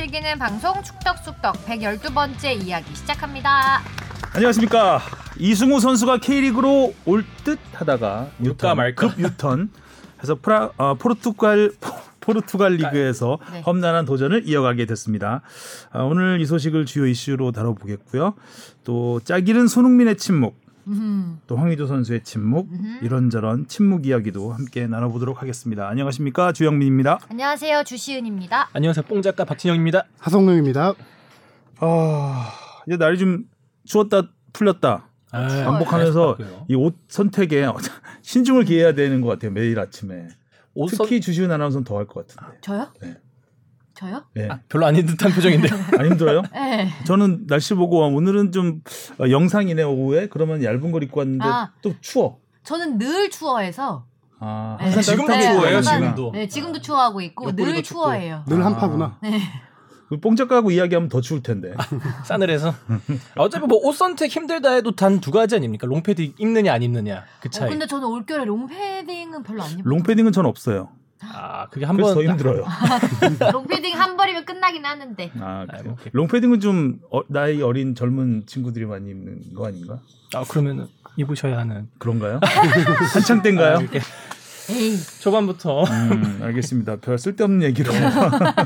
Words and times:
즐기는 0.00 0.38
방송 0.38 0.74
축덕숙덕 0.82 1.54
112번째 1.64 2.62
이야기 2.66 2.94
시작합니다. 2.94 3.80
안녕하십니까 4.34 5.00
이승우 5.38 5.80
선수가 5.80 6.18
K리그로 6.18 6.92
올 7.06 7.24
듯 7.44 7.58
하다가 7.72 8.28
올까 8.44 8.74
말까. 8.74 9.08
급 9.08 9.18
유턴 9.18 9.70
해서 10.22 10.34
프라, 10.34 10.70
어, 10.76 10.96
포르투갈 10.96 11.72
포르투갈 12.20 12.74
리그에서 12.74 13.38
네. 13.50 13.62
험난한 13.62 14.04
도전을 14.04 14.46
이어가게 14.46 14.84
됐습니다. 14.84 15.40
아, 15.90 16.02
오늘 16.02 16.42
이 16.42 16.44
소식을 16.44 16.84
주요 16.84 17.06
이슈로 17.06 17.52
다뤄보겠고요. 17.52 18.34
또 18.84 19.20
짝이른 19.24 19.66
손흥민의 19.66 20.18
침묵, 20.18 20.58
음, 20.88 21.40
또 21.46 21.56
황의조 21.56 21.86
선수의 21.86 22.22
침묵, 22.22 22.68
이런저런 23.02 23.66
침묵 23.66 24.06
이야기도 24.06 24.52
함께 24.52 24.86
나눠보도록 24.86 25.42
하겠습니다. 25.42 25.88
안녕하십니까 25.88 26.52
주영민입니다. 26.52 27.18
안녕하세요 27.28 27.82
주시은입니다. 27.84 28.68
안녕하세요 28.72 29.04
뽕 29.06 29.20
작가 29.22 29.44
박진영입니다. 29.44 30.04
하성룡입니다. 30.18 30.94
아 31.80 32.52
이제 32.86 32.96
날이 32.96 33.18
좀 33.18 33.44
추웠다 33.84 34.22
풀렸다 34.52 35.08
아, 35.32 35.48
반복하면서 35.64 36.36
바뀌어요. 36.36 36.66
이옷 36.68 36.94
선택에 37.08 37.66
신중을 38.22 38.64
기해야 38.64 38.94
되는 38.94 39.20
것 39.20 39.28
같아요 39.28 39.50
매일 39.50 39.78
아침에. 39.80 40.28
옷 40.74 40.88
선- 40.90 41.06
특히 41.06 41.20
주시은 41.20 41.50
아나운서는 41.50 41.84
더 41.84 41.96
할 41.98 42.06
것 42.06 42.26
같은데. 42.28 42.58
저요? 42.60 42.92
네. 43.02 43.16
저요? 43.96 44.24
네. 44.34 44.48
아, 44.50 44.60
별로 44.68 44.86
아닌 44.86 45.06
듯한 45.06 45.32
표정인데. 45.32 45.68
안 45.98 46.06
힘들어요? 46.06 46.42
네. 46.52 46.88
저는 47.06 47.46
날씨 47.46 47.74
보고 47.74 47.98
와, 47.98 48.08
오늘은 48.08 48.52
좀 48.52 48.82
어, 49.18 49.28
영상이네 49.30 49.82
오후에 49.82 50.28
그러면 50.28 50.62
얇은 50.62 50.92
걸 50.92 51.02
입고 51.02 51.20
왔는데 51.20 51.44
아. 51.44 51.72
또 51.82 51.94
추워. 52.00 52.38
저는 52.64 52.98
늘 52.98 53.30
추워해서. 53.30 54.04
아, 54.38 54.76
네. 54.80 55.00
지금도 55.00 55.26
따뜻하게 55.32 55.54
추워요, 55.58 55.80
지금도. 55.80 56.30
네, 56.32 56.46
지금도 56.48 56.80
추워하고 56.80 57.20
있고 57.22 57.56
늘 57.56 57.66
춥고. 57.82 57.82
추워해요. 57.82 58.44
늘 58.46 58.60
아. 58.62 58.66
한파구나. 58.66 59.18
네. 59.22 59.40
그 60.08 60.20
뽕짝하고 60.20 60.70
이야기하면 60.70 61.08
더 61.08 61.20
추울 61.20 61.42
텐데. 61.42 61.72
싸늘해서. 62.26 62.68
아, 62.70 63.40
어차피 63.40 63.66
뭐 63.66 63.80
옷 63.82 63.96
선택 63.96 64.30
힘들다 64.30 64.72
해도 64.74 64.94
단 64.94 65.20
두 65.20 65.30
가지 65.32 65.56
아닙니까? 65.56 65.86
롱패딩 65.86 66.34
입느냐 66.38 66.72
안 66.72 66.82
입느냐 66.82 67.24
그 67.40 67.48
어, 67.48 67.50
차이. 67.50 67.70
근데 67.70 67.86
저는 67.86 68.06
올겨울에 68.06 68.44
롱패딩은 68.44 69.42
별로 69.42 69.62
안 69.62 69.70
입어요. 69.70 69.82
롱패딩은 69.84 70.32
전 70.32 70.44
없어요. 70.46 70.90
아 71.22 71.66
그게 71.68 71.86
그래서 71.86 71.88
한번 71.88 72.14
더 72.14 72.22
힘들어요. 72.22 72.64
롱패딩 73.52 73.98
한 73.98 74.16
벌이면 74.16 74.44
끝나긴 74.44 74.84
하는데. 74.84 75.30
아, 75.40 75.66
아. 75.68 75.94
롱패딩은 76.12 76.60
좀 76.60 77.00
어, 77.10 77.20
나이 77.28 77.62
어린 77.62 77.94
젊은 77.94 78.44
친구들이 78.46 78.84
많이 78.86 79.10
입는 79.10 79.54
거 79.54 79.66
아닌가? 79.66 79.98
아 80.34 80.44
그러면 80.48 80.88
입으셔야 81.16 81.58
하는. 81.58 81.88
그런가요? 81.98 82.40
한창 83.14 83.42
때인가요? 83.42 83.76
아. 83.76 85.20
초반부터 85.20 85.84
음, 85.84 86.40
알겠습니다. 86.42 86.96
별 86.96 87.18
쓸데없는 87.18 87.62
얘기로 87.68 87.92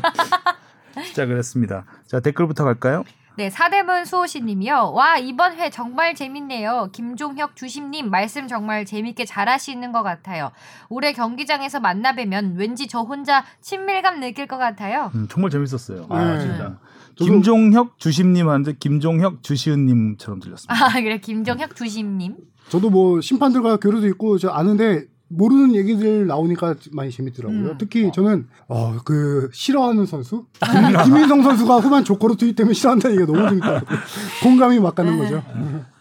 시작을 1.05 1.39
했습니다. 1.39 1.85
자 2.07 2.21
댓글부터 2.21 2.65
갈까요? 2.65 3.05
네, 3.41 3.49
사대문 3.49 4.05
수호씨님이요. 4.05 4.93
와 4.93 5.17
이번 5.17 5.55
회 5.55 5.71
정말 5.71 6.15
재밌네요. 6.15 6.91
김종혁 6.93 7.57
주심님 7.57 8.11
말씀 8.11 8.49
정말 8.49 8.85
재밌게 8.85 9.25
잘하시는 9.25 9.93
것 9.93 10.03
같아요. 10.03 10.51
올해 10.91 11.15
경기장에서 11.15 11.81
만나 11.81 12.15
뵈면 12.15 12.57
왠지 12.59 12.87
저 12.87 13.01
혼자 13.01 13.47
친밀감 13.63 14.21
느낄 14.21 14.47
것 14.47 14.59
같아요. 14.59 15.11
음, 15.15 15.27
정말 15.31 15.51
재밌었어요. 15.51 16.05
아 16.11 16.35
네. 16.35 16.41
진짜. 16.41 16.79
김종혁 17.15 17.99
주심님한테 17.99 18.75
김종혁 18.79 19.43
주시은님처럼 19.43 20.41
들렸습니다. 20.41 20.75
아 20.85 21.01
그래 21.01 21.17
김종혁 21.17 21.75
주심님. 21.75 22.37
저도 22.69 22.91
뭐 22.91 23.23
심판들과 23.23 23.79
교류도 23.79 24.07
있고 24.09 24.37
저 24.37 24.51
아는데 24.51 25.07
모르는 25.33 25.75
얘기들 25.77 26.27
나오니까 26.27 26.75
많이 26.91 27.11
재밌더라고요. 27.13 27.59
음. 27.71 27.75
특히 27.79 28.11
저는 28.13 28.49
어, 28.67 28.97
그 29.05 29.49
싫어하는 29.53 30.05
선수 30.07 30.47
김- 30.61 30.97
김민성 31.05 31.43
선수가 31.43 31.77
후반 31.79 32.05
조커로 32.05 32.35
투입되면 32.37 32.75
싫어한다는 32.75 33.17
얘기가 33.17 33.33
너무 33.33 33.49
재밌더라고요. 33.49 33.99
공감이 34.43 34.81
막 34.81 34.95
가는 34.97 35.17
거죠. 35.19 35.43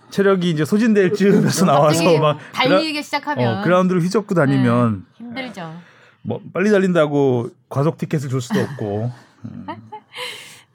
체력이 0.09 0.49
이제 0.49 0.65
소진될 0.65 1.13
즈음에서 1.13 1.65
나와서 1.65 1.99
갑자기 1.99 2.19
막 2.19 2.39
달리기 2.53 3.03
시작하면 3.03 3.59
어, 3.59 3.63
그라운드를 3.63 4.01
휘젓고 4.01 4.33
다니면 4.33 5.05
힘들죠. 5.15 5.71
뭐 6.23 6.41
빨리 6.51 6.71
달린다고 6.71 7.51
과속 7.69 7.97
티켓을 7.99 8.29
줄 8.29 8.41
수도 8.41 8.59
없고 8.61 9.11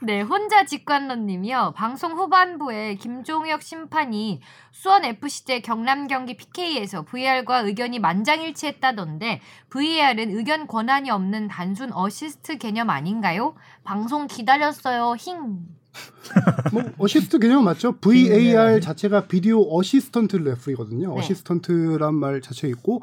네, 0.02 0.20
혼자 0.20 0.66
직관러님이요. 0.66 1.72
방송 1.76 2.12
후반부에 2.12 2.96
김종혁 2.96 3.62
심판이 3.62 4.40
수원 4.72 5.04
FC 5.04 5.44
대 5.44 5.60
경남 5.60 6.08
경기 6.08 6.36
PK에서 6.36 7.02
VAR과 7.04 7.60
의견이 7.60 8.00
만장일치했다던데 8.00 9.40
VAR은 9.70 10.36
의견 10.36 10.66
권한이 10.66 11.10
없는 11.10 11.48
단순 11.48 11.90
어시스트 11.92 12.58
개념 12.58 12.90
아닌가요? 12.90 13.54
방송 13.84 14.26
기다렸어요. 14.26 15.14
힝. 15.16 15.60
뭐 16.72 16.82
어시스트 16.98 17.38
개념 17.38 17.64
맞죠? 17.64 17.92
VAR 17.92 18.80
자체가 18.80 19.26
video 19.26 19.64
assistant 19.78 20.36
referee거든요. 20.36 21.14
네. 21.14 21.20
assistant란 21.20 22.14
말 22.14 22.40
자체 22.42 22.68
있고 22.68 23.00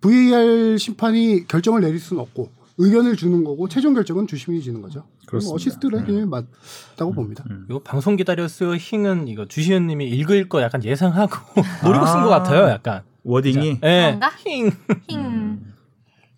VAR 0.00 0.76
심판이 0.78 1.46
결정을 1.46 1.82
내릴 1.82 2.00
수는 2.00 2.22
없고 2.22 2.61
의견을 2.78 3.16
주는 3.16 3.44
거고 3.44 3.68
최종 3.68 3.94
결정은 3.94 4.26
주심이 4.26 4.62
지는 4.62 4.80
거죠. 4.82 5.04
그렇습니다. 5.26 5.54
어시스트의 5.54 6.04
개념이 6.06 6.26
맞다고 6.26 7.12
봅니다. 7.12 7.44
이거 7.68 7.80
방송 7.80 8.16
기다렸어요. 8.16 8.76
힝은 8.76 9.28
이거 9.28 9.46
주시은님이 9.46 10.08
읽을 10.08 10.48
거 10.48 10.62
약간 10.62 10.82
예상하고 10.84 11.36
노리고 11.84 12.06
쓴 12.06 12.22
것 12.22 12.28
같아요. 12.28 12.68
약간. 12.68 13.02
워딩이 13.24 13.78
예. 13.82 14.16
그런가? 14.16 14.30
힝. 14.44 14.72
힝. 15.06 15.60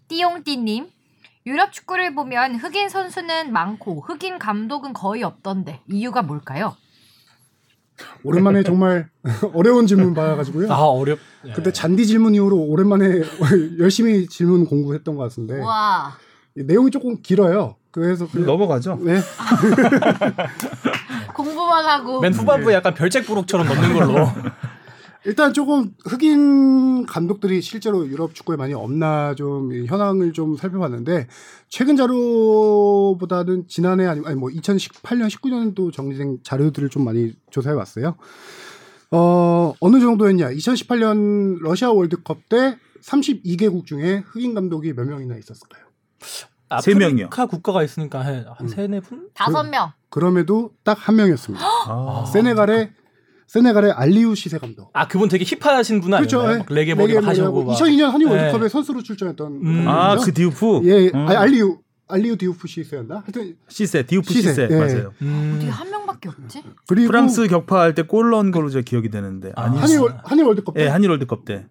띠용띠님. 0.08 0.88
유럽 1.46 1.72
축구를 1.72 2.14
보면 2.14 2.56
흑인 2.56 2.88
선수는 2.88 3.52
많고 3.52 4.00
흑인 4.00 4.38
감독은 4.38 4.94
거의 4.94 5.22
없던데 5.22 5.80
이유가 5.90 6.22
뭘까요? 6.22 6.74
오랜만에 8.22 8.62
정말 8.62 9.08
어려운 9.54 9.86
질문 9.86 10.14
받아가지고요. 10.14 10.72
아 10.72 10.76
어렵. 10.76 11.18
예. 11.46 11.52
근데 11.52 11.72
잔디 11.72 12.06
질문 12.06 12.34
이후로 12.34 12.58
오랜만에 12.58 13.22
열심히 13.78 14.26
질문 14.26 14.66
공부했던 14.66 15.16
것 15.16 15.22
같은데 15.22 15.60
와. 15.60 16.12
내용이 16.54 16.90
조금 16.90 17.20
길어요. 17.22 17.76
그래서 17.90 18.26
그, 18.28 18.38
넘어가죠. 18.38 18.98
네, 19.02 19.20
공부만 21.32 21.86
하고 21.86 22.20
맨 22.20 22.32
후반부에 22.32 22.74
약간 22.74 22.92
별책 22.92 23.24
부록처럼 23.24 23.68
넣는 23.68 23.94
걸로. 23.94 24.28
일단 25.26 25.54
조금 25.54 25.94
흑인 26.04 27.06
감독들이 27.06 27.62
실제로 27.62 28.06
유럽 28.06 28.34
축구에 28.34 28.56
많이 28.56 28.74
없나 28.74 29.34
좀 29.34 29.72
현황을 29.86 30.32
좀 30.34 30.56
살펴봤는데 30.56 31.28
최근 31.68 31.96
자료보다는 31.96 33.66
지난해 33.68 34.06
아니 34.06 34.20
아니 34.26 34.36
뭐 34.36 34.50
2018년 34.50 35.28
19년도 35.30 35.92
정리된 35.92 36.40
자료들을 36.42 36.90
좀 36.90 37.04
많이 37.04 37.32
조사해 37.50 37.74
봤어요. 37.74 38.16
어 39.10 39.72
어느 39.80 40.00
정도였냐? 40.00 40.50
2018년 40.50 41.58
러시아 41.60 41.90
월드컵 41.90 42.48
때 42.48 42.76
32개국 43.02 43.86
중에 43.86 44.22
흑인 44.26 44.54
감독이 44.54 44.92
몇 44.92 45.06
명이나 45.06 45.36
있었을까요? 45.36 45.84
세 46.82 46.94
명이요. 46.94 47.26
아프리카 47.26 47.46
국가가 47.46 47.82
있으니까 47.82 48.24
한, 48.24 48.44
한 48.56 48.68
세네 48.68 49.00
분? 49.00 49.28
다섯 49.34 49.62
명. 49.64 49.92
그럼에도 50.10 50.72
딱 50.82 50.98
한 50.98 51.16
명이었습니다. 51.16 51.64
아, 51.88 52.24
세네갈의 52.32 52.92
세네갈의 53.54 53.92
알리우 53.92 54.34
시세 54.34 54.58
감독. 54.58 54.90
아 54.94 55.06
그분 55.06 55.28
되게 55.28 55.44
힙하신 55.44 56.00
분 56.00 56.10
그렇죠. 56.10 56.40
아니에요? 56.40 56.54
예. 56.54 56.58
막 56.58 56.66
레게 56.70 56.94
머리 56.96 57.14
막 57.14 57.24
하시고. 57.24 57.64
막. 57.64 57.76
2002년 57.76 58.10
한일 58.10 58.26
예. 58.26 58.32
월드컵에 58.32 58.68
선수로 58.68 59.00
출전했던 59.04 59.52
음. 59.62 59.84
아, 59.86 60.16
분이죠. 60.16 60.26
그 60.26 60.34
디우프? 60.34 60.80
예, 60.84 61.10
음. 61.14 61.28
아니, 61.28 61.36
알리우 61.36 61.78
알리우 62.08 62.36
디우프 62.36 62.66
시세였나? 62.66 63.22
하여튼 63.24 63.54
시세, 63.68 64.02
디우프 64.02 64.32
시세, 64.32 64.48
시세, 64.50 64.68
예. 64.70 64.76
맞아요. 64.76 65.12
음. 65.22 65.52
어떻게 65.54 65.70
한 65.70 65.88
명밖에 65.88 66.28
없지? 66.30 66.62
그리고 66.88 67.06
프랑스 67.06 67.46
격파할 67.46 67.94
때 67.94 68.02
골 68.02 68.30
넣은 68.30 68.50
걸로 68.50 68.70
제가 68.70 68.82
기억이 68.82 69.08
되는데 69.08 69.52
아, 69.54 69.66
아닐 69.66 69.80
한일 69.80 70.00
한일 70.24 70.44
월드컵 70.46 70.74
때 70.74 70.82
예, 70.82 70.88
한일 70.88 71.10
월드컵 71.10 71.44
때 71.44 71.66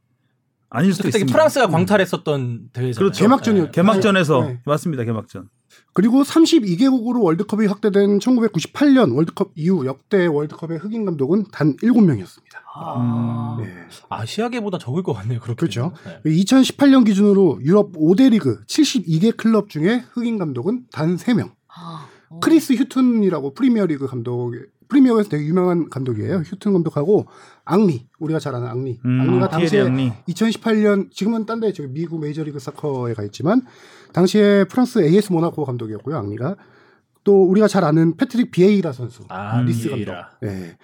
아닐 0.74 0.92
수도 0.92 1.04
그때 1.04 1.20
있습니다. 1.20 1.31
프랑스가 1.38 1.68
광탈했었던 1.68 2.70
대회잖아요. 2.74 2.98
그렇죠. 2.98 3.24
개막전이었죠. 3.24 3.72
개막전에서 3.72 4.42
네. 4.42 4.60
맞습니다. 4.66 5.04
개막전. 5.04 5.48
그리고 5.94 6.24
32개국으로 6.24 7.22
월드컵이 7.22 7.68
확대된 7.68 8.18
1998년 8.18 9.16
월드컵 9.16 9.52
이후 9.56 9.86
역대 9.86 10.25
월드컵의 10.25 10.80
흑인 10.80 11.06
감독은 11.06 11.46
단 11.52 11.75
7명이었습니다. 11.78 12.58
아, 12.75 13.58
네. 13.60 13.72
아시아계보다 14.10 14.80
적을 14.80 15.04
것 15.04 15.14
같네요. 15.14 15.40
그렇게. 15.40 15.60
그렇죠. 15.60 15.94
되면. 16.04 16.22
2018년 16.25 17.06
기준으로 17.06 17.60
유럽 17.62 17.92
5대 17.94 18.31
리그 18.31 18.66
72개 18.66 19.38
클럽 19.38 19.70
중에 19.70 20.04
흑인 20.14 20.40
감독은 20.40 20.88
단 20.92 21.18
3명. 21.18 21.52
아, 21.68 22.08
어. 22.30 22.40
크리스 22.40 22.74
휴튼이라고 22.74 23.54
프리미어리그 23.54 24.08
감독 24.08 24.54
프리미어에서 24.88 25.30
되게 25.30 25.46
유명한 25.46 25.90
감독이에요. 25.90 26.38
휴튼 26.38 26.74
감독하고 26.74 27.28
앙리 27.65 28.07
우리가 28.19 28.39
잘 28.39 28.56
아는 28.56 28.68
앙리. 28.68 29.00
음, 29.06 29.21
앙리가 29.21 29.50
티에리 29.50 29.62
당시에 29.62 29.81
앙리. 29.81 30.12
2018년 30.27 31.12
지금은 31.12 31.45
딴 31.45 31.60
데 31.60 31.71
저기 31.71 31.89
미국 31.89 32.19
메이저리그 32.19 32.60
사커에 32.60 33.13
가 33.13 33.24
있지만 33.24 33.62
당시에 34.12 34.65
프랑스 34.65 35.00
AS 35.00 35.31
모나코 35.31 35.63
감독이었고요. 35.65 36.18
앙리가 36.18 36.56
또 37.24 37.44
우리가 37.45 37.68
잘 37.69 37.83
아는 37.86 38.18
패트릭 38.18 38.51
비에이라 38.51 38.92
선수. 38.92 39.24
아, 39.30 39.62
리스 39.62 39.88
비에이라. 39.89 40.30
감독. 40.42 40.48
예. 40.48 40.77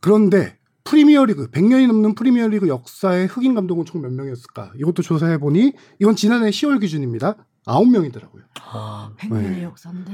그런데 0.00 0.58
프리미어리그 0.84 1.50
100년이 1.50 1.86
넘는 1.88 2.14
프리미어리그 2.14 2.68
역사의 2.68 3.26
흑인 3.28 3.54
감독은 3.54 3.84
총 3.84 4.02
몇 4.02 4.12
명이었을까? 4.12 4.72
이것도 4.76 5.02
조사해 5.02 5.38
보니 5.38 5.72
이건 6.00 6.16
지난해 6.16 6.50
10월 6.50 6.80
기준입니다. 6.80 7.36
9명이더라고요. 7.66 8.42
아, 8.62 9.10
100년의 9.18 9.42
네. 9.56 9.62
역사인데. 9.64 10.12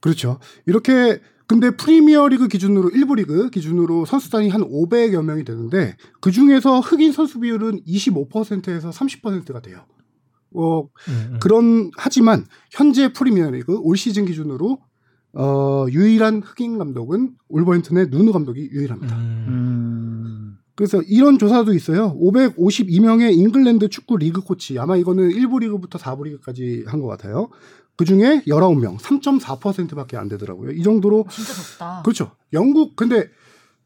그렇죠. 0.00 0.38
이렇게 0.66 1.20
근데 1.46 1.70
프리미어리그 1.70 2.48
기준으로 2.48 2.90
1부 2.90 3.14
리그 3.14 3.50
기준으로 3.50 4.06
선수단이 4.06 4.48
한 4.48 4.62
500여 4.62 5.22
명이 5.22 5.44
되는데 5.44 5.96
그 6.20 6.30
중에서 6.30 6.80
흑인 6.80 7.12
선수 7.12 7.38
비율은 7.40 7.82
25%에서 7.86 8.90
30%가 8.90 9.60
돼요. 9.60 9.84
어 10.54 10.82
음, 10.82 10.88
음. 11.32 11.38
그런 11.40 11.90
하지만 11.96 12.46
현재 12.70 13.12
프리미어리그 13.12 13.78
올 13.80 13.96
시즌 13.96 14.24
기준으로 14.24 14.78
어 15.34 15.86
유일한 15.90 16.42
흑인 16.42 16.78
감독은 16.78 17.34
울버햄튼의 17.48 18.06
누누 18.10 18.32
감독이 18.32 18.68
유일합니다. 18.72 19.16
음. 19.16 19.44
음. 19.48 20.56
그래서 20.76 21.02
이런 21.02 21.38
조사도 21.38 21.72
있어요. 21.74 22.16
552명의 22.20 23.32
잉글랜드 23.36 23.88
축구 23.88 24.16
리그 24.16 24.40
코치 24.40 24.78
아마 24.78 24.96
이거는 24.96 25.28
1부 25.30 25.60
리그부터 25.60 25.98
4부 25.98 26.24
리그까지 26.24 26.84
한 26.86 27.00
것 27.00 27.06
같아요. 27.08 27.50
그 27.96 28.04
중에 28.04 28.42
19명, 28.46 28.98
3.4%밖에 28.98 30.16
안 30.16 30.28
되더라고요. 30.28 30.72
이 30.72 30.82
정도로 30.82 31.26
진짜 31.30 31.52
적다. 31.52 32.02
그렇죠. 32.02 32.32
영국 32.52 32.96
근데 32.96 33.28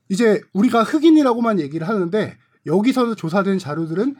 이제 0.09 0.41
우리가 0.55 0.83
흑인이라고만 0.83 1.61
얘기를 1.61 1.87
하는데 1.87 2.37
여기서 2.67 3.15
조사된 3.15 3.59
자료들은 3.59 4.17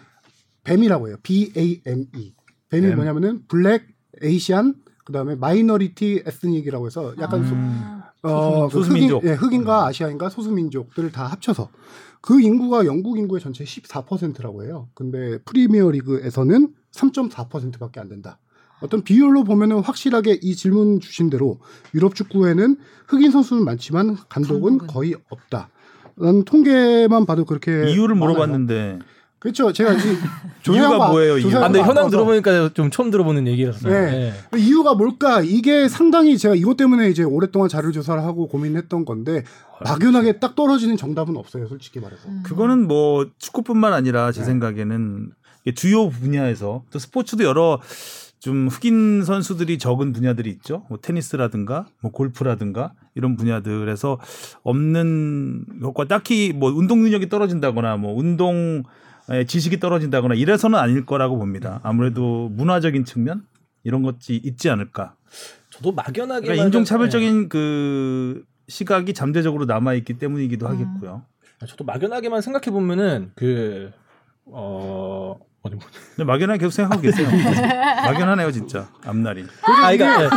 뱀이라고 0.65 1.09
해요. 1.09 1.17
B 1.23 1.53
A 1.57 1.81
M 1.87 2.07
E. 2.15 2.35
뱀이 2.69 2.87
뱀. 2.89 2.97
뭐냐면은 2.97 3.43
Black, 3.49 3.87
Asian, 4.23 4.75
그 5.07 5.13
다음에 5.13 5.35
minority 5.37 6.25
ethnic이라고 6.27 6.87
해서 6.87 7.15
약간 7.19 7.47
소- 7.47 7.55
아, 7.55 8.31
어, 8.31 8.69
그 8.69 8.73
소수민족. 8.79 9.23
흑인, 9.23 9.31
예, 9.31 9.35
흑인과 9.37 9.87
아시아인과 9.87 10.29
소수민족들을 10.29 11.13
다 11.13 11.25
합쳐서 11.29 11.71
그 12.21 12.41
인구가 12.43 12.85
영국 12.85 13.17
인구의 13.17 13.41
전체 13.41 13.65
14%라고 13.65 14.65
해요. 14.65 14.89
근데 14.93 15.39
프리미어 15.45 15.91
리그에서는 15.93 16.75
3.4%밖에 16.93 18.01
안 18.01 18.09
된다. 18.09 18.39
어떤 18.81 19.03
비율로 19.03 19.45
보면은 19.45 19.81
확실하게 19.81 20.39
이 20.43 20.55
질문 20.55 21.01
주신 21.01 21.31
대로 21.31 21.59
유럽 21.95 22.15
축구에는 22.15 22.77
흑인 23.07 23.31
선수는 23.31 23.65
많지만 23.65 24.17
감독은 24.29 24.79
감독은. 24.79 24.87
거의 24.87 25.15
없다. 25.31 25.71
난 26.17 26.45
통계만 26.45 27.27
봐도 27.27 27.45
그렇게 27.45 27.91
이유를 27.91 28.15
많아요. 28.15 28.35
물어봤는데 28.35 28.99
그렇죠. 29.39 29.73
제가 29.73 29.93
이 29.93 29.97
이유가 30.69 31.11
뭐예요, 31.11 31.39
이유가? 31.39 31.59
아, 31.59 31.61
근데 31.69 31.79
현황 31.79 31.95
바꿔서 31.95 32.11
들어보니까 32.11 32.75
좀 32.75 32.91
처음 32.91 33.11
들어보는 33.11 33.47
얘기라서. 33.47 33.89
네. 33.89 34.33
네. 34.51 34.59
이유가 34.59 34.95
뭘까? 34.95 35.43
이게 35.43 35.87
상당히 35.89 36.37
제가 36.37 36.57
이것 36.57 36.77
때문에 36.77 37.09
이제 37.09 37.23
오랫동안 37.23 37.69
자료 37.69 37.93
조사를 37.93 38.21
하고 38.23 38.49
고민했던 38.49 39.05
건데 39.05 39.45
막연하게 39.85 40.41
딱 40.41 40.57
떨어지는 40.57 40.97
정답은 40.97 41.37
없어요. 41.37 41.69
솔직히 41.69 42.01
말해서. 42.01 42.29
음. 42.29 42.43
그거는 42.45 42.89
뭐 42.89 43.27
축구뿐만 43.39 43.93
아니라 43.93 44.33
제 44.33 44.41
네. 44.41 44.47
생각에는 44.47 45.31
주요 45.77 46.09
분야에서 46.09 46.83
또 46.91 46.99
스포츠도 46.99 47.45
여러 47.45 47.81
좀 48.39 48.69
흑인 48.69 49.25
선수들이 49.25 49.79
적은 49.79 50.13
분야들이 50.13 50.51
있죠. 50.51 50.85
뭐 50.89 50.99
테니스라든가 51.01 51.87
뭐 52.01 52.13
골프라든가 52.13 52.93
이런 53.15 53.37
분야들에서 53.37 54.19
없는 54.63 55.65
것과 55.83 56.05
딱히 56.05 56.53
뭐 56.55 56.71
운동 56.71 57.03
능력이 57.03 57.29
떨어진다거나 57.29 57.97
뭐 57.97 58.15
운동 58.15 58.85
에 59.31 59.45
지식이 59.45 59.79
떨어진다거나 59.79 60.35
이래서는 60.35 60.79
아닐 60.79 61.05
거라고 61.05 61.37
봅니다. 61.37 61.81
아무래도 61.83 62.49
문화적인 62.49 63.05
측면 63.05 63.43
이런 63.85 64.03
것이 64.03 64.41
있지 64.43 64.71
않을까. 64.71 65.17
저도 65.69 65.93
막연하게 65.93 66.47
그러니까 66.47 66.65
인종차별적인 66.65 67.51
그 67.51 68.45
시각이 68.69 69.13
잠재적으로 69.13 69.67
남아 69.67 69.95
있기 69.95 70.15
때문이기도 70.19 70.67
음. 70.67 70.73
하겠고요. 70.73 71.25
저도 71.67 71.85
막연하게만 71.85 72.41
생각해 72.41 72.71
보면은 72.71 73.33
그 73.35 73.91
어. 74.47 75.39
뭐. 75.77 75.85
근데 76.17 76.25
막연하게 76.27 76.59
계속 76.59 76.71
생각하고 76.73 77.03
계세요. 77.03 77.29
막연하네요, 78.05 78.51
진짜. 78.53 78.89
앞날이. 79.05 79.45
아, 79.63 79.93
이거 79.93 80.05
네. 80.07 80.29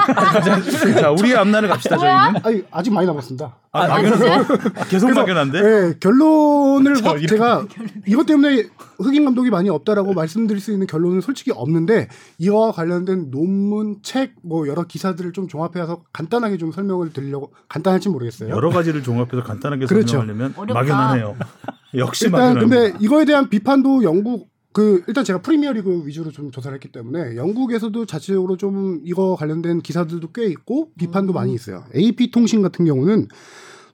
자, 1.01 1.11
우리의 1.11 1.35
앞날을 1.37 1.69
갑시다, 1.69 1.97
저희는. 1.97 2.41
아니, 2.43 2.63
아직 2.71 2.93
많이 2.93 3.07
남았습니다. 3.07 3.57
아, 3.73 3.87
막연해. 3.87 4.29
아, 4.75 4.83
계속 4.89 5.11
막연한데? 5.11 5.61
네, 5.61 5.93
결론을 5.99 6.95
저 6.95 7.09
확 7.09 7.19
제가 7.27 7.65
이것 8.05 8.25
때문에 8.25 8.65
흑인 8.99 9.23
감독이 9.25 9.49
많이 9.49 9.69
없다라고 9.69 10.13
말씀드릴 10.13 10.59
수 10.61 10.71
있는 10.73 10.87
결론은 10.87 11.21
솔직히 11.21 11.51
없는데 11.51 12.09
이와 12.37 12.71
관련된 12.73 13.31
논문, 13.31 13.97
책, 14.03 14.33
뭐 14.43 14.67
여러 14.67 14.83
기사들을 14.83 15.31
좀 15.33 15.47
종합해서 15.47 16.03
간단하게 16.13 16.57
좀 16.57 16.71
설명을 16.71 17.13
드리려고 17.13 17.53
간단할지 17.69 18.09
모르겠어요. 18.09 18.49
여러 18.49 18.69
가지를 18.69 19.03
종합해서 19.03 19.41
간단하게 19.43 19.85
그렇죠. 19.85 20.17
설명하려면 20.17 20.53
어렵다. 20.57 20.73
막연하네요. 20.81 21.35
역시 21.95 22.25
일단 22.25 22.39
막연합니다. 22.41 22.81
근데 22.81 22.97
이거에 23.03 23.25
대한 23.25 23.49
비판도 23.49 24.03
영국 24.03 24.50
그 24.73 25.03
일단 25.07 25.23
제가 25.23 25.41
프리미어리그 25.41 26.03
위주로 26.05 26.31
좀 26.31 26.51
조사를 26.51 26.73
했기 26.73 26.91
때문에 26.91 27.35
영국에서도 27.35 28.05
자체적으로 28.05 28.57
좀 28.57 29.01
이거 29.03 29.35
관련된 29.35 29.81
기사들도 29.81 30.31
꽤 30.31 30.45
있고 30.45 30.91
비판도 30.97 31.33
음. 31.33 31.35
많이 31.35 31.53
있어요. 31.53 31.83
AP 31.95 32.31
통신 32.31 32.61
같은 32.61 32.85
경우는 32.85 33.27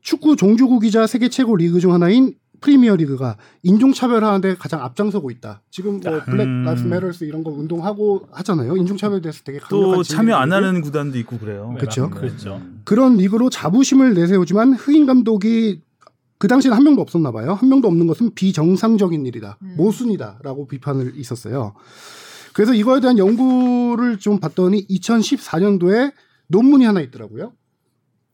축구 0.02 0.36
종주국이자 0.36 1.08
세계 1.08 1.30
최고 1.30 1.56
리그 1.56 1.80
중 1.80 1.94
하나인 1.94 2.36
프리미어리그가 2.62 3.38
인종차별하는데 3.64 4.56
가장 4.56 4.82
앞장서고 4.82 5.32
있다. 5.32 5.62
지금 5.70 6.00
뭐 6.00 6.22
Black 6.24 6.44
음. 6.44 6.64
Lives 6.64 6.81
Matter 6.84 7.24
이런 7.24 7.44
거 7.44 7.52
운동하고 7.52 8.28
하잖아요. 8.32 8.78
인종차별에 8.78 9.22
대해서 9.22 9.42
되게 9.44 9.60
또 9.70 9.82
강력한 9.82 10.04
참여 10.04 10.36
안. 10.36 10.52
하는 10.52 10.82
구단도 10.82 11.18
있고 11.20 11.38
그래요. 11.38 11.76
그쵸. 11.80 12.10
그렇죠. 12.10 12.62
그런 12.84 13.18
리그로 13.18 13.50
자부심을 13.50 14.14
내세우지만 14.14 14.74
흑인 14.74 15.06
감독이 15.06 15.82
그 16.39 16.48
당시에는 16.48 16.75
한 16.75 16.84
명도 16.84 17.01
없었나 17.01 17.31
봐요. 17.31 17.54
한 17.54 17.69
명도 17.69 17.88
없는 17.88 18.07
것은 18.07 18.34
비정상적인 18.36 19.25
일이다. 19.25 19.57
음. 19.62 19.75
모순이다라고 19.78 20.68
비판을 20.68 21.18
있었어요. 21.18 21.74
그래서 22.54 22.74
이거에 22.74 23.00
대한 23.00 23.18
연구를 23.18 24.18
좀 24.19 24.39
봤더니 24.39 24.88
2014년도에 24.88 26.13
논문이 26.48 26.86
하나 26.86 27.01
있더라고요. 27.01 27.54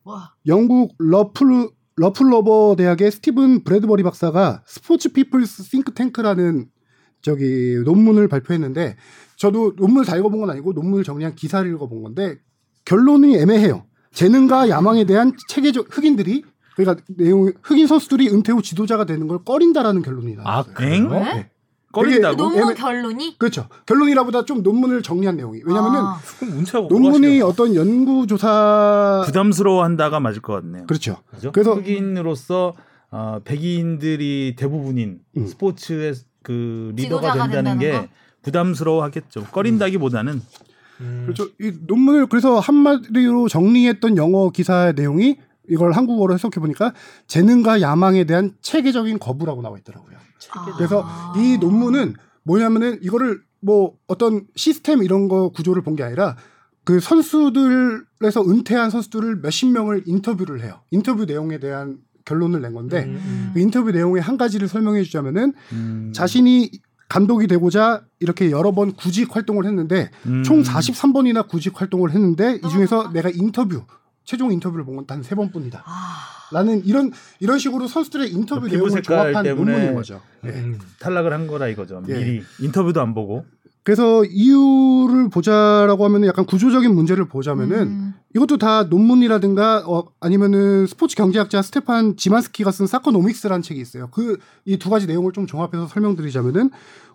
와. 0.04 0.34
영국 0.48 0.96
러프 0.98 1.70
러프버러 1.96 2.76
대학의 2.78 3.12
스티븐 3.12 3.64
브래드버리 3.64 4.04
박사가 4.04 4.64
Sports 4.66 5.12
People's 5.12 5.64
Think 5.64 5.98
Tank라는 5.98 6.68
저기 7.22 7.82
논문을 7.86 8.28
발표했는데 8.28 8.98
저도 9.38 9.74
논문을 9.78 10.06
다 10.06 10.18
읽어본 10.18 10.40
건 10.40 10.50
아니고 10.50 10.74
논문을 10.74 11.04
정리한 11.04 11.36
기사를 11.36 11.70
읽어본 11.70 12.02
건데 12.04 12.38
결론이 12.86 13.38
애매해요. 13.38 13.86
재능과 14.12 14.70
야망에 14.70 15.06
대한 15.06 15.34
체계적 15.50 15.96
흑인들이 15.96 16.44
그러니까 16.76 17.04
내용 17.08 17.52
흑인 17.62 17.88
선수들이 17.88 18.30
은퇴 18.30 18.52
후 18.52 18.62
지도자가 18.62 19.06
되는 19.06 19.28
걸 19.28 19.40
꺼린다라는 19.44 20.02
결론이 20.02 20.36
나왔어요. 20.36 20.72
아, 20.72 20.74
그래요? 20.76 20.94
엥? 20.94 21.10
네. 21.10 21.50
꺼린다고? 21.92 22.36
논문 22.38 22.64
애매- 22.64 22.74
결론이 22.76 23.38
그렇죠. 23.38 23.68
결론이라보다 23.86 24.46
좀 24.46 24.64
논문을 24.64 25.04
정리한 25.04 25.38
내용이 25.38 25.62
왜냐면은 25.64 26.00
아, 26.00 26.20
운치하고 26.42 26.88
논문이. 26.90 27.42
어떤 27.42 27.76
연구 27.76 28.26
조사 28.26 29.22
부담스러워한다가 29.28 30.20
맞을 30.20 30.42
것 30.42 30.54
같네요. 30.54 30.88
그렇죠. 30.88 31.18
그죠? 31.30 31.52
그래서- 31.52 31.76
흑인으로서 31.76 32.74
어, 33.12 33.40
백인들이 33.46 34.56
대부분인 34.58 35.20
음. 35.38 35.46
스포츠의 35.46 36.16
그 36.42 36.94
리더가 36.96 37.34
된다는 37.48 37.78
게 37.78 37.92
거? 37.92 38.08
부담스러워하겠죠. 38.42 39.44
꺼린다기보다는 39.52 40.42
음. 41.02 41.22
그렇죠. 41.26 41.48
이 41.62 41.72
논문을 41.86 42.26
그래서 42.26 42.60
한마디로 42.60 43.50
정리했던 43.50 44.18
영어 44.18 44.50
기사의 44.50 44.94
내용이 44.96 45.38
이걸 45.70 45.92
한국어로 45.94 46.34
해석해 46.34 46.60
보니까 46.60 46.94
재능과 47.28 47.82
야망에 47.82 48.26
대한 48.26 48.56
체계적인 48.62 49.20
거부라고 49.20 49.62
나와 49.62 49.78
있더라고요. 49.78 50.18
아. 50.54 50.66
그래서 50.78 51.06
이 51.38 51.58
논문은 51.58 52.16
뭐냐면은 52.44 53.00
이거를 53.02 53.42
뭐 53.62 53.94
어떤 54.08 54.46
시스템 54.56 55.04
이런 55.04 55.28
거 55.30 55.50
구조를 55.50 55.82
본 55.84 55.96
게 55.96 56.04
아니라 56.04 56.36
그 56.86 57.00
선수들에서 57.00 58.42
은퇴한 58.48 58.90
선수들을 58.90 59.38
몇십 59.42 59.70
명을 59.72 60.04
인터뷰를 60.06 60.62
해요. 60.64 60.82
인터뷰 60.92 61.26
내용에 61.26 61.60
대한 61.60 61.98
결론을 62.26 62.62
낸 62.62 62.74
건데 62.74 63.04
음. 63.06 63.52
그 63.54 63.60
인터뷰 63.60 63.92
내용의 63.92 64.22
한 64.22 64.38
가지를 64.38 64.68
설명해 64.68 65.04
주자면은 65.04 65.54
음, 65.74 66.12
자신이 66.14 66.72
감독이 67.10 67.48
되고자 67.48 68.04
이렇게 68.20 68.50
여러 68.50 68.72
번 68.72 68.94
구직 68.94 69.36
활동을 69.36 69.66
했는데 69.66 70.10
음, 70.26 70.42
총 70.44 70.62
43번이나 70.64 71.48
구직 71.48 71.80
활동을 71.80 72.12
했는데 72.12 72.60
이 72.66 72.70
중에서 72.70 73.12
내가 73.14 73.30
인터뷰 73.30 73.84
최종 74.24 74.52
인터뷰를 74.52 74.86
본 74.86 74.96
건 74.96 75.06
단 75.06 75.22
세 75.24 75.36
번뿐이다. 75.36 75.84
아, 75.86 76.26
라는 76.52 76.84
이런 76.86 77.12
이런 77.40 77.60
식으로 77.60 77.88
선수들의 77.88 78.32
인터뷰 78.32 78.62
그 78.62 78.68
피부 78.70 78.86
내용을 78.86 79.02
종합한 79.04 79.44
때문에 79.44 79.72
논문인 79.72 79.96
거죠. 79.96 80.22
예. 80.46 80.50
음. 80.50 80.80
탈락을 81.00 81.34
한 81.34 81.48
거라 81.48 81.68
이거죠. 81.68 82.04
예. 82.10 82.14
미리 82.14 82.44
인터뷰도 82.60 83.02
안 83.02 83.14
보고. 83.14 83.46
그래서 83.86 84.24
이유를 84.24 85.28
보자라고 85.30 86.06
하면은 86.06 86.30
약간 86.30 86.46
구조적인 86.46 86.94
문제를 86.96 87.28
보자면은 87.28 87.78
음. 87.88 88.14
이것도 88.34 88.58
다 88.58 88.84
논문이라든가 88.84 89.84
어, 89.86 90.06
아니면은 90.22 90.88
스포츠 90.88 91.18
경제학자 91.18 91.62
스테판 91.62 92.16
지만스키가 92.16 92.72
쓴 92.72 92.88
Soccernomics라는 92.88 93.62
책이 93.62 93.82
있어요. 93.82 94.08
그 94.12 94.38
이 94.66 94.78
두 94.78 94.90
가지 94.90 95.06
내용을 95.06 95.34
좀 95.34 95.46
종합해서 95.48 95.88
설명드리자면은 95.88 96.70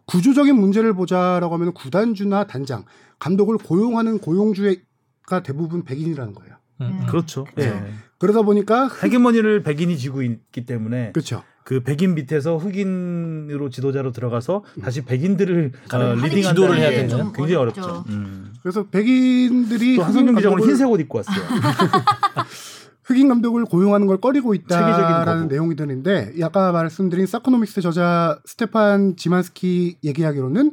구조적인 0.04 0.54
문제를 0.56 0.92
보자라고 0.92 1.54
하면 1.54 1.72
구단주나 1.72 2.46
단장, 2.46 2.84
감독을 3.18 3.56
고용하는 3.58 4.18
고용주가 4.18 5.42
대부분 5.42 5.84
백인이라는 5.84 6.34
거예요. 6.34 6.54
음. 6.80 7.06
그렇죠. 7.08 7.46
예. 7.58 7.62
예. 7.64 7.92
그러다 8.18 8.42
보니까 8.42 8.86
흑- 8.86 9.04
헤게모니를 9.04 9.62
백인이 9.62 9.96
쥐고 9.96 10.22
있기 10.22 10.66
때문에 10.66 11.12
그렇죠. 11.12 11.42
그 11.64 11.82
백인 11.82 12.14
밑에서 12.14 12.56
흑인으로 12.56 13.68
지도자로 13.68 14.12
들어가서 14.12 14.64
다시 14.82 15.04
백인들을 15.04 15.72
어, 15.92 15.98
leading한다는 16.14 16.42
지도를 16.42 16.78
해야 16.78 16.90
게 16.90 17.06
되는 17.06 17.32
굉장히 17.32 17.54
어렵죠. 17.56 17.82
어렵죠. 17.82 18.04
음. 18.08 18.54
그래서 18.62 18.86
백인들이 18.88 19.96
또 19.96 20.02
흑인 20.02 20.04
한승준 20.04 20.34
기자 20.36 20.48
오늘 20.50 20.62
감독을- 20.64 20.68
흰색 20.68 20.88
옷 20.90 20.98
입고 21.00 21.18
왔어요. 21.18 21.36
흑인 23.04 23.28
감독을 23.28 23.64
고용하는 23.64 24.06
걸 24.06 24.18
꺼리고 24.20 24.54
있다라는 24.54 25.42
거부. 25.42 25.54
내용이들인데 25.54 26.34
아까 26.42 26.72
말씀드린 26.72 27.26
Soccernomics 27.26 27.80
저자 27.80 28.38
스테판 28.44 29.16
지만스키 29.16 29.96
얘기하기로는 30.04 30.72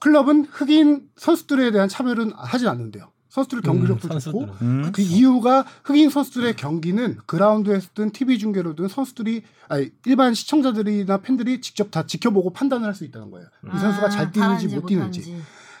클럽은 0.00 0.46
흑인 0.50 1.02
선수들에 1.16 1.72
대한 1.72 1.88
차별은 1.88 2.32
하진 2.36 2.68
않는데요. 2.68 3.10
선수들 3.36 3.60
경기력도 3.60 4.08
음, 4.08 4.18
좋고 4.18 4.40
선수들은. 4.46 4.54
음. 4.62 4.92
그 4.92 5.02
이유가 5.02 5.64
흑인 5.84 6.08
선수들의 6.08 6.56
경기는 6.56 7.18
그라운드에서 7.26 7.88
든 7.94 8.10
TV 8.10 8.38
중계로든 8.38 8.88
선수들이 8.88 9.42
아니 9.68 9.90
일반 10.06 10.32
시청자들이나 10.32 11.18
팬들이 11.18 11.60
직접 11.60 11.90
다 11.90 12.06
지켜보고 12.06 12.50
판단을 12.54 12.86
할 12.86 12.94
수 12.96 13.04
있다는 13.04 13.30
거예요. 13.30 13.46
이 13.74 13.78
선수가 13.78 14.08
잘 14.08 14.32
뛰는지 14.32 14.68
못 14.68 14.86
뛰는지. 14.86 15.36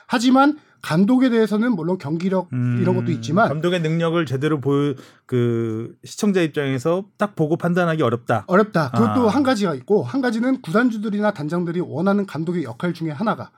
하지만 0.06 0.58
감독에 0.82 1.30
대해서는 1.30 1.74
물론 1.74 1.96
경기력 1.96 2.48
음, 2.52 2.78
이런 2.82 2.94
것도 2.94 3.10
있지만 3.12 3.48
감독의 3.48 3.80
능력을 3.80 4.24
제대로 4.26 4.60
보여 4.60 4.94
그 5.24 5.96
시청자 6.04 6.42
입장에서 6.42 7.06
딱 7.16 7.34
보고 7.34 7.56
판단하기 7.56 8.02
어렵다. 8.02 8.44
어렵다. 8.48 8.90
그것도 8.90 9.30
아. 9.30 9.34
한 9.34 9.42
가지가 9.42 9.74
있고 9.76 10.02
한 10.02 10.20
가지는 10.20 10.60
구단주들이나 10.60 11.32
단장들이 11.32 11.80
원하는 11.80 12.26
감독의 12.26 12.64
역할 12.64 12.92
중에 12.92 13.10
하나가 13.10 13.50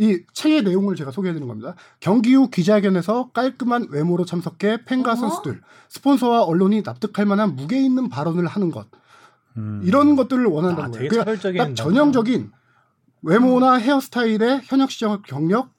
이 0.00 0.22
책의 0.32 0.62
내용을 0.62 0.96
제가 0.96 1.10
소개해드리는 1.10 1.46
겁니다. 1.46 1.74
경기 2.00 2.34
후 2.34 2.48
기자회견에서 2.48 3.32
깔끔한 3.32 3.88
외모로 3.90 4.24
참석해 4.24 4.86
팬과 4.86 5.12
어? 5.12 5.14
선수들, 5.14 5.60
스폰서와 5.90 6.44
언론이 6.44 6.80
납득할 6.82 7.26
만한 7.26 7.54
무게 7.54 7.78
있는 7.78 8.08
발언을 8.08 8.46
하는 8.46 8.70
것 8.70 8.88
음. 9.58 9.82
이런 9.84 10.16
것들을 10.16 10.46
원한다는 10.46 10.88
아, 10.88 10.92
거예요. 10.92 11.10
차별적인 11.10 11.58
딱 11.58 11.74
전형적인 11.74 12.50
외모나 13.20 13.74
헤어스타일의 13.74 14.62
현역 14.64 14.90
시장 14.90 15.20
경력 15.26 15.74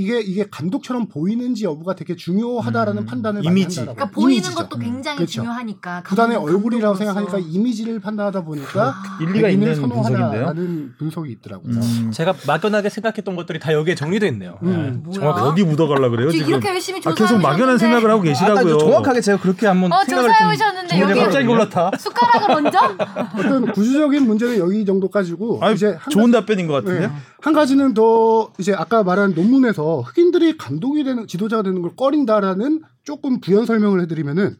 이게 0.00 0.20
이게 0.20 0.46
감독처럼 0.50 1.08
보이는지 1.08 1.64
여부가 1.64 1.94
되게 1.94 2.16
중요하다라는 2.16 3.02
음, 3.02 3.06
판단을 3.06 3.44
이미지. 3.44 3.80
많이 3.80 3.88
한다고. 3.88 3.96
그러니까 3.96 4.14
보이는 4.14 4.32
이미지죠. 4.44 4.54
것도 4.56 4.78
굉장히 4.78 5.16
그렇죠. 5.18 5.32
중요하니까 5.32 6.02
구단의 6.06 6.36
얼굴이라고. 6.36 6.94
생각하니까 6.96 7.38
이미지를 7.38 8.00
판단하다 8.00 8.44
보니까 8.44 8.94
일리가 9.20 9.48
백인을 9.48 9.68
있는 9.72 9.88
분석인데요. 9.88 10.18
선호하다라는 10.18 10.94
분석이 10.98 11.32
있더라고요. 11.32 11.74
음. 11.74 12.10
제가 12.12 12.34
막연하게 12.46 12.88
생각했던 12.88 13.36
것들이 13.36 13.58
다 13.58 13.72
여기에 13.72 13.94
정리돼 13.94 14.28
있네요. 14.28 14.58
음. 14.62 15.02
네. 15.06 15.12
정확하게. 15.12 15.48
어디 15.50 15.64
묻어갈라 15.64 16.08
그래요 16.08 16.30
지금? 16.30 16.48
이렇게 16.48 16.68
열심히 16.68 17.00
아, 17.04 17.14
계속 17.14 17.38
막연한 17.38 17.78
생각을 17.78 18.10
하고 18.10 18.20
아까 18.20 18.28
계시라고요. 18.28 18.78
정확하게 18.78 19.20
제가 19.20 19.40
그렇게 19.40 19.66
한번 19.66 19.92
어, 19.92 20.02
생각을 20.04 20.30
좀 20.38 20.48
오셨는데 20.50 20.88
정리해 20.88 21.10
여기 21.10 21.20
갑자기 21.20 21.46
올라타. 21.48 21.90
숟가락을 21.98 22.50
얹어? 22.56 22.78
어떤 23.38 23.72
구조적인 23.72 24.26
문제는 24.26 24.58
여기 24.58 24.84
정도까지고 24.84 25.58
아니, 25.62 25.74
이제 25.74 25.96
한, 25.98 26.10
좋은 26.10 26.30
답변인 26.30 26.66
것 26.66 26.74
가, 26.74 26.80
같은데. 26.80 27.06
네. 27.06 27.12
한 27.40 27.52
가지는 27.54 27.94
더 27.94 28.50
이제 28.58 28.74
아까 28.74 29.02
말한 29.02 29.34
논문에서 29.34 29.89
흑인들이 29.98 30.56
감독이 30.56 31.04
되는 31.04 31.26
지도자가 31.26 31.62
되는 31.62 31.82
걸 31.82 31.96
꺼린다라는 31.96 32.82
조금 33.02 33.40
부연 33.40 33.66
설명을 33.66 34.00
해드리면은 34.02 34.56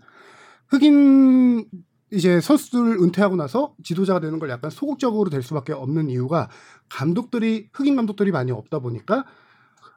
흑인 0.69 1.67
이제 2.13 2.41
선수들 2.41 2.99
은퇴하고 3.03 3.37
나서 3.37 3.75
지도자가 3.85 4.21
되는 4.21 4.39
걸 4.39 4.51
약간 4.51 4.71
소극적으로 4.71 5.31
될 5.31 5.43
수밖에 5.43 5.73
없는 5.73 6.11
이유가 6.11 6.49
감독들이 6.89 7.69
흑인 7.73 7.97
감독들이 7.97 8.33
많이 8.33 8.51
없다 8.51 8.81
보니까 8.81 9.25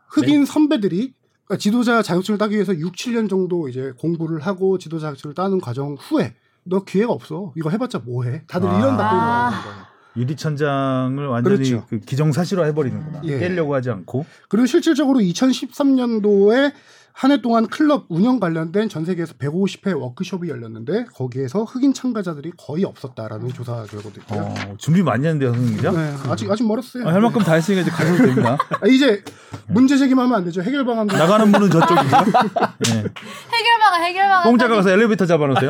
흑인 0.09 0.45
선배들이 0.45 1.13
그러니까 1.45 1.57
지도자 1.57 2.01
자격증을 2.01 2.37
따기 2.37 2.55
위해서 2.55 2.73
6, 2.75 2.93
7년 2.93 3.29
정도 3.29 3.67
이제 3.67 3.93
공부를 3.99 4.39
하고 4.41 4.77
지도자 4.77 5.07
자격증을 5.07 5.33
따는 5.33 5.59
과정 5.59 5.95
후에 5.99 6.35
너 6.63 6.83
기회가 6.83 7.11
없어. 7.11 7.51
이거 7.57 7.69
해봤자 7.69 7.99
뭐해? 7.99 8.45
다들 8.47 8.69
아. 8.69 8.79
이런 8.79 8.97
답변을 8.97 9.23
아. 9.23 9.49
하는 9.49 9.63
거예요. 9.63 9.92
유리천장을 10.15 11.25
완전히 11.27 11.55
그렇죠. 11.57 11.85
그 11.89 11.99
기정사실화 11.99 12.65
해버리는구나. 12.65 13.21
예. 13.25 13.39
깨려고 13.39 13.73
하지 13.75 13.89
않고. 13.89 14.25
그리고 14.49 14.65
실질적으로 14.65 15.19
2013년도에 15.19 16.71
한 17.15 17.29
해 17.31 17.41
동안 17.43 17.67
클럽 17.67 18.05
운영 18.09 18.39
관련된 18.39 18.89
전 18.89 19.05
세계에서 19.05 19.35
150회 19.35 19.95
워크숍이 19.99 20.49
열렸는데 20.49 21.05
거기에서 21.13 21.63
흑인 21.63 21.93
참가자들이 21.93 22.53
거의 22.57 22.85
없었다라는 22.85 23.49
조사 23.49 23.83
결과도 23.85 24.19
있고요. 24.21 24.41
어, 24.41 24.75
준비 24.79 25.03
많이 25.03 25.23
했는데요, 25.27 25.53
선생님 25.53 25.77
기자. 25.77 25.91
네, 25.91 26.11
아직 26.27 26.49
아직 26.49 26.67
멀었어요. 26.67 27.07
아, 27.07 27.13
할 27.13 27.21
만큼 27.21 27.43
다 27.43 27.53
했으니까 27.53 27.83
이제 27.83 27.91
가셔도 27.91 28.17
됩니다. 28.25 28.57
아, 28.81 28.87
이제 28.87 29.23
문제 29.67 29.95
제기만 29.95 30.25
하면 30.25 30.39
안 30.39 30.43
되죠. 30.45 30.63
해결 30.63 30.85
방안도 30.85 31.15
나가는 31.15 31.51
분은 31.51 31.69
저쪽이죠. 31.69 32.17
예. 32.89 32.91
해결 32.93 33.79
방안 33.79 34.03
해결 34.05 34.27
방안. 34.27 34.43
공짜가 34.45 34.75
가서 34.77 34.89
엘리베이터 34.89 35.27
잡아놓으세요. 35.27 35.69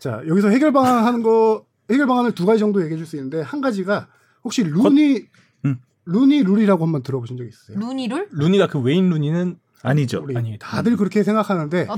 자 0.00 0.20
여기서 0.28 0.48
해결 0.48 0.72
방안 0.72 1.04
하는 1.06 1.22
거 1.22 1.62
해결 1.90 2.06
방안을 2.06 2.32
두 2.32 2.46
가지 2.46 2.60
정도 2.60 2.82
얘기해 2.82 2.96
줄 2.96 3.06
수 3.06 3.16
있는데 3.16 3.40
한 3.40 3.60
가지가 3.60 4.08
혹시 4.44 4.62
루니 4.62 5.26
음. 5.64 5.76
루니 6.06 6.42
룰이라고 6.42 6.84
한번 6.84 7.02
들어보신 7.02 7.36
적 7.36 7.46
있으세요? 7.46 7.78
루니를? 7.78 8.28
루니가 8.32 8.68
그 8.68 8.78
웨인 8.80 9.08
루니는 9.08 9.58
아니죠. 9.82 10.20
우리 10.22 10.36
아니, 10.36 10.56
다들 10.58 10.96
그렇게 10.96 11.22
생각하는데 11.22 11.88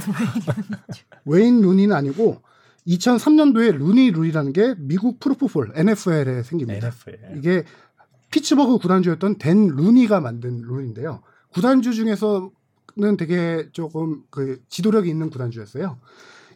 웨인 1.24 1.60
루니는 1.60 1.94
아니고 1.94 2.42
2003년도에 2.86 3.76
루니 3.76 4.10
룰이라는 4.10 4.52
게 4.52 4.74
미국 4.78 5.20
프로풋볼 5.20 5.72
NFL에 5.74 6.42
생깁니다. 6.42 6.86
NFL. 6.86 7.38
이게 7.38 7.64
피츠버그 8.30 8.78
구단주였던 8.78 9.38
댄 9.38 9.68
루니가 9.68 10.20
만든 10.20 10.62
룰인데요. 10.62 11.22
구단주 11.52 11.94
중에서는 11.94 12.50
되게 13.18 13.68
조금 13.72 14.22
그 14.30 14.60
지도력이 14.68 15.08
있는 15.08 15.30
구단주였어요. 15.30 15.98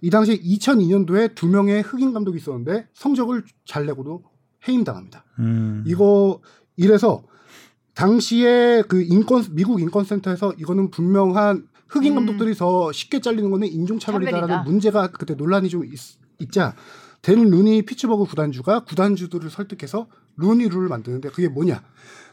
이 0.01 0.11
당시 0.11 0.41
2002년도에 0.41 1.35
두 1.35 1.49
명의 1.49 1.83
흑인 1.83 2.13
감독이 2.13 2.39
있었는데 2.39 2.89
성적을 2.95 3.45
잘 3.65 3.87
내고도 3.87 4.23
해임당합니다. 4.67 5.25
음. 5.41 5.85
이거 5.87 6.41
이래서 6.77 7.25
당시에 7.95 8.83
그 8.89 9.03
인권 9.03 9.45
미국 9.53 9.81
인권센터에서 9.81 10.53
이거는 10.59 10.91
분명한 10.91 11.67
흑인 11.89 12.13
음. 12.13 12.15
감독들이 12.17 12.55
더 12.55 12.93
쉽게 12.93 13.21
잘리는 13.21 13.51
거는 13.51 13.67
인종차별이다라는 13.69 14.49
차별이다. 14.49 14.71
문제가 14.71 15.11
그때 15.11 15.35
논란이 15.35 15.69
좀 15.69 15.85
있, 15.85 16.53
자 16.53 16.75
댄 17.23 17.51
루니 17.51 17.83
피츠버그 17.83 18.27
구단주가 18.27 18.85
구단주들을 18.85 19.51
설득해서 19.51 20.07
루니 20.37 20.69
룰을 20.69 20.89
만드는데 20.89 21.31
그게 21.31 21.49
뭐냐 21.49 21.83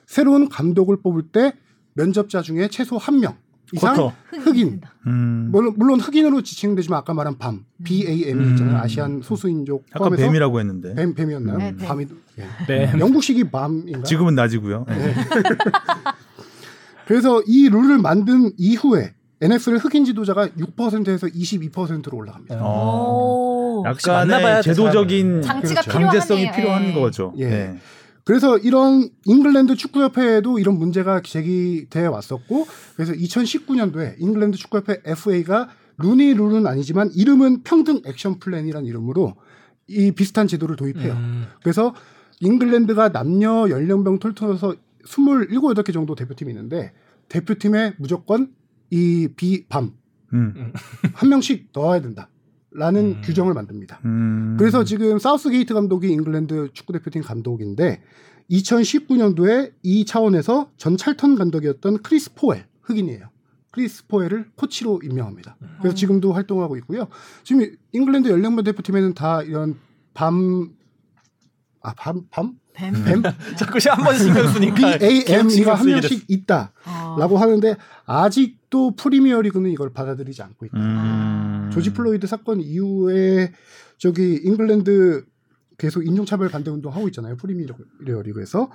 새로운 0.06 0.48
감독을 0.48 1.02
뽑을 1.02 1.24
때 1.30 1.54
면접자 1.94 2.42
중에 2.42 2.68
최소 2.68 2.98
한 2.98 3.20
명 3.20 3.38
이상 3.74 3.96
쿼터. 3.96 4.14
흑인 4.32 4.82
음. 5.08 5.50
물론, 5.52 5.74
물론 5.78 6.00
흑인으로 6.00 6.42
지칭되지만 6.44 7.00
아까 7.00 7.14
말한 7.14 7.38
BAME 7.38 7.66
BAME이 7.84 8.52
있잖아요 8.52 8.76
음. 8.76 8.82
Asian 8.82 9.22
소수민족 9.24 9.86
아까 9.92 10.00
포함해서 10.00 10.24
BAME이라고 10.26 10.60
했는데 10.60 10.94
BAME 10.96 11.14
BAME이었나요? 11.16 11.58
네, 11.58 11.76
BAME. 11.76 11.88
밤이 11.88 12.06
예. 12.40 12.46
네. 12.68 13.00
영국식이 13.00 13.46
밤인가? 13.50 14.04
지금은 14.04 14.36
낮이고요. 14.36 14.86
예. 14.90 14.94
네. 14.94 15.16
그래서 17.08 17.42
이 17.46 17.70
룰을 17.70 18.00
만든 18.00 18.52
이후에 18.58 19.14
NFL 19.42 19.78
흑인 19.78 20.06
지도자가 20.06 20.48
6%에서 20.50 21.28
22%로 21.28 22.18
올라갑니다. 22.18 22.58
어. 22.62 23.84
약간의 23.86 24.42
돼, 24.42 24.62
제도적인 24.62 25.42
장치가 25.42 25.82
그렇죠. 25.82 25.92
강제성이 25.92 26.52
필요하네요. 26.52 26.56
필요한 26.56 26.88
예. 26.90 26.94
거죠. 26.94 27.34
예. 27.38 27.48
네. 27.50 27.80
그래서 28.26 28.58
이런 28.58 29.08
잉글랜드 29.26 29.76
축구협회에도 29.76 30.58
이런 30.58 30.78
문제가 30.78 31.22
제기돼 31.22 32.08
왔었고 32.08 32.66
그래서 32.96 33.14
2019년도에 33.14 34.16
잉글랜드 34.20 34.58
축구협회 34.58 35.04
FA가 35.06 35.70
루니 36.00 36.34
룰은 36.34 36.66
아니지만 36.66 37.12
이름은 37.14 37.62
평등 37.64 38.02
action 38.06 38.40
plan이라는 38.40 38.88
이름으로 38.88 39.36
이 39.88 40.12
비슷한 40.12 40.48
제도를 40.48 40.76
도입해요. 40.76 41.14
음. 41.14 41.46
그래서 41.62 41.94
잉글랜드가 42.42 43.12
남녀 43.12 43.70
연령별 43.70 44.18
톨터서 44.18 44.76
27, 45.06 45.50
8개 45.50 45.94
정도 45.94 46.16
대표팀이 46.16 46.52
있는데 46.52 46.94
대표팀에 47.30 47.94
무조건 48.00 48.54
이 48.90 49.30
BAME 49.36 49.94
음. 50.34 50.74
한 51.14 51.30
명씩 51.30 51.70
넣어야 51.74 52.02
된다 52.02 52.30
라는 52.78 53.16
음. 53.18 53.22
규정을 53.24 53.54
만듭니다. 53.54 54.00
음. 54.06 54.56
그래서 54.60 54.84
지금 54.84 55.18
사우스게이트 55.18 55.74
감독이 55.74 56.12
잉글랜드 56.12 56.70
축구 56.74 56.94
대표팀 56.94 57.22
감독인데 57.22 58.02
2019년도에 58.52 59.72
이 59.84 60.06
차원에서 60.06 60.70
전 60.78 60.98
찰턴 60.98 61.36
감독이었던 61.36 62.04
크리스 62.04 62.34
포엘 62.36 62.66
흑인이에요. 62.82 63.30
크리스 63.72 64.06
포엘을 64.08 64.52
코치로 64.56 65.02
임명합니다. 65.04 65.58
그래서 65.80 65.94
음. 65.94 65.96
지금도 65.96 66.34
활동하고 66.34 66.78
있고요. 66.78 67.08
지금 67.44 67.66
잉글랜드 67.92 68.30
연령별 68.30 68.64
대표팀에는 68.64 69.14
다 69.14 69.42
이런 69.42 69.78
BAME 70.14 70.70
아, 71.82 71.94
BAME, 71.96 72.24
BAME? 72.32 72.54
BAME. 72.74 72.94
BAME? 73.06 73.22
자꾸 73.58 73.78
한번 73.90 74.18
신경 74.18 74.48
쓰니까 74.48 74.98
BAME이가 75.00 75.76
한 75.76 75.86
명씩 75.86 76.26
있다. 76.28 76.72
어. 76.86 77.16
라고 77.20 77.38
하는데 77.38 77.76
아직도 78.06 78.96
프리미어 78.96 79.42
리그는 79.42 79.70
이걸 79.72 79.94
받아들이지 79.94 80.42
않고 80.42 80.66
있다. 80.66 80.78
음. 81.76 81.82
조지 81.82 81.94
플로이드 81.94 82.28
사건 82.28 82.62
이후에 82.62 83.52
저기 83.98 84.40
잉글랜드 84.44 85.26
계속 85.78 86.06
인종차별 86.06 86.50
반대 86.50 86.72
운동 86.72 86.94
하고 86.94 87.08
있잖아요. 87.08 87.36
프리미어 87.38 87.68
리그에서. 88.24 88.72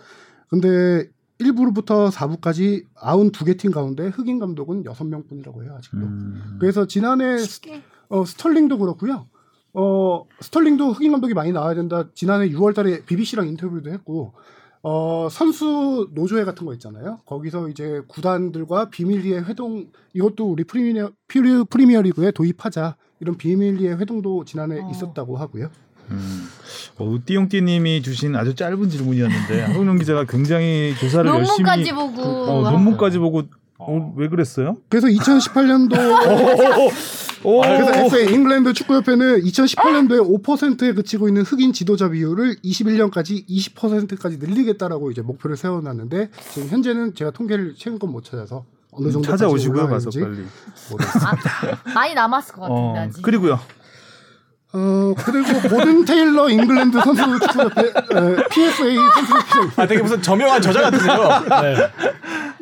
근데 0.48 1.08
1부부터 1.38 2.10
4부까지 2.10 2.84
92개 2.94 3.58
팀 3.58 3.70
가운데 3.70 4.08
흑인 4.08 4.38
감독은 4.38 4.84
6명뿐이라고 4.84 5.62
해요, 5.62 5.74
아직도. 5.78 5.98
음. 5.98 6.58
그래서 6.60 6.86
지난해. 6.86 7.38
어, 8.08 8.24
스털링도 8.24 8.78
그렇고요. 8.78 9.28
어 9.72 10.24
스털링도 10.40 10.92
흑인 10.92 11.12
감독이 11.12 11.32
많이 11.32 11.52
나와야 11.52 11.74
된다. 11.74 12.08
지난해 12.14 12.48
6월 12.48 12.74
달에 12.74 13.04
BBC랑 13.04 13.46
인터뷰도 13.48 13.90
했고 13.90 14.34
어 14.82 15.28
선수 15.30 16.08
노조회 16.14 16.44
같은 16.44 16.66
거 16.66 16.72
있잖아요. 16.74 17.18
거기서 17.26 17.68
이제 17.68 18.00
구단들과 18.08 18.88
비밀리에 18.90 19.40
회동 19.40 19.86
이것도 20.14 20.50
우리 20.50 20.64
프리미어 20.64 21.10
프리- 21.28 21.64
프리미어 21.64 22.00
리그에 22.02 22.30
도입하자 22.30 22.96
이런 23.20 23.36
비밀리에 23.36 23.92
회동도 23.92 24.44
지난해 24.46 24.80
어. 24.80 24.88
있었다고 24.90 25.36
하고요. 25.36 25.70
음. 26.10 26.46
어, 26.98 27.18
띠용띠님이 27.24 28.02
주신 28.02 28.34
아주 28.34 28.54
짧은 28.54 28.88
질문이었는데 28.88 29.60
하성룡 29.62 29.98
기자가 29.98 30.24
굉장히 30.24 30.94
조사를 30.98 31.30
열심히 31.30 31.62
논문까지 31.62 31.92
보고 31.92 32.22
어, 32.22 32.70
논문까지 32.70 33.18
보고 33.18 33.42
어, 33.88 34.12
왜 34.16 34.28
그랬어요? 34.28 34.76
그래서 34.88 35.06
2018년도 35.08 35.94
오, 37.42 37.62
그래서 37.62 37.94
FA 38.06 38.34
잉글랜드 38.34 38.72
축구협회는 38.74 39.40
2018년도에 39.42 40.42
5%에 40.44 40.92
그치고 40.92 41.26
있는 41.28 41.42
흑인 41.42 41.72
지도자 41.72 42.10
비율을 42.10 42.56
21년까지 42.62 43.48
20%까지 43.48 44.36
늘리겠다라고 44.36 45.10
이제 45.10 45.22
목표를 45.22 45.56
세워놨는데 45.56 46.30
지금 46.52 46.68
현재는 46.68 47.14
제가 47.14 47.30
통계를 47.30 47.74
최근 47.78 47.98
건 47.98 48.10
못 48.10 48.24
찾아서 48.24 48.64
어느 48.92 49.10
정도 49.12 49.28
찾아오시고요, 49.30 49.88
가서 49.88 50.10
빨리. 50.10 50.44
아, 51.24 51.92
많이 51.94 52.12
남았을 52.12 52.52
것 52.54 52.62
같은데 52.62 52.80
어, 52.80 53.02
아직. 53.02 53.22
그리고요. 53.22 53.60
어 54.72 55.14
그리고 55.24 55.68
고든 55.68 56.04
테일러 56.04 56.48
잉글랜드 56.48 57.00
선수 57.00 57.22
축구협회 57.40 57.80
에, 57.82 58.36
PFA 58.50 58.96
선수 58.96 59.32
협회 59.34 59.82
아 59.82 59.86
되게 59.86 60.02
무슨 60.02 60.20
저명한 60.22 60.60
저자 60.62 60.82
같으세요. 60.82 61.14
네. 61.62 61.76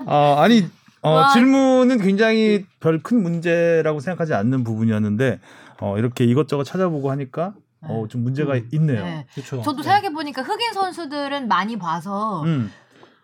아, 0.06 0.36
아니 0.38 0.66
어, 1.02 1.10
와. 1.10 1.32
질문은 1.32 1.98
굉장히 1.98 2.64
별 2.80 3.02
큰 3.02 3.22
문제라고 3.22 4.00
생각하지 4.00 4.34
않는 4.34 4.64
부분이었는데 4.64 5.38
어, 5.80 5.96
이렇게 5.98 6.24
이것저것 6.24 6.64
찾아보고 6.64 7.10
하니까 7.10 7.54
어, 7.82 8.06
좀 8.08 8.22
문제가 8.24 8.54
음. 8.54 8.68
있네요. 8.72 9.04
네. 9.04 9.26
그렇죠. 9.34 9.62
저도 9.62 9.82
생각해 9.82 10.12
보니까 10.12 10.42
흑인 10.42 10.72
선수들은 10.72 11.46
많이 11.48 11.78
봐서 11.78 12.42
음. 12.42 12.70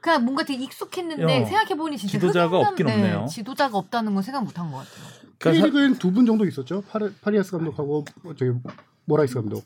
그냥 0.01 0.25
뭔가 0.25 0.45
되게 0.45 0.63
익숙했는데 0.65 1.43
어, 1.43 1.45
생각해 1.47 1.75
보니 1.77 1.97
진짜 1.97 2.13
지도자가 2.19 2.59
흑인 2.59 2.67
없긴 2.69 2.87
네, 2.87 2.93
없네요. 2.95 3.27
지도자가 3.29 3.77
없다는 3.79 4.15
건 4.15 4.23
생각 4.23 4.45
못 4.45 4.57
한 4.59 4.71
것 4.71 4.79
같아요. 4.79 5.05
그러니까 5.39 5.61
사- 5.67 5.71
K리그엔 5.73 5.99
두분 5.99 6.27
정도 6.27 6.45
있었죠. 6.47 6.83
파리, 6.89 7.11
파리아스 7.23 7.51
감독하고 7.53 8.05
뭐 8.23 8.35
저기 8.37 8.53
모라이스 9.07 9.35
감독. 9.35 9.65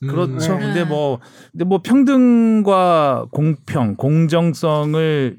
그렇죠. 0.00 0.54
음. 0.54 0.58
근데 0.60 0.84
뭐 0.84 1.18
근데 1.50 1.64
뭐 1.64 1.80
평등과 1.82 3.26
공평, 3.32 3.96
공정성을 3.96 5.38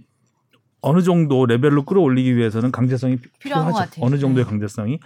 어느 0.83 1.01
정도 1.01 1.45
레벨로 1.45 1.83
끌어올리기 1.85 2.35
위해서는 2.35 2.71
강제성이 2.71 3.17
필요한 3.39 3.67
필요하죠. 3.67 3.89
같아요. 3.89 4.05
어느 4.05 4.19
정도의 4.19 4.45
네. 4.45 4.49
강제성이. 4.49 4.99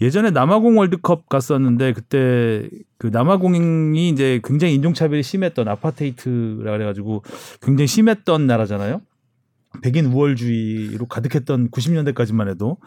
예전에 0.00 0.30
남아공 0.30 0.78
월드컵 0.78 1.28
갔었는데 1.28 1.92
그때 1.92 2.68
그 2.98 3.06
남아공이 3.06 4.08
이제 4.08 4.40
굉장히 4.42 4.74
인종차별이 4.74 5.22
심했던 5.22 5.68
아파테이트라 5.68 6.72
그래가지고 6.72 7.22
굉장히 7.60 7.86
심했던 7.86 8.46
나라잖아요. 8.46 9.00
백인 9.82 10.06
우월주의로 10.06 11.06
가득했던 11.06 11.70
90년대까지만 11.70 12.48
해도. 12.48 12.78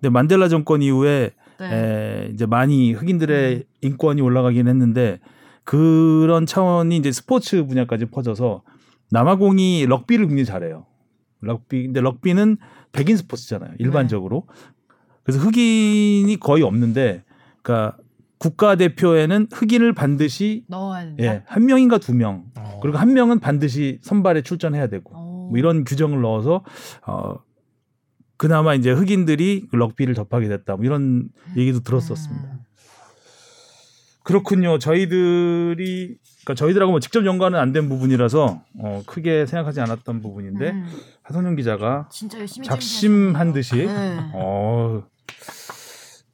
근데 0.00 0.08
만델라 0.10 0.48
정권 0.48 0.82
이후에 0.82 1.32
네. 1.58 1.66
에, 1.66 2.30
이제 2.32 2.46
많이 2.46 2.92
흑인들의 2.92 3.64
인권이 3.82 4.22
올라가긴 4.22 4.66
했는데 4.66 5.20
그런 5.64 6.46
차원이 6.46 6.96
이제 6.96 7.12
스포츠 7.12 7.64
분야까지 7.64 8.06
퍼져서 8.06 8.62
남아공이 9.10 9.86
럭비를 9.86 10.26
굉장히 10.26 10.44
잘해요. 10.44 10.86
럭비 11.42 11.84
근데 11.84 12.00
럭비는 12.00 12.56
백인 12.92 13.16
스포츠잖아요. 13.16 13.72
일반적으로. 13.78 14.46
그래서 15.24 15.40
흑인이 15.40 16.36
거의 16.40 16.62
없는데 16.62 17.24
그러니까 17.62 17.96
국가 18.38 18.74
대표에는 18.74 19.48
흑인을 19.52 19.92
반드시 19.92 20.64
넣어야. 20.68 21.14
예, 21.20 21.42
한 21.46 21.66
명인가 21.66 21.98
두 21.98 22.14
명. 22.14 22.44
어. 22.56 22.80
그리고 22.82 22.98
한 22.98 23.12
명은 23.12 23.38
반드시 23.38 23.98
선발에 24.02 24.42
출전해야 24.42 24.88
되고 24.88 25.12
어. 25.14 25.48
뭐 25.50 25.58
이런 25.58 25.84
규정을 25.84 26.20
넣어서 26.22 26.64
어 27.06 27.36
그나마 28.36 28.74
이제 28.74 28.90
흑인들이 28.90 29.68
그 29.70 29.76
럭비를 29.76 30.14
접하게 30.14 30.48
됐다. 30.48 30.76
뭐 30.76 30.84
이런 30.84 31.28
얘기도 31.56 31.80
들었었습니다. 31.80 32.48
음. 32.48 32.61
그렇군요. 34.24 34.78
저희들이 34.78 36.16
그러니까 36.44 36.54
저희들하고 36.54 36.90
뭐 36.92 37.00
직접 37.00 37.24
연관은 37.26 37.58
안 37.58 37.72
된 37.72 37.88
부분이라서 37.88 38.62
어 38.80 39.02
크게 39.06 39.46
생각하지 39.46 39.80
않았던 39.80 40.20
부분인데 40.22 40.70
음. 40.70 40.88
하성룡 41.22 41.56
기자가 41.56 42.08
작심한 42.64 43.52
듯이 43.52 43.86
네. 43.86 44.18
어 44.34 45.02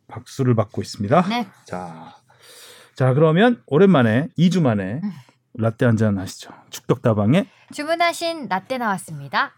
박수를 0.08 0.54
받고 0.54 0.82
있습니다. 0.82 1.22
네. 1.28 1.46
자. 1.64 2.14
자, 2.96 3.14
그러면 3.14 3.62
오랜만에 3.66 4.28
2주 4.38 4.60
만에 4.60 5.00
음. 5.04 5.10
라떼 5.54 5.86
한 5.86 5.96
잔 5.96 6.18
하시죠. 6.18 6.50
축덕다방에 6.70 7.46
주문하신 7.72 8.48
라떼 8.48 8.78
나왔습니다. 8.78 9.52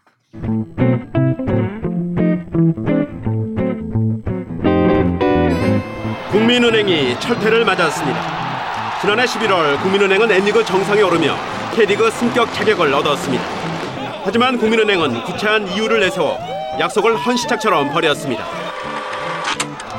국민은행이 6.31 7.19
철퇴를 7.19 7.65
맞았습니다. 7.65 9.01
지난해 9.01 9.25
11월 9.25 9.81
국민은행은 9.81 10.31
N리그 10.31 10.63
정상에 10.63 11.01
오르며 11.01 11.35
K리그 11.75 12.09
승격 12.09 12.53
자격을 12.53 12.93
얻었습니다. 12.93 13.43
하지만 14.23 14.57
국민은행은 14.57 15.23
구체한 15.23 15.67
이유를 15.67 15.99
내세워 15.99 16.39
약속을 16.79 17.17
헌시착처럼 17.17 17.91
버렸습니다. 17.91 18.45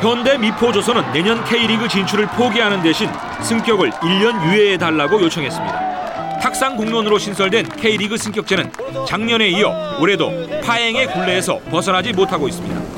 현대 0.00 0.38
미포조선은 0.38 1.12
내년 1.12 1.44
K리그 1.44 1.86
진출을 1.86 2.26
포기하는 2.28 2.82
대신 2.82 3.10
승격을 3.42 3.90
1년 3.90 4.42
유예해 4.46 4.78
달라고 4.78 5.20
요청했습니다. 5.20 6.38
탁상 6.40 6.78
공론으로 6.78 7.18
신설된 7.18 7.68
K리그 7.76 8.16
승격제는 8.16 8.72
작년에 9.06 9.48
이어 9.50 9.98
올해도 10.00 10.32
파행의 10.64 11.08
굴레에서 11.08 11.60
벗어나지 11.70 12.14
못하고 12.14 12.48
있습니다. 12.48 12.91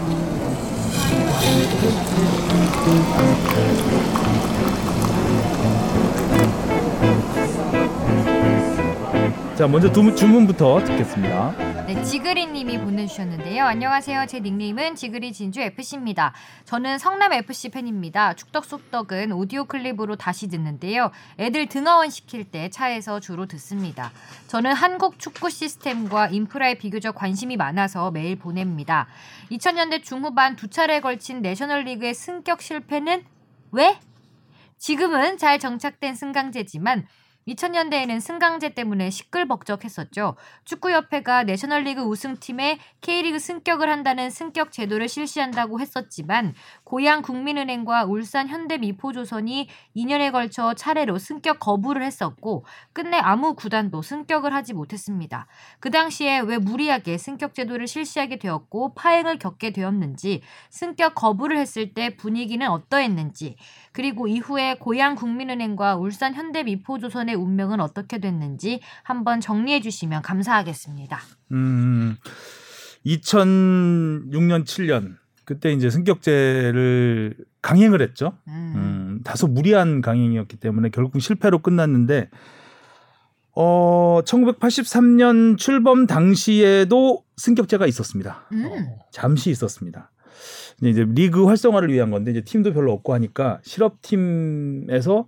Thank 2.85 4.19
you. 4.19 4.24
자, 9.65 9.69
먼저 9.69 9.91
두, 9.91 10.15
주문부터 10.15 10.85
듣겠습니다. 10.85 11.87
네, 11.87 12.03
지그리님이 12.03 12.81
보내주셨는데요. 12.81 13.65
안녕하세요. 13.65 14.27
제 14.27 14.41
닉네임은 14.41 14.95
지그리 14.95 15.33
진주 15.33 15.63
FC입니다. 15.63 16.35
저는 16.67 16.99
성남 16.99 17.33
FC 17.33 17.71
팬입니다. 17.71 18.35
축덕 18.35 18.67
속덕은 18.67 19.33
오디오 19.33 19.65
클립으로 19.65 20.17
다시 20.17 20.49
듣는데요. 20.49 21.11
애들 21.39 21.69
등하원 21.69 22.11
시킬 22.11 22.45
때 22.45 22.69
차에서 22.69 23.21
주로 23.21 23.47
듣습니다. 23.47 24.13
저는 24.49 24.75
한국 24.75 25.19
축구 25.19 25.49
시스템과 25.49 26.29
인프라에 26.29 26.75
비교적 26.75 27.15
관심이 27.15 27.57
많아서 27.57 28.11
매일 28.11 28.37
보냅니다. 28.37 29.07
2000년대 29.51 30.03
중후반 30.03 30.57
두 30.57 30.69
차례에 30.69 31.01
걸친 31.01 31.41
내셔널리그의 31.41 32.13
승격 32.13 32.61
실패는 32.61 33.25
왜? 33.73 33.99
지금은 34.77 35.39
잘 35.39 35.59
정착된 35.59 36.15
승강제지만 36.15 37.07
2000년대에는 37.49 38.21
승강제 38.21 38.71
때문에 38.71 39.11
시끌벅적했었죠. 39.11 40.37
축구협회가 40.65 41.45
내셔널리그 41.45 42.03
우승팀에 42.03 42.79
K리그 43.01 43.39
승격을 43.39 43.89
한다는 43.89 44.31
승격 44.31 44.73
제도를 44.73 45.09
실시한다고 45.09 45.81
했었지만 45.81 46.55
고향 46.85 47.23
국민은행과 47.23 48.05
울산 48.05 48.49
현대미포조선이 48.49 49.69
2년에 49.97 50.33
걸쳐 50.33 50.75
차례로 50.75 51.19
승격 51.19 51.59
거부를 51.59 52.05
했었고 52.05 52.65
끝내 52.93 53.17
아무 53.17 53.55
구단도 53.55 54.03
승격을 54.03 54.53
하지 54.53 54.75
못했습니다. 54.75 55.47
그 55.81 55.91
당시에 55.91 56.41
왜 56.41 56.59
무리하게 56.59 57.19
승격 57.19 57.55
제도를 57.55 57.87
실시하게 57.87 58.39
되었고 58.39 58.95
파행을 58.95 59.39
겪게 59.39 59.73
되었는지 59.73 60.43
승격 60.71 61.15
거부를 61.15 61.57
했을 61.57 61.95
때 61.95 62.17
분위기는 62.17 62.67
어떠했는지 62.69 63.57
그리고 63.93 64.29
이후에 64.29 64.77
고향 64.79 65.15
국민은행과 65.15 65.97
울산 65.97 66.35
현대미포조선의 66.35 67.35
운명은 67.35 67.81
어떻게 67.81 68.19
됐는지 68.19 68.81
한번 69.03 69.41
정리해 69.41 69.81
주시면 69.81 70.23
감사하겠습니다. 70.23 71.19
음, 71.53 72.17
2006년, 73.07 74.65
7년 74.65 75.24
그때 75.45 75.73
이제 75.73 75.91
승격제를 75.91 77.37
강행을 77.63 78.03
했죠. 78.03 78.33
음. 78.49 78.73
음, 78.77 79.21
다소 79.25 79.47
무리한 79.47 80.01
강행이었기 80.01 80.57
때문에 80.57 80.89
결국 80.91 81.21
실패로 81.21 81.61
끝났는데 81.61 82.31
어, 83.57 84.21
1983년 84.25 85.57
출범 85.59 86.07
당시에도 86.07 87.23
승격제가 87.37 87.87
있었습니다. 87.87 88.47
음. 88.53 88.89
잠시 89.13 89.51
있었습니다. 89.51 90.11
이제 90.83 91.07
리그 91.09 91.47
활성화를 91.47 91.93
위한 91.93 92.11
건데 92.11 92.33
이제 92.33 92.41
팀도 92.41 92.73
별로 92.73 92.93
없고 92.93 93.15
하니까 93.15 93.61
실업팀에서 93.63 95.27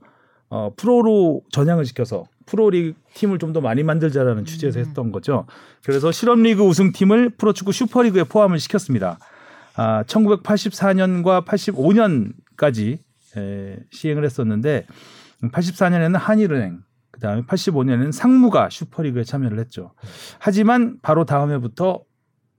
어, 0.48 0.72
프로로 0.76 1.42
전향을 1.50 1.85
시켜서 1.85 2.24
프로리그 2.46 2.98
팀을 3.14 3.38
좀 3.38 3.52
더 3.52 3.61
많이 3.61 3.83
만들자라는 3.83 4.44
취지에서 4.44 4.81
음. 4.81 4.85
했던 4.85 5.12
거죠. 5.12 5.46
그래서 5.85 6.12
실업리그 6.12 6.62
우승팀을 6.62 7.31
프로축구 7.31 7.72
슈퍼리그에 7.72 8.24
포함을 8.24 8.59
시켰습니다. 8.59 9.18
아, 9.77 10.03
1984년과 10.05 11.45
85년까지 11.45 12.99
에, 13.37 13.79
시행을 13.91 14.25
했었는데 14.25 14.87
84년에는 15.43 16.17
한일은행, 16.17 16.81
그다음에 17.11 17.43
85년에는 17.43 18.12
상무가 18.12 18.69
슈퍼리그에 18.71 19.25
참여를 19.25 19.59
했죠. 19.59 19.93
하지만 20.39 20.99
바로 21.03 21.25
다음 21.25 21.51
해부터 21.51 22.03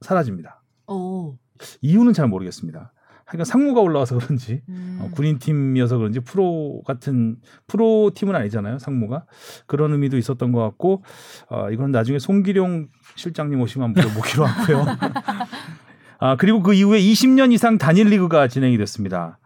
사라집니다. 0.01 0.63
오. 0.87 1.37
이유는 1.81 2.13
잘 2.13 2.27
모르겠습니다. 2.27 2.93
하여간 3.27 3.43
상무가 3.43 3.81
올라와서 3.81 4.17
그런지 4.17 4.61
음. 4.69 4.99
어, 5.01 5.09
군인 5.11 5.37
팀이어서 5.37 5.97
그런지 5.97 6.21
프로 6.21 6.81
같은 6.87 7.35
프로 7.67 8.09
팀은 8.15 8.33
아니잖아요 8.33 8.79
상무가 8.79 9.25
그런 9.65 9.91
의미도 9.91 10.17
있었던 10.17 10.53
것 10.53 10.61
같고 10.61 11.03
어, 11.49 11.69
이건 11.69 11.91
나중에 11.91 12.19
송기룡 12.19 12.87
실장님 13.17 13.59
오시면 13.59 13.91
물어보기로 13.93 14.45
하고요. 14.47 14.85
아 16.19 16.35
그리고 16.35 16.61
그 16.61 16.73
이후에 16.73 16.99
20년 16.99 17.53
이상 17.53 17.77
단일 17.77 18.07
리그가 18.07 18.47
진행이 18.47 18.77
됐습니다. 18.77 19.39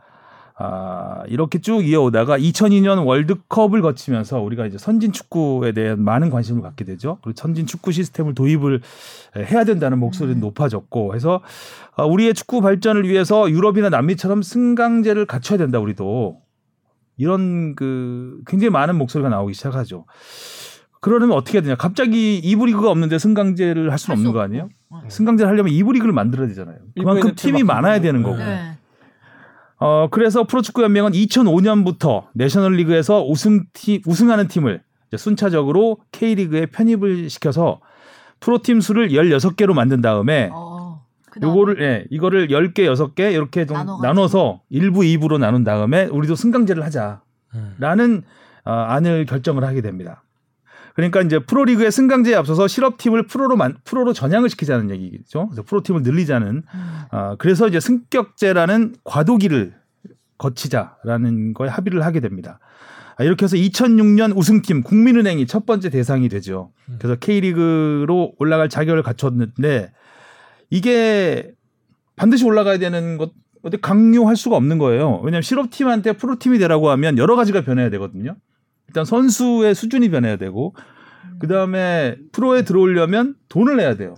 아 0.58 1.24
이렇게 1.28 1.60
쭉 1.60 1.86
이어오다가 1.86 2.38
2002년 2.38 3.06
월드컵을 3.06 3.82
거치면서 3.82 4.42
우리가 4.42 4.68
이제 4.68 4.78
선진 4.78 5.12
축구에 5.12 5.72
대한 5.72 6.04
많은 6.04 6.30
관심을 6.30 6.62
갖게 6.62 6.86
되죠. 6.86 7.18
그리고 7.24 7.36
선진 7.36 7.66
축구 7.66 7.92
시스템을 7.92 8.36
도입을 8.36 8.82
해야 9.38 9.64
된다는 9.64 9.98
목소리는 10.00 10.40
높아졌고 10.40 11.16
해서 11.16 11.42
아, 11.96 12.06
우리의 12.06 12.34
축구 12.34 12.62
발전을 12.62 13.08
위해서 13.08 13.50
유럽이나 13.50 13.90
남미처럼 13.90 14.44
승강제를 14.44 15.26
갖춰야 15.26 15.58
된다 15.58 15.80
우리도 15.80 16.42
이런 17.18 17.76
그 17.76 18.42
굉장히 18.46 18.70
많은 18.70 18.98
목소리가 18.98 19.30
나오기 19.30 19.54
시작하죠. 19.54 20.06
그러려면 21.02 21.36
어떻게 21.38 21.58
해야 21.58 21.64
되냐? 21.64 21.76
갑자기 21.76 22.38
이부 22.38 22.68
리그가 22.68 22.92
없는데 22.92 23.18
승강제를 23.18 23.92
할 23.92 23.98
수는 23.98 24.18
없는 24.18 24.32
거. 24.32 24.40
아니에요? 24.42 24.70
네. 25.04 25.10
승강제를 25.10 25.50
하려면 25.52 25.72
이부 25.74 25.92
리그를 25.94 26.14
만들어야 26.14 26.48
되잖아요. 26.48 26.78
그만큼 26.98 27.34
팀이 27.36 27.60
팀 27.60 27.68
많아야. 27.68 28.02
되는 28.02 28.24
거고. 28.24 28.38
네. 28.38 28.78
어 29.78 30.08
그래서 30.12 30.44
프로축구 30.44 30.84
연맹은 30.84 31.12
2005년부터 31.12 32.28
내셔널리그에서 32.34 33.26
우승팀 33.26 34.02
우승하는 34.06 34.48
팀을 34.48 34.84
이제 35.08 35.18
순차적으로 35.18 35.98
K리그에 36.12 36.68
편입을 36.68 37.30
시켜서 37.30 37.80
프로팀 38.40 38.80
수를 38.82 39.10
16개로 39.10 39.74
만든 39.74 40.02
다음에 40.02 40.50
어. 40.54 41.06
그다음에 41.32 41.52
요거를 41.52 41.82
예, 41.82 42.06
이거를 42.12 42.50
10개, 42.50 42.80
6개 42.80 43.32
이렇게 43.34 43.66
좀. 43.66 43.78
나눠서 44.02 44.62
1부, 44.72 44.98
2부로 45.20 45.40
나눈 45.40 45.64
다음에 45.64 46.06
우리도 46.06 46.36
승강제를 46.36 46.84
하자라는 46.84 47.22
음. 48.12 48.24
어, 48.66 48.72
안을 48.72 49.26
결정을 49.26 49.64
하게 49.64 49.82
됩니다. 49.82 50.24
그러니까 50.96 51.22
이제 51.22 51.40
프로리그의 51.40 51.92
승강제에 51.92 52.36
앞서서 52.36 52.68
실업팀을 52.68 53.28
프로로 53.28 53.56
만, 53.56 53.76
프로로 53.84 54.14
전향을 54.14 54.50
시키자는 54.50 54.90
얘기죠. 54.92 55.48
그래서 55.48 55.64
프로팀을 55.64 56.04
늘리자는 56.04 56.48
음. 56.48 57.02
어, 57.12 57.36
그래서 57.38 57.68
이제 57.68 57.80
승격제라는 57.80 58.96
과도기를 59.04 59.74
거치자라는 60.38 61.54
거에 61.54 61.70
합의를 61.70 62.04
하게 62.04 62.20
됩니다. 62.20 62.60
아, 63.18 63.24
이렇게 63.24 63.44
해서 63.44 63.56
2006년 63.56 64.36
우승팀 64.36 64.82
국민은행이 64.84 65.46
첫 65.46 65.66
번째 65.66 65.90
대상이 65.90 66.28
되죠. 66.30 66.72
그래서 66.98 67.16
K리그로 67.20 68.34
올라갈 68.40 68.68
자격을 68.68 69.04
갖췄는데 69.04 69.92
이게 70.70 71.52
반드시 72.16 72.46
올라가야 72.46 72.80
되는 72.80 73.18
것 73.18 73.32
어디 73.64 73.78
강요할 73.78 74.36
수가 74.36 74.56
없는 74.56 74.80
거예요. 74.80 75.20
왜냐하면 75.24 75.44
실업팀한테 75.44 76.14
프로팀이 76.14 76.58
되라고 76.58 76.90
하면 76.90 77.18
여러 77.18 77.36
가지가 77.36 77.62
변해야 77.62 77.90
되거든요. 77.92 78.36
일단 78.92 79.06
선수의 79.06 79.74
수준이 79.74 80.10
변해야 80.10 80.36
되고 80.36 80.76
그 81.40 81.48
다음에 81.48 82.18
프로에 82.34 82.64
들어오려면 82.64 83.36
돈을 83.48 83.78
내야 83.78 83.96
돼요. 83.96 84.16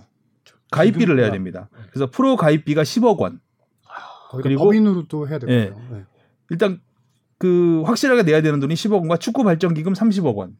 가입비를 0.72 1.14
내야 1.16 1.30
됩니다. 1.30 1.68
그래서 1.92 2.10
프로 2.10 2.34
가입비가 2.36 2.82
10억 2.82 3.18
원. 3.20 3.38
거기다 4.30 4.42
그리고- 4.48 4.64
법인으로 4.64 5.06
또 5.06 5.28
해야 5.28 5.36
예. 5.36 5.66
되고요. 5.66 5.86
네. 5.90 6.04
일단 6.50 6.80
그 7.38 7.82
확실하게 7.86 8.24
내야 8.24 8.42
되는 8.42 8.58
돈이 8.58 8.74
10억 8.74 8.94
원과 8.94 9.18
축구 9.18 9.44
발전 9.44 9.74
기금 9.74 9.92
30억 9.92 10.34
원. 10.34 10.56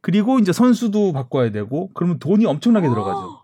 그리고 0.00 0.38
이제 0.38 0.52
선수도 0.52 1.12
바꿔야 1.12 1.50
되고 1.50 1.90
그러면 1.94 2.20
돈이 2.20 2.46
엄청나게 2.46 2.88
들어가죠. 2.88 3.40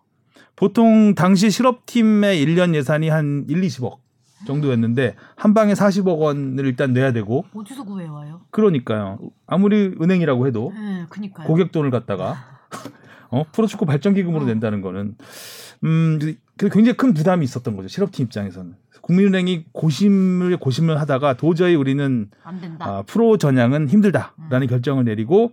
보통 0.55 1.17
당시 1.17 1.51
실업팀의 1.51 2.47
1년 2.47 2.77
예산이 2.77 3.09
한 3.09 3.45
1, 3.49 3.61
20억 3.63 3.99
정도였는데 4.47 5.15
한 5.37 5.55
방에 5.55 5.73
40억 5.73 6.19
원을 6.19 6.67
일단 6.67 6.93
내야 6.93 7.13
되고 7.13 7.45
어디서 7.55 7.85
구해와요? 7.85 8.43
그러니까요. 8.51 9.19
아무리 9.47 9.95
은행이라고 10.01 10.47
해도 10.47 10.73
네, 10.75 11.07
그니까요. 11.09 11.47
고객 11.47 11.73
돈을 11.73 11.91
갖다가 11.91 12.37
어 13.31 13.45
프로축구 13.53 13.87
발전 13.87 14.15
기금으로 14.15 14.45
어. 14.45 14.47
낸다는 14.47 14.81
거는 14.81 15.17
음그 15.83 16.69
굉장히 16.71 16.97
큰 16.97 17.15
부담이 17.15 17.45
있었던 17.45 17.77
거죠. 17.77 17.89
실업팀 17.89 18.25
입장에서는. 18.27 18.75
국민은행이 19.03 19.67
고심을 19.73 20.57
고심을 20.57 20.99
하다가 21.01 21.35
도저히 21.35 21.75
우리는. 21.75 22.31
아, 22.79 23.03
프로 23.07 23.37
전향은 23.37 23.89
힘들다라는 23.89 24.67
결정을 24.67 25.05
내리고 25.05 25.53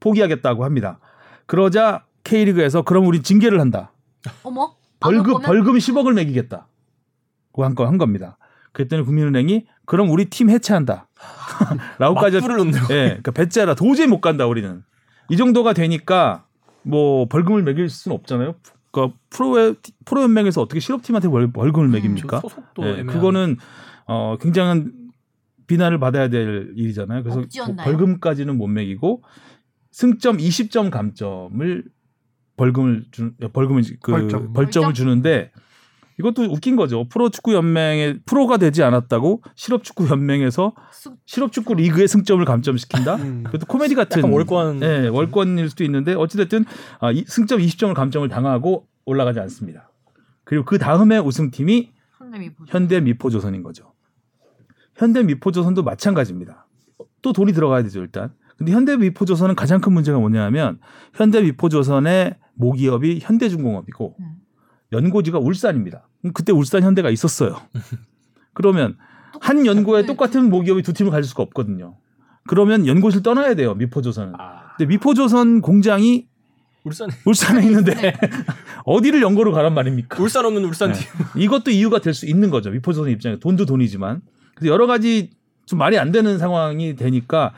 포기하겠다고 0.00 0.64
합니다. 0.64 0.98
그러자 1.46 2.04
K리그에서 2.24 2.82
그럼 2.82 3.06
우리 3.06 3.22
징계를 3.22 3.60
한다. 3.60 3.92
어머? 4.42 4.74
벌금 5.00 5.36
안 5.36 5.42
벌금 5.42 5.74
10억을 5.74 6.12
매기겠다. 6.14 6.66
한, 7.64 7.74
거, 7.74 7.86
한 7.86 7.98
겁니다. 7.98 8.38
그랬더니 8.72 9.02
국민은행이 9.02 9.66
그럼 9.86 10.10
우리 10.10 10.26
팀 10.26 10.50
해체한다. 10.50 11.08
라고까지 11.98 12.40
놓는. 12.40 12.74
예, 12.90 13.06
그러니까 13.06 13.32
배째라 13.32 13.74
도저히 13.74 14.06
못 14.06 14.20
간다 14.20 14.46
우리는. 14.46 14.82
이 15.30 15.36
정도가 15.36 15.72
되니까 15.72 16.44
뭐 16.82 17.26
벌금을 17.26 17.62
매길 17.62 17.88
수는 17.88 18.14
없잖아요. 18.16 18.54
그러니까 18.90 19.16
프로의 19.30 19.76
프로 20.04 20.22
연맹에서 20.22 20.62
어떻게 20.62 20.80
실업팀한테 20.80 21.28
벌, 21.28 21.52
벌금을 21.52 21.88
매깁니까? 21.88 22.40
소속도 22.40 22.98
예. 22.98 23.02
그거는 23.04 23.56
어 24.06 24.36
굉장한 24.40 24.92
비난을 25.66 25.98
받아야 25.98 26.28
될 26.28 26.72
일이잖아요. 26.76 27.22
그래서 27.22 27.40
억지였나요? 27.40 27.84
벌금까지는 27.84 28.56
못 28.56 28.66
매기고 28.68 29.22
승점 29.90 30.38
20점 30.38 30.90
감점을 30.90 31.84
벌금을 32.56 33.04
주 33.10 33.32
벌금을 33.52 33.82
그 34.00 34.12
벌점. 34.12 34.52
벌점을 34.52 34.86
벌점? 34.86 34.94
주는데 34.94 35.52
이것도 36.18 36.42
웃긴 36.44 36.74
거죠. 36.76 37.08
프로축구 37.08 37.54
연맹에 37.54 38.18
프로가 38.26 38.56
되지 38.56 38.82
않았다고 38.82 39.42
실업축구 39.54 40.08
연맹에서 40.10 40.74
수- 40.90 41.14
실업축구 41.26 41.74
리그의 41.74 42.08
승점을 42.08 42.44
감점시킨다? 42.44 43.16
음. 43.16 43.44
그것도 43.44 43.66
코미디 43.66 43.94
같은 43.94 44.22
월권. 44.30 44.82
예, 44.82 45.08
월권일 45.08 45.70
수도 45.70 45.84
있는데 45.84 46.14
어찌됐든 46.14 46.64
아, 47.00 47.12
이 47.12 47.24
승점 47.26 47.60
20점을 47.60 47.94
감점을 47.94 48.28
당하고 48.28 48.88
올라가지 49.04 49.38
않습니다. 49.40 49.90
그리고 50.44 50.64
그 50.64 50.78
다음에 50.78 51.18
우승팀이. 51.18 51.92
현대 52.68 53.00
미포조선인 53.00 53.62
거죠. 53.62 53.92
현대 54.96 55.22
미포조선도 55.22 55.84
마찬가지입니다. 55.84 56.66
또 57.22 57.32
돈이 57.32 57.52
들어가야 57.52 57.82
되죠 57.84 58.00
일단. 58.00 58.32
근데 58.56 58.72
현대 58.72 58.96
미포조선은 58.96 59.54
가장 59.54 59.80
큰 59.80 59.92
문제가 59.92 60.18
뭐냐면 60.18 60.80
현대 61.14 61.40
미포조선의 61.42 62.34
모기업이 62.54 63.20
현대중공업이고 63.22 64.16
음. 64.18 64.32
연고지가 64.90 65.38
울산입니다. 65.38 66.07
그때 66.34 66.52
울산 66.52 66.82
현대가 66.82 67.10
있었어요. 67.10 67.60
그러면 68.54 68.96
한 69.40 69.66
연고에 69.66 70.04
똑같은 70.06 70.48
모기업이 70.50 70.82
두 70.82 70.92
팀을 70.92 71.10
가질 71.12 71.28
수가 71.28 71.42
없거든요. 71.44 71.96
그러면 72.48 72.86
연고지를 72.86 73.22
떠나야 73.22 73.54
돼요 73.54 73.74
미포조선은. 73.74 74.32
아, 74.38 74.74
근데 74.76 74.88
미포조선 74.88 75.60
공장이 75.60 76.26
울산 76.84 77.10
울산에 77.26 77.62
있는데 77.66 77.94
네. 77.94 78.14
어디를 78.86 79.20
연고로 79.20 79.52
가란 79.52 79.74
말입니까? 79.74 80.20
울산 80.22 80.46
없는 80.46 80.64
울산 80.64 80.92
네. 80.92 80.98
팀. 80.98 81.06
이것도 81.42 81.70
이유가 81.70 82.00
될 82.00 82.14
수 82.14 82.26
있는 82.26 82.50
거죠. 82.50 82.70
미포조선 82.70 83.10
입장에 83.10 83.38
돈도 83.38 83.66
돈이지만 83.66 84.22
그래서 84.54 84.72
여러 84.72 84.86
가지 84.86 85.30
좀 85.66 85.78
말이 85.78 85.98
안 85.98 86.10
되는 86.12 86.38
상황이 86.38 86.96
되니까 86.96 87.52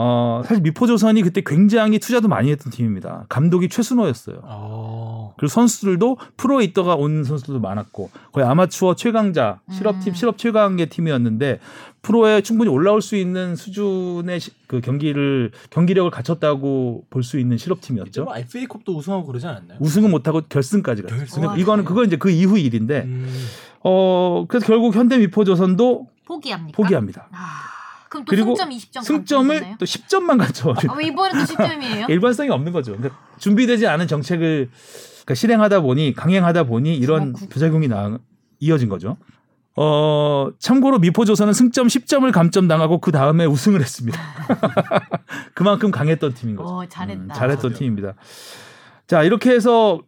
어 0.00 0.42
사실 0.44 0.62
미포조선이 0.62 1.22
그때 1.22 1.42
굉장히 1.44 1.98
투자도 1.98 2.28
많이 2.28 2.52
했던 2.52 2.70
팀입니다. 2.70 3.24
감독이 3.28 3.68
최순호였어요. 3.68 4.42
아. 4.44 5.30
그리고 5.36 5.48
선수들도 5.48 6.18
프로에 6.36 6.62
있다가 6.66 6.94
온 6.94 7.24
선수들도 7.24 7.58
많았고 7.58 8.10
거의 8.30 8.46
아마추어 8.46 8.94
최강자 8.94 9.58
실업팀 9.72 10.12
음. 10.12 10.14
실업 10.14 10.38
최강의 10.38 10.88
팀이었는데 10.88 11.58
프로에 12.02 12.42
충분히 12.42 12.70
올라올 12.70 13.02
수 13.02 13.16
있는 13.16 13.56
수준의 13.56 14.38
시- 14.38 14.52
그 14.68 14.80
경기를 14.80 15.50
경기력을 15.70 16.08
갖췄다고 16.12 17.04
볼 17.10 17.24
수 17.24 17.40
있는 17.40 17.58
실업팀이었죠. 17.58 18.22
뭐 18.24 18.36
FA컵도 18.36 18.96
우승하고 18.96 19.26
그러지 19.26 19.46
않았나요? 19.48 19.78
우승은 19.80 20.12
못하고 20.12 20.42
결승까지 20.48 21.02
갔어요. 21.02 21.18
결승. 21.18 21.58
이거는? 21.58 21.84
그건 21.84 22.06
이제 22.06 22.16
그 22.16 22.30
이후 22.30 22.56
일인데 22.56 23.02
음. 23.02 23.28
어 23.82 24.44
그래서 24.48 24.64
결국 24.66 24.94
현대 24.94 25.18
미포조선도 25.18 26.06
포기합니까? 26.24 26.76
포기합니다. 26.76 27.26
아, 27.32 27.36
그럼 28.08 28.24
또 28.24 28.30
그리고 28.30 28.54
승점 28.56 28.70
20점 28.70 29.02
승점을 29.04 29.76
또 29.78 29.84
10점만 29.84 30.38
갖춰. 30.38 30.70
아, 30.88 30.94
왜 30.96 31.06
이번에도 31.06 31.38
10점이에요? 31.38 32.08
일관성이 32.10 32.50
없는 32.50 32.72
거죠. 32.72 32.96
그러니까 32.96 33.18
준비되지 33.38 33.86
않은 33.86 34.06
정책을 34.06 34.70
그러니까 34.70 35.34
실행하다 35.34 35.80
보니 35.80 36.14
강행하다 36.14 36.64
보니 36.64 36.96
이런 36.96 37.32
구- 37.32 37.48
부작용이 37.48 37.88
나, 37.88 38.18
이어진 38.60 38.88
거죠. 38.88 39.16
어 39.76 40.50
참고로 40.58 40.98
미포조선은 40.98 41.52
승점 41.52 41.86
10점을 41.86 42.32
감점당하고 42.32 42.98
그 43.00 43.12
다음에 43.12 43.44
우승을 43.44 43.80
했습니다. 43.80 44.18
그만큼 45.54 45.90
강했던 45.90 46.34
팀인 46.34 46.56
거죠. 46.56 46.68
어, 46.68 46.86
잘했다. 46.86 47.22
음, 47.22 47.28
잘했던 47.32 47.74
팀입니다. 47.74 48.14
자 49.06 49.22
이렇게 49.22 49.50
해서 49.52 50.00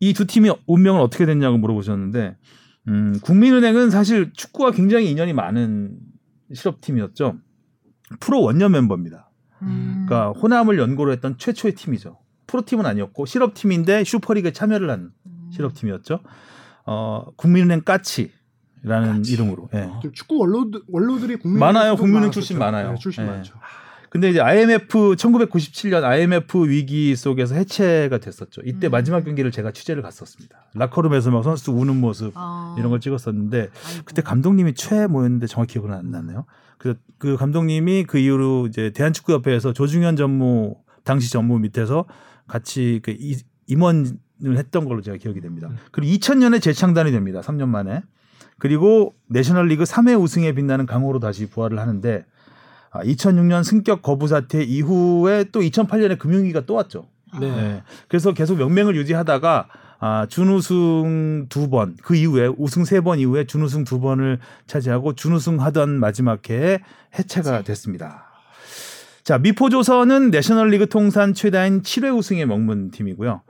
이 0.00 0.12
두 0.14 0.26
팀의 0.26 0.56
운명은 0.66 1.00
어떻게 1.00 1.26
됐냐고 1.26 1.58
물어보셨는데 1.58 2.36
음, 2.88 3.18
국민은행은 3.22 3.90
사실 3.90 4.32
축구와 4.32 4.72
굉장히 4.72 5.10
인연이 5.10 5.32
많은 5.32 5.90
실업팀이었죠. 6.52 7.38
프로 8.20 8.42
원년 8.42 8.72
멤버입니다. 8.72 9.30
음. 9.62 10.06
그러니까 10.06 10.38
호남을 10.38 10.78
연고로 10.78 11.12
했던 11.12 11.38
최초의 11.38 11.74
팀이죠. 11.74 12.18
프로팀은 12.46 12.84
아니었고 12.84 13.26
실업팀인데 13.26 14.04
슈퍼리그에 14.04 14.52
참여를 14.52 14.90
한 14.90 15.12
음. 15.26 15.50
실업팀이었죠. 15.52 16.20
어, 16.84 17.24
국민은행 17.36 17.82
까치 17.82 18.32
라는 18.82 19.24
이름으로. 19.24 19.68
예. 19.74 19.88
좀 20.02 20.12
축구 20.12 20.38
원로드 20.38 20.82
원로들이 20.88 21.36
국민 21.36 21.60
많아요. 21.60 21.94
국민은행 21.96 22.32
출신 22.32 22.58
많아요. 22.58 22.92
네, 22.92 22.98
출신 22.98 23.22
예. 23.22 23.28
많죠. 23.28 23.54
근데 24.12 24.28
이제 24.28 24.40
IMF 24.42 25.14
1997년 25.16 26.04
IMF 26.04 26.68
위기 26.68 27.16
속에서 27.16 27.54
해체가 27.54 28.18
됐었죠. 28.18 28.60
이때 28.62 28.88
음. 28.88 28.90
마지막 28.90 29.24
경기를 29.24 29.50
제가 29.50 29.70
취재를 29.72 30.02
갔었습니다. 30.02 30.66
라커룸에서 30.74 31.30
막 31.30 31.42
선수 31.42 31.72
우는 31.72 31.96
모습 31.98 32.30
어. 32.36 32.76
이런 32.78 32.90
걸 32.90 33.00
찍었었는데 33.00 33.58
아이고. 33.86 34.02
그때 34.04 34.20
감독님이 34.20 34.74
최 34.74 35.06
뭐였는데 35.06 35.46
정확히 35.46 35.72
기억은 35.72 35.92
안 35.94 36.10
나네요. 36.10 36.44
그, 36.76 36.96
그 37.16 37.38
감독님이 37.38 38.04
그 38.04 38.18
이후로 38.18 38.66
이제 38.66 38.90
대한축구협회에서 38.90 39.72
조중현 39.72 40.16
전무 40.16 40.76
당시 41.04 41.32
전무 41.32 41.58
밑에서 41.60 42.04
같이 42.46 43.00
그 43.02 43.12
이- 43.18 43.40
임원을 43.66 44.58
했던 44.58 44.84
걸로 44.84 45.00
제가 45.00 45.16
기억이 45.16 45.40
됩니다. 45.40 45.70
그리고 45.90 46.12
2000년에 46.14 46.60
재창단이 46.60 47.12
됩니다. 47.12 47.40
3년 47.40 47.68
만에. 47.68 48.02
그리고 48.58 49.14
내셔널리그 49.30 49.84
3회 49.84 50.20
우승에 50.20 50.52
빛나는 50.52 50.84
강호로 50.84 51.18
다시 51.18 51.48
부활을 51.48 51.78
하는데 51.78 52.26
아, 52.26 52.31
2006년 53.00 53.64
승격 53.64 54.02
거부 54.02 54.28
사태 54.28 54.62
이후에 54.62 55.44
또 55.52 55.60
2008년에 55.60 56.18
금융위기가 56.18 56.66
또 56.66 56.74
왔죠. 56.74 57.06
네. 57.40 57.50
네. 57.50 57.82
그래서 58.08 58.32
계속 58.34 58.58
명맹을 58.58 58.94
유지하다가 58.96 59.68
아, 60.04 60.26
준우승 60.28 61.46
두 61.48 61.70
번, 61.70 61.96
그 62.02 62.16
이후에 62.16 62.48
우승 62.58 62.84
세 62.84 63.00
번 63.00 63.20
이후에 63.20 63.46
준우승 63.46 63.84
두 63.84 64.00
번을 64.00 64.40
차지하고 64.66 65.14
준우승 65.14 65.60
하던 65.60 65.90
마지막 66.00 66.50
해에 66.50 66.80
해체가 67.16 67.62
됐습니다. 67.62 68.24
자, 69.22 69.38
미포조선은 69.38 70.30
내셔널리그 70.30 70.88
통산 70.88 71.32
최다인 71.34 71.82
7회 71.82 72.16
우승에 72.16 72.44
머문 72.44 72.90
팀이고요. 72.90 73.42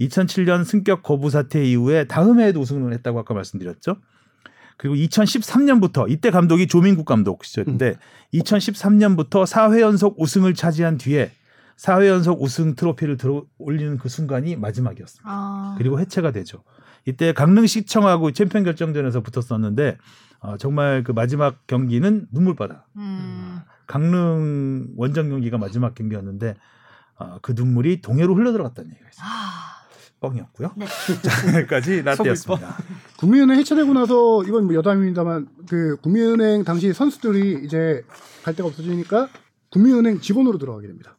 2007년 0.00 0.64
승격 0.64 1.04
거부 1.04 1.30
사태 1.30 1.64
이후에 1.64 2.04
다음 2.08 2.40
해에도 2.40 2.58
우승을 2.60 2.92
했다고 2.94 3.20
아까 3.20 3.32
말씀드렸죠. 3.34 3.96
그리고 4.76 4.94
2013년부터 4.96 6.10
이때 6.10 6.30
감독이 6.30 6.66
조민국 6.66 7.04
감독 7.04 7.44
시절인데 7.44 7.96
2013년부터 8.34 9.46
4회 9.46 9.80
연속 9.80 10.20
우승을 10.20 10.54
차지한 10.54 10.98
뒤에 10.98 11.30
4회 11.76 12.06
연속 12.06 12.42
우승 12.42 12.74
트로피를 12.74 13.16
들어 13.16 13.44
올리는 13.58 13.98
그 13.98 14.08
순간이 14.08 14.56
마지막이었습니다. 14.56 15.28
아. 15.28 15.74
그리고 15.78 15.98
해체가 15.98 16.30
되죠. 16.30 16.62
이때 17.04 17.32
강릉시청하고 17.32 18.32
챔피언 18.32 18.64
결정전에서 18.64 19.22
붙었었는데 19.22 19.98
어, 20.40 20.56
정말 20.56 21.02
그 21.04 21.12
마지막 21.12 21.66
경기는 21.66 22.26
눈물바다. 22.30 22.86
음. 22.96 23.60
강릉 23.86 24.88
원정 24.96 25.28
경기가 25.30 25.58
마지막 25.58 25.94
경기였는데 25.94 26.54
어, 27.18 27.38
그 27.42 27.52
눈물이 27.54 28.00
동해로 28.00 28.34
흘러 28.34 28.52
들어갔다는 28.52 28.90
얘기가 28.90 29.08
있어요. 29.08 29.26
아. 29.26 29.61
뻥이었고요. 30.22 30.70
네. 30.76 30.86
자, 30.86 31.58
여기까지 31.58 32.02
라떼였습니다. 32.02 32.76
국민은행 33.18 33.58
해체되고 33.58 33.92
나서 33.92 34.42
이건 34.44 34.66
뭐 34.66 34.74
여담입니다만 34.74 35.48
그 35.68 35.96
국민은행 36.00 36.62
당시 36.64 36.92
선수들이 36.92 37.62
이제 37.64 38.02
갈 38.44 38.54
데가 38.54 38.68
없어지니까 38.68 39.28
국민은행 39.70 40.20
직원으로 40.20 40.58
들어가게 40.58 40.86
됩니다. 40.86 41.16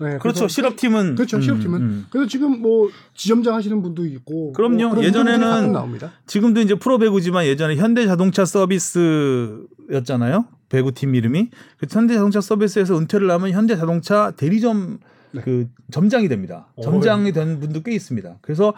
네, 0.00 0.16
그렇죠. 0.18 0.46
실업팀은 0.46 1.16
그렇죠. 1.16 1.38
음, 1.38 1.42
실업팀은. 1.42 1.80
음. 1.80 2.06
그래서 2.10 2.28
지금 2.28 2.62
뭐 2.62 2.88
지점장 3.14 3.54
하시는 3.54 3.82
분도 3.82 4.06
있고 4.06 4.52
그럼요. 4.52 4.94
뭐 4.94 5.02
예전에는-. 5.02 6.08
지금도 6.26 6.60
이제 6.60 6.76
프로 6.76 6.98
배구지만 6.98 7.46
예전에 7.46 7.74
현대자동차 7.76 8.44
서비스였잖아요. 8.44 10.46
배구팀 10.68 11.16
이름이. 11.16 11.50
그 11.78 11.86
현대자동차 11.90 12.40
서비스에서 12.40 12.96
은퇴를 12.98 13.28
하면 13.30 13.50
현대자동차 13.50 14.32
대리점 14.36 15.00
네. 15.32 15.42
그 15.42 15.68
점장이 15.90 16.28
됩니다. 16.28 16.68
점장이 16.82 17.32
된 17.32 17.60
분도 17.60 17.82
꽤 17.82 17.92
있습니다. 17.94 18.38
그래서 18.42 18.74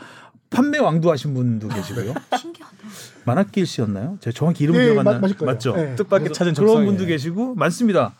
판매 0.50 0.78
왕도 0.78 1.10
하신 1.10 1.34
분도 1.34 1.68
계시고요. 1.68 2.14
신기하다. 2.38 2.76
만학길 3.24 3.66
씨였나요? 3.66 4.18
제가 4.20 4.34
정확히 4.34 4.64
이름 4.64 4.74
예, 4.76 4.84
기억 4.86 4.98
안 4.98 5.04
맞- 5.04 5.20
나. 5.20 5.44
맞죠? 5.44 5.74
예. 5.78 5.94
뜻밖의 5.96 6.32
찾은 6.32 6.54
그런. 6.54 6.84
분도 6.86 7.06
계시고 7.06 7.54
많습니다. 7.54 8.14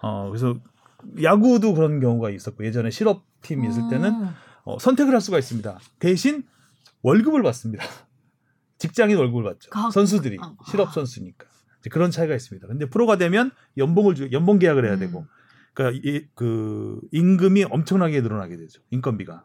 어 0.00 0.28
그래서 0.30 0.56
야구도 1.22 1.74
그런 1.74 2.00
경우가 2.00 2.30
있었고 2.30 2.64
예전에 2.64 2.90
실업팀 2.90 3.64
있을 3.66 3.82
때는 3.90 4.10
음. 4.14 4.28
어, 4.64 4.78
선택을 4.78 5.12
할 5.12 5.20
수가 5.20 5.38
있습니다. 5.38 5.78
대신 5.98 6.44
월급을 7.02 7.42
받습니다. 7.42 7.84
직장인 8.78 9.16
월급을 9.18 9.42
받죠. 9.44 9.70
가- 9.70 9.90
선수들이 9.90 10.38
아. 10.40 10.54
실업 10.70 10.92
선수니까 10.92 11.46
그런 11.90 12.10
차이가 12.10 12.34
있습니다. 12.34 12.66
근데 12.66 12.88
프로가 12.88 13.18
되면 13.18 13.50
연봉을 13.76 14.14
주 14.14 14.28
연봉 14.32 14.58
계약을 14.58 14.86
해야 14.86 14.94
음. 14.94 14.98
되고 15.00 15.26
그러니까 15.74 16.00
이, 16.04 16.22
그 16.34 17.00
임금이 17.12 17.64
엄청나게 17.64 18.20
늘어나게 18.20 18.56
되죠. 18.56 18.80
인건비가. 18.90 19.44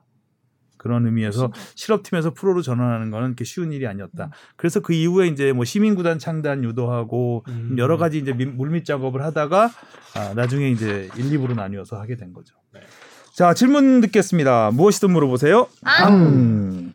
그런 0.78 1.06
의미에서 1.06 1.52
실업팀에서 1.76 2.34
프로로 2.34 2.62
전환하는 2.62 3.12
거는 3.12 3.30
그렇게 3.30 3.44
쉬운 3.44 3.74
일이 3.74 3.86
아니었다. 3.86 4.30
그래서 4.56 4.80
그 4.80 4.94
이후에 4.94 5.28
이제 5.28 5.52
뭐 5.52 5.66
시민구단 5.66 6.20
창단 6.20 6.64
유도하고 6.64 7.44
음. 7.50 7.76
여러 7.78 7.98
가지 7.98 8.18
이제 8.18 8.32
미- 8.32 8.46
물밑 8.46 8.86
작업을 8.86 9.22
하다가 9.24 9.70
아, 10.16 10.34
나중에 10.36 10.70
이제 10.70 11.10
1, 11.18 11.26
2부로 11.32 11.54
나뉘어서 11.54 12.00
하게 12.00 12.16
된 12.16 12.32
거죠. 12.32 12.56
자 13.34 13.54
질문 13.54 14.00
듣겠습니다. 14.02 14.72
무엇이든 14.72 15.12
물어보세요. 15.12 15.68
음. 16.12 16.94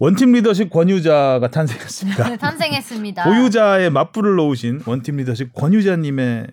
원팀 0.00 0.32
리더십 0.32 0.68
권유자가 0.70 1.46
탄생했습니다. 1.48 2.28
네, 2.28 2.36
탄생했습니다. 2.38 3.22
보유자의 3.24 3.90
맞불을 3.90 4.34
놓으신 4.34 4.80
원팀 4.84 5.18
리더십 5.18 5.52
권유자님의 5.54 6.48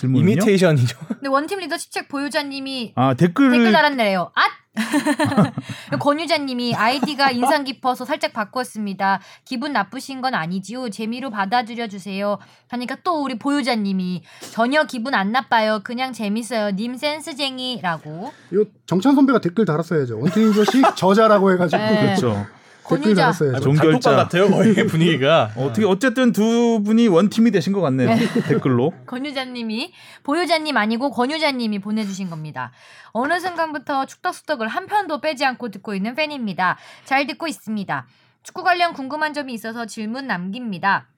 질문은요. 0.00 0.32
이미테이션이죠. 0.32 0.98
근데 1.08 1.28
원팀 1.28 1.60
리더십 1.60 1.90
책 1.92 2.08
보유자님이 2.08 2.92
아 2.96 3.14
댓글을 3.14 3.50
댓글 3.52 3.72
달았네요. 3.72 4.32
앗! 4.34 4.50
권유자님이 5.98 6.74
아이디가 6.74 7.32
인상 7.32 7.64
깊어서 7.64 8.04
살짝 8.04 8.32
바꿨습니다. 8.32 9.20
기분 9.44 9.72
나쁘신 9.72 10.20
건 10.20 10.34
아니지요. 10.34 10.90
재미로 10.90 11.30
받아들여 11.30 11.88
주세요. 11.88 12.38
하니까 12.68 12.96
또 13.02 13.22
우리 13.22 13.38
보유자님이 13.38 14.22
전혀 14.52 14.84
기분 14.84 15.14
안 15.14 15.32
나빠요. 15.32 15.80
그냥 15.82 16.12
재밌어요. 16.12 16.70
님 16.76 16.96
센스쟁이라고. 16.96 18.32
요 18.54 18.64
정찬 18.86 19.14
선배가 19.16 19.40
댓글 19.40 19.64
달았어야죠. 19.64 20.20
원팀 20.20 20.52
조식 20.52 20.96
저자라고 20.96 21.52
해가지고 21.52 21.82
네. 21.82 22.00
그렇죠. 22.00 22.46
댓글 22.96 23.14
권유자. 23.14 23.28
아, 23.28 23.60
종결자. 23.60 24.10
같아요 24.16 24.48
거의 24.50 24.74
분위기가. 24.86 25.50
어떻게 25.56 25.84
어쨌든 25.86 26.32
두 26.32 26.82
분이 26.84 27.08
원팀이 27.08 27.50
되신 27.50 27.72
것 27.72 27.80
같네요. 27.80 28.08
댓글로. 28.48 28.92
권유자님이 29.06 29.92
보유자님 30.22 30.76
아니고 30.76 31.10
권유자님이 31.10 31.78
보내주신 31.80 32.30
겁니다. 32.30 32.72
어느 33.12 33.38
순간부터 33.40 34.06
축덕수덕을 34.06 34.68
한 34.68 34.86
편도 34.86 35.20
빼지 35.20 35.44
않고 35.44 35.70
듣고 35.70 35.94
있는 35.94 36.14
팬입니다. 36.14 36.76
잘 37.04 37.26
듣고 37.26 37.46
있습니다. 37.46 38.06
축구 38.42 38.62
관련 38.62 38.92
궁금한 38.92 39.32
점이 39.34 39.52
있어서 39.52 39.86
질문 39.86 40.26
남깁니다. 40.26 41.08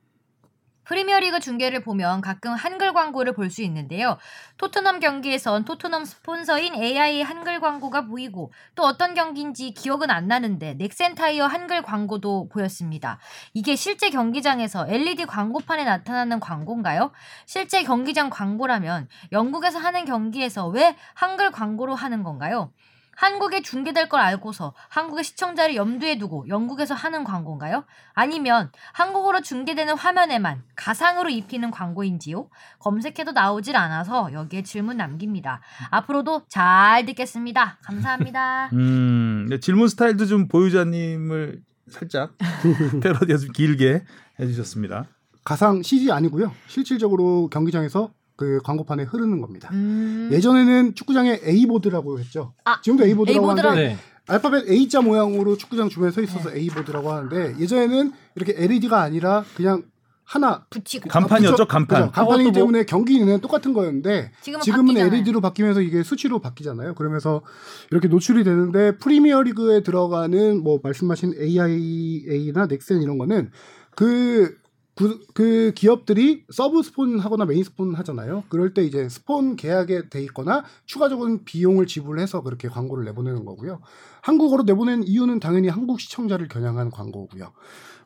프리미어리그 0.85 1.41
중계를 1.41 1.81
보면 1.83 2.21
가끔 2.21 2.53
한글 2.53 2.93
광고를 2.93 3.35
볼 3.35 3.53
수 3.53 3.63
있는데요. 3.63 4.17
토트넘 4.57 4.99
경기에선 5.01 5.65
토트넘 5.65 6.05
스폰서인 6.07 6.75
AI 6.75 7.23
한글 7.23 7.61
광고가 7.61 8.07
보이고 8.07 8.51
또 8.75 8.85
어떤 8.85 9.15
경기인지 9.15 9.73
기억은 9.73 10.11
안 10.11 10.27
나는데 10.27 10.75
넥센 10.75 11.15
타이어 11.15 11.47
한글 11.47 11.83
광고도 11.83 12.49
보였습니다. 12.49 13.19
이게 13.53 13.77
실제 13.77 14.09
경기장에서 14.11 14.87
LED 14.89 15.27
광고판에 15.27 15.85
나타나는 15.85 16.41
광고인가요? 16.41 17.13
실제 17.47 17.83
경기장 17.83 18.31
광고라면 18.31 19.09
영국에서 19.33 19.79
하는 19.79 20.05
경기에서 20.07 20.69
왜 20.69 20.97
한글 21.15 21.51
광고로 21.51 21.95
하는 21.95 22.23
건가요? 22.23 22.73
한국에 23.17 23.63
중계될 23.63 24.09
걸 24.09 24.21
알고서 24.21 24.75
한국의 24.89 25.25
시청자를 25.25 25.77
염두에 25.77 26.19
두고 26.19 26.47
영국에서 26.49 26.95
하는 26.95 27.25
광고인가요? 27.25 27.85
아니면 28.15 28.71
한국어로 28.93 29.43
중계되는 29.43 29.97
화면에만 29.97 30.63
가상으로 30.77 31.29
입히는 31.29 31.71
광고인지요? 31.71 32.49
검색해도 32.79 33.33
나오질 33.33 33.77
않아서 33.77 34.33
여기에 34.33 34.63
질문 34.63 34.97
남깁니다. 34.97 35.61
앞으로도 35.91 36.43
잘 36.49 37.05
듣겠습니다. 37.07 37.79
감사합니다. 37.85 38.71
음, 38.75 39.47
근데 39.49 39.61
질문 39.61 39.89
스타일도 39.89 40.27
좀 40.27 40.49
보유자님을 40.49 41.63
살짝 41.89 42.33
패러디해서 43.03 43.45
좀 43.45 43.53
길게 43.53 44.05
해주셨습니다. 44.41 45.07
가상 45.45 45.83
CG 45.83 46.13
아니고요. 46.13 46.53
실질적으로 46.69 47.49
경기장에서 47.49 48.11
그 48.43 48.59
광고판에 48.65 49.05
흐르는 49.05 49.41
겁니다. 49.41 49.69
음, 49.73 50.29
예전에는 50.33 50.95
축구장에 50.97 51.41
A 51.47 51.67
보드라고 51.67 52.19
했죠. 52.19 52.55
아, 52.65 52.81
지금도 52.83 53.05
A 53.05 53.15
보드라고. 53.15 53.49
하는데 53.51 53.75
네. 53.75 53.97
알파벳 54.27 54.69
A자 54.69 55.01
모양으로 55.01 55.57
축구장 55.57 55.89
주변에 55.89 56.11
서 56.11 56.21
있어서 56.21 56.53
A 56.55 56.69
보드라고 56.71 57.13
하는데 57.13 57.55
예전에는 57.61 58.13
이렇게 58.35 58.55
LED가 58.57 59.01
아니라 59.01 59.45
그냥 59.57 59.85
하나 60.25 60.65
붙이고 60.71 61.09
간판이었죠, 61.09 61.53
붙여- 61.57 61.65
간판. 61.67 62.01
그죠. 62.03 62.13
간판이기 62.13 62.51
뭐- 62.51 62.53
때문에 62.53 62.85
경기는 62.85 63.41
똑같은 63.41 63.73
거였는데 63.75 64.31
지금은, 64.41 64.63
지금은. 64.63 64.97
LED로 64.97 65.41
바뀌면서 65.41 65.83
이게 65.83 66.03
수치로 66.03 66.39
바뀌잖아요. 66.41 66.95
그러면서 66.95 67.43
이렇게 67.91 68.09
노출이 68.09 68.43
되는데 68.45 68.97
프리미어 68.97 69.43
리그에 69.43 69.83
들어가는 69.83 70.63
뭐 70.63 70.81
말씀하신 70.83 71.35
AIA나 71.41 72.67
넥센 72.67 73.03
이런 73.03 73.19
거는 73.19 73.51
그 73.95 74.57
그, 74.95 75.21
그 75.33 75.73
기업들이 75.75 76.45
서브 76.51 76.83
스폰 76.83 77.19
하거나 77.19 77.45
메인 77.47 77.65
스폰 77.65 77.95
하잖아요. 77.95 78.45
그럴 78.49 78.75
때 78.75 78.85
이제 78.85 79.09
스폰 79.09 79.57
계약에 79.57 80.09
돼 80.11 80.23
있거나 80.25 80.65
추가적인 80.85 81.45
비용을 81.45 81.87
지불해서 81.87 82.43
그렇게 82.43 82.69
광고를 82.69 83.05
내보내는 83.07 83.45
거고요. 83.45 83.81
한국어로 84.21 84.65
내보낸 84.65 85.03
이유는 85.05 85.41
당연히 85.41 85.69
한국 85.69 86.01
시청자를 86.01 86.49
겨냥한 86.49 86.91
광고고요. 86.91 87.53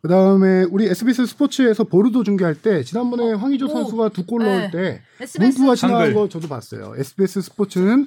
그 0.03 0.09
다음에 0.09 0.65
우리 0.71 0.87
SBS 0.87 1.27
스포츠에서 1.27 1.83
보르도 1.83 2.23
중계할 2.23 2.55
때 2.55 2.85
지난번에 2.85 3.33
황의조 3.33 3.67
오. 3.67 3.69
선수가 3.69 4.11
두골 4.11 4.45
네. 4.45 4.45
넣을 4.45 4.71
때 4.71 5.03
SBS 5.21 5.59
문구가 5.59 5.75
지나간. 5.75 6.15
거 6.15 6.29
저도 6.29 6.47
봤어요. 6.47 6.95
SBS 6.97 7.41
스포츠는 7.41 8.07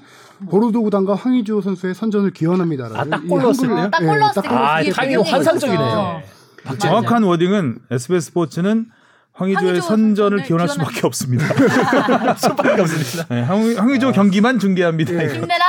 보르도 0.49 0.83
구단과 0.83 1.15
황의조 1.15 1.59
선수의 1.59 1.95
선전을 1.95 2.31
기원합니다라는 2.31 2.97
아, 2.97 3.03
딱이골 3.17 3.41
넣었을 3.41 3.67
때요? 3.67 3.89
딱 3.89 4.01
예, 4.01 4.07
골 4.07 4.19
넣었을 4.19 4.41
딱때골 4.41 4.57
아, 4.57 4.81
때 4.81 4.89
타이밍이 4.91 5.23
되게 5.23 5.29
환상적이네요. 5.31 6.38
정확한 6.77 7.23
워딩은 7.23 7.79
SBS 7.91 8.27
스포츠는 8.27 8.87
황의조의 9.33 9.65
황의조 9.67 9.87
선전을 9.87 10.43
기원할 10.43 10.67
기원한- 10.67 10.73
수밖에 10.89 11.07
없습니다. 11.07 11.45
수밖에 12.35 12.81
없습니다. 12.81 13.25
네, 13.33 13.41
황- 13.41 13.73
황의조 13.77 14.11
경기만 14.11 14.59
중계합니다. 14.59 15.13
예. 15.13 15.33
힘내라. 15.35 15.65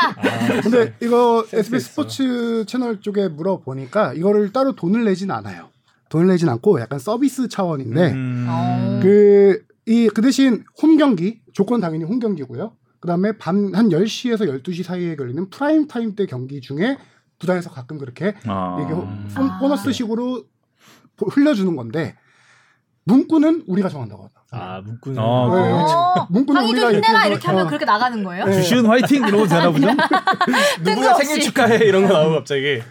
근데 0.63 0.95
이거 1.01 1.45
SBS. 1.53 1.79
스포츠 1.91 2.65
채널 2.67 3.01
쪽에 3.01 3.29
물어보니까 3.29 4.15
이거를 4.15 4.53
따로 4.53 4.75
돈을 4.75 5.05
내진 5.05 5.31
않아요. 5.31 5.69
돈을 6.09 6.27
내진 6.27 6.49
않고 6.49 6.81
약간 6.81 6.99
서비스 6.99 7.49
차원인데 7.49 8.11
음, 8.13 8.47
어. 8.49 9.01
그이그 9.01 10.21
대신 10.23 10.65
홈 10.83 10.97
경기 10.97 11.41
조건 11.53 11.81
당연히 11.81 12.03
홈 12.05 12.19
경기고요. 12.19 12.73
그다음에 12.99 13.33
밤 13.39 13.73
한 13.75 13.89
10시에서 13.91 14.41
12시 14.63 14.83
사이에 14.83 15.15
걸리는 15.15 15.49
프라임 15.51 15.87
타임 15.87 16.17
때 16.17 16.27
경기 16.27 16.61
중에 16.61 16.99
구단에서 17.39 17.71
가끔 17.71 17.97
그렇게 17.99 18.35
아. 18.47 18.79
이게 18.85 18.93
호- 18.93 19.07
아. 19.37 19.59
보너스식으로 19.61 20.25
보- 20.35 20.45
흘려주는 21.29 21.75
건데 21.77 22.17
문구는 23.05 23.65
우리가 23.67 23.89
정한다고 23.89 24.25
하다. 24.25 24.41
아, 24.53 24.81
문구는. 24.85 25.19
아, 25.19 25.49
그래요? 25.51 25.75
어. 25.77 26.27
문구는 26.31 26.65
우리가 26.69 26.93
힘내라 26.93 27.27
이렇게 27.27 27.47
하면 27.49 27.65
어. 27.65 27.67
그렇게 27.69 27.85
나가는 27.85 28.23
거예요? 28.23 28.45
네. 28.45 28.53
주시은 28.53 28.87
화이팅 28.87 29.27
이러고 29.27 29.47
되나 29.47 29.71
보죠? 29.71 29.87
누구야. 30.85 31.15
생일 31.15 31.41
축하해 31.41 31.77
이런 31.87 32.07
거 32.07 32.13
나오고 32.15 32.35
갑자기. 32.37 32.83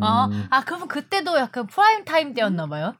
아, 0.00 0.26
음. 0.30 0.46
아 0.50 0.62
그러면 0.64 0.88
그때도 0.88 1.36
약간 1.38 1.66
프라임 1.66 2.04
타임 2.04 2.32
때였나 2.34 2.66
봐요. 2.66 2.94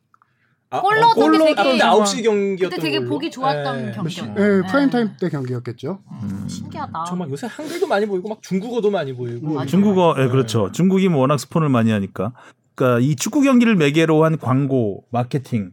아, 0.70 0.80
골 0.80 0.96
어, 0.98 1.00
넣었던 1.00 1.32
되게- 1.32 1.54
게 1.54 1.78
9시 1.78 2.22
경기였던 2.24 2.70
그때 2.70 2.82
되게 2.82 2.98
걸로. 2.98 3.10
보기 3.10 3.30
좋았던 3.30 3.88
예. 3.88 3.92
경기. 3.92 4.20
예, 4.20 4.24
네. 4.24 4.62
프라임 4.70 4.90
타임 4.90 5.10
때 5.20 5.28
경기였겠죠. 5.28 6.00
음, 6.22 6.46
신기하다. 6.48 7.04
저 7.08 7.19
막 7.19 7.30
요새 7.30 7.46
한글도 7.46 7.86
많이 7.86 8.06
보이고 8.06 8.28
막 8.28 8.40
중국어도 8.42 8.90
많이 8.90 9.14
보이고. 9.14 9.52
맞아요. 9.52 9.66
중국어, 9.66 10.14
예, 10.18 10.28
그렇죠. 10.28 10.70
중국이 10.72 11.08
뭐 11.08 11.20
워낙 11.22 11.38
스폰을 11.38 11.68
많이 11.68 11.90
하니까. 11.90 12.32
그러니까 12.74 13.00
이 13.00 13.16
축구 13.16 13.42
경기를 13.42 13.76
매개로 13.76 14.24
한 14.24 14.38
광고, 14.38 15.04
마케팅 15.10 15.72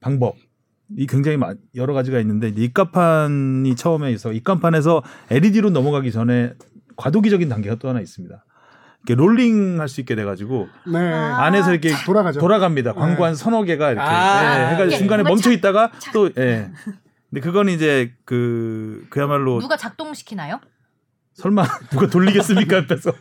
방법 0.00 0.36
이 0.98 1.06
굉장히 1.06 1.36
마- 1.38 1.54
여러 1.74 1.94
가지가 1.94 2.18
있는데 2.20 2.48
입간판이 2.48 3.74
처음에 3.76 4.12
있어 4.12 4.32
입간판에서 4.32 5.02
LED로 5.30 5.70
넘어가기 5.70 6.12
전에 6.12 6.52
과도기적인 6.96 7.48
단계가 7.48 7.76
또 7.76 7.88
하나 7.88 8.00
있습니다. 8.00 8.44
이렇게 9.06 9.14
롤링 9.20 9.80
할 9.80 9.88
수 9.88 10.00
있게 10.00 10.14
돼가지고 10.14 10.68
네. 10.92 10.98
아. 10.98 11.42
안에서 11.44 11.70
이렇게 11.72 11.90
돌아가죠. 12.06 12.40
돌아갑니다. 12.40 12.92
광고 12.94 13.24
한 13.24 13.34
서너 13.34 13.64
개가 13.64 13.90
이렇게 13.92 14.06
아. 14.06 14.70
예, 14.70 14.74
해가지고 14.74 14.98
중간에 14.98 15.22
멈춰 15.22 15.50
있다가 15.52 15.90
착- 15.98 16.12
또 16.12 16.30
예. 16.38 16.70
근데 17.30 17.40
그건 17.40 17.68
이제 17.68 18.12
그 18.24 19.06
그야말로 19.10 19.60
누가 19.60 19.76
작동시키나요? 19.76 20.60
설마 21.34 21.64
누가 21.90 22.06
돌리겠습니까 22.06 22.76
옆에서 22.76 23.12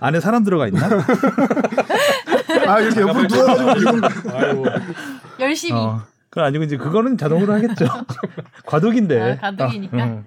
안에 0.00 0.20
사람 0.20 0.42
들어가 0.42 0.66
있나? 0.68 0.88
아 2.68 2.80
이렇게 2.80 3.00
옆으로 3.00 3.26
누워가지고 3.26 4.00
거. 4.00 4.38
아이고. 4.38 4.64
열심히. 5.40 5.78
어, 5.80 6.02
그건 6.30 6.44
아니고 6.44 6.64
이제 6.64 6.76
그거는 6.76 7.16
자동으로 7.16 7.54
하겠죠. 7.54 7.86
과도기인데. 8.66 9.20
아, 9.20 9.36
과도기니까. 9.50 9.96
어, 9.96 10.00
어. 10.06 10.24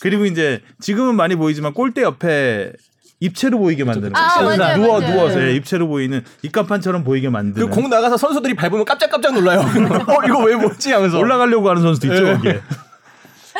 그리고 0.00 0.24
이제 0.26 0.60
지금은 0.80 1.14
많이 1.14 1.36
보이지만 1.36 1.72
골대 1.74 2.02
옆에 2.02 2.72
입체로 3.20 3.58
보이게 3.58 3.84
만드는 3.84 4.14
아, 4.14 4.28
거죠. 4.44 4.58
맞아요, 4.58 4.76
누워 4.76 5.00
맞아요. 5.00 5.12
누워서 5.14 5.40
예, 5.42 5.54
입체로 5.54 5.86
보이는 5.88 6.22
입간판처럼 6.42 7.04
보이게 7.04 7.30
만드는. 7.30 7.68
그 7.70 7.74
공 7.74 7.88
나가서 7.88 8.16
선수들이 8.16 8.54
밟으면 8.54 8.84
깜짝깜짝 8.84 9.32
놀라요. 9.32 9.60
어, 10.08 10.26
이거 10.26 10.44
왜 10.44 10.56
뭐지 10.56 10.92
하면서. 10.92 11.18
올라가려고 11.18 11.70
하는 11.70 11.80
선수도 11.82 12.08
있죠 12.12 12.28
예. 12.28 12.32
거기에. 12.34 12.60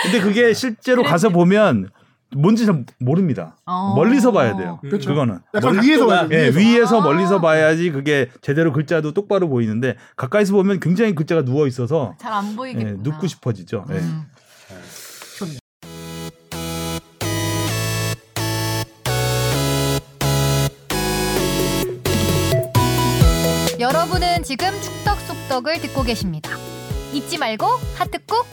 근데 0.02 0.20
그게 0.20 0.52
실제로 0.52 1.02
가서 1.04 1.28
보면 1.30 1.88
뭔지 2.34 2.66
잘 2.66 2.84
모릅니다. 2.98 3.56
어. 3.66 3.94
멀리서 3.96 4.32
봐야 4.32 4.56
돼요. 4.56 4.78
그렇죠. 4.82 5.10
그거는. 5.10 5.38
약간 5.54 5.74
멀리 5.74 5.88
위에서 5.88 6.06
봐야 6.06 6.28
예, 6.30 6.36
위에서. 6.44 6.58
위에서 6.58 7.00
아. 7.00 7.04
멀리서 7.04 7.40
봐야지 7.40 7.90
그게 7.90 8.28
제대로 8.42 8.72
글자도 8.72 9.12
똑바로 9.12 9.48
보이는데 9.48 9.96
가까이서 10.16 10.52
보면 10.54 10.80
굉장히 10.80 11.14
글자가 11.14 11.42
누워 11.44 11.66
있어서 11.66 12.14
잘안 12.20 12.52
예, 12.52 12.56
보이겠구나. 12.56 12.98
눕고 13.02 13.26
싶어지죠. 13.26 13.84
예. 13.90 13.94
음. 13.94 14.24
여러분은 23.80 24.42
지금 24.44 24.68
축덕 24.80 25.18
속덕을 25.20 25.80
듣고 25.80 26.04
계십니다. 26.04 26.50
잊지 27.12 27.38
말고 27.38 27.66
하트 27.96 28.18
꾹. 28.24 28.46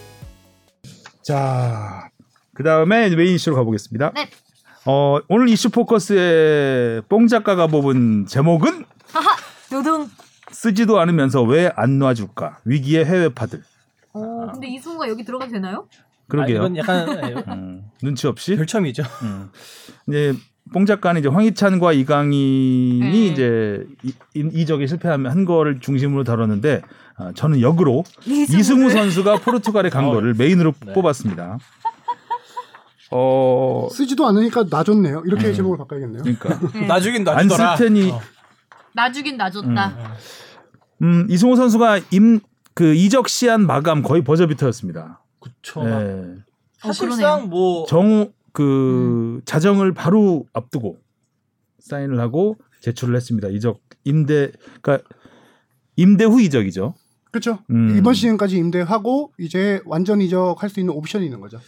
자, 1.24 2.10
그 2.62 2.64
다음에 2.64 3.10
메인 3.16 3.34
이슈로 3.34 3.56
가보겠습니다. 3.56 4.12
네. 4.14 4.30
어, 4.86 5.18
오늘 5.30 5.50
이슈 5.50 5.70
포커스의 5.72 7.02
뽕 7.10 7.26
작가가 7.28 7.66
뽑은 7.66 8.28
제목은 8.28 8.86
하하. 9.12 9.36
두둥. 9.68 10.08
쓰지도 10.52 11.00
않으면서 11.00 11.42
왜 11.42 11.72
안 11.76 11.98
놔줄까? 11.98 12.60
위기의 12.66 13.06
해외파들. 13.06 13.64
어, 14.14 14.48
근데 14.54 14.68
이승우가 14.68 15.10
여기 15.10 15.26
들어가도 15.26 15.52
되나요? 15.52 15.88
그러게요. 16.28 16.58
아, 16.62 16.66
이건 16.68 16.78
약간 16.78 17.08
예, 17.24 17.34
음, 17.52 17.84
눈치 18.04 18.28
없이. 18.28 18.56
별첨이죠. 18.56 19.02
음. 19.24 19.50
이제 20.08 20.34
뽕 20.72 20.86
작가는 20.86 21.20
이제 21.20 21.30
황희찬과 21.30 21.94
이강인이 21.94 23.00
네. 23.00 23.26
이제 23.28 23.88
이, 24.04 24.14
이- 24.36 24.50
이적에 24.62 24.86
실패하면 24.86 25.32
한 25.32 25.46
거를 25.46 25.80
중심으로 25.80 26.24
다뤘는데 26.26 26.84
아, 27.18 27.32
저는 27.34 27.62
역으로. 27.62 28.04
이승우 28.28 28.92
선수가 28.92 29.38
포르투갈에 29.38 29.90
간 29.90 30.06
어. 30.06 30.12
거를 30.14 30.36
메인으로 30.36 30.74
네. 30.86 30.94
뽑았습니다. 30.94 31.58
어, 33.12 33.88
쓰지도 33.92 34.26
않으니까 34.28 34.66
놔줬네요. 34.70 35.24
이렇게 35.26 35.54
제목을 35.54 35.78
바꿔야겠네요. 35.78 36.24
그러니까 36.24 36.60
네. 36.74 36.88
나주긴 36.88 37.28
안. 37.28 37.50
쓸 37.50 37.66
테니 37.78 38.12
어. 38.12 38.20
놔주긴 38.94 39.38
놔줬다. 39.38 40.16
음, 41.02 41.28
이승우 41.30 41.56
선수가 41.56 42.00
임 42.12 42.40
그 42.74 42.94
이적 42.94 43.30
시한 43.30 43.66
마감 43.66 44.02
거의 44.02 44.24
버저비터였습니다. 44.24 45.24
그쵸. 45.40 45.84
예. 45.86 46.36
사실상 46.78 47.50
뭐 47.50 47.86
정우 47.86 48.32
그 48.54 49.42
자정을 49.46 49.94
바로 49.94 50.46
앞두고 50.54 50.98
사인을 51.80 52.20
하고 52.20 52.58
제출을 52.82 53.16
했습니다. 53.16 53.50
이적 53.50 53.80
임대 54.04 54.52
그러니까 54.82 55.08
임대 55.96 56.24
후 56.26 56.42
이적이죠. 56.42 56.96
그렇죠. 57.32 57.60
음. 57.70 57.98
이번 57.98 58.14
시즌까지 58.14 58.58
임대하고 58.58 59.34
이제 59.38 59.82
완전 59.86 60.22
이적할 60.22 60.70
수 60.70 60.80
있는 60.80 60.94
옵션이 60.94 61.26
있는 61.26 61.40
거죠. 61.40 61.60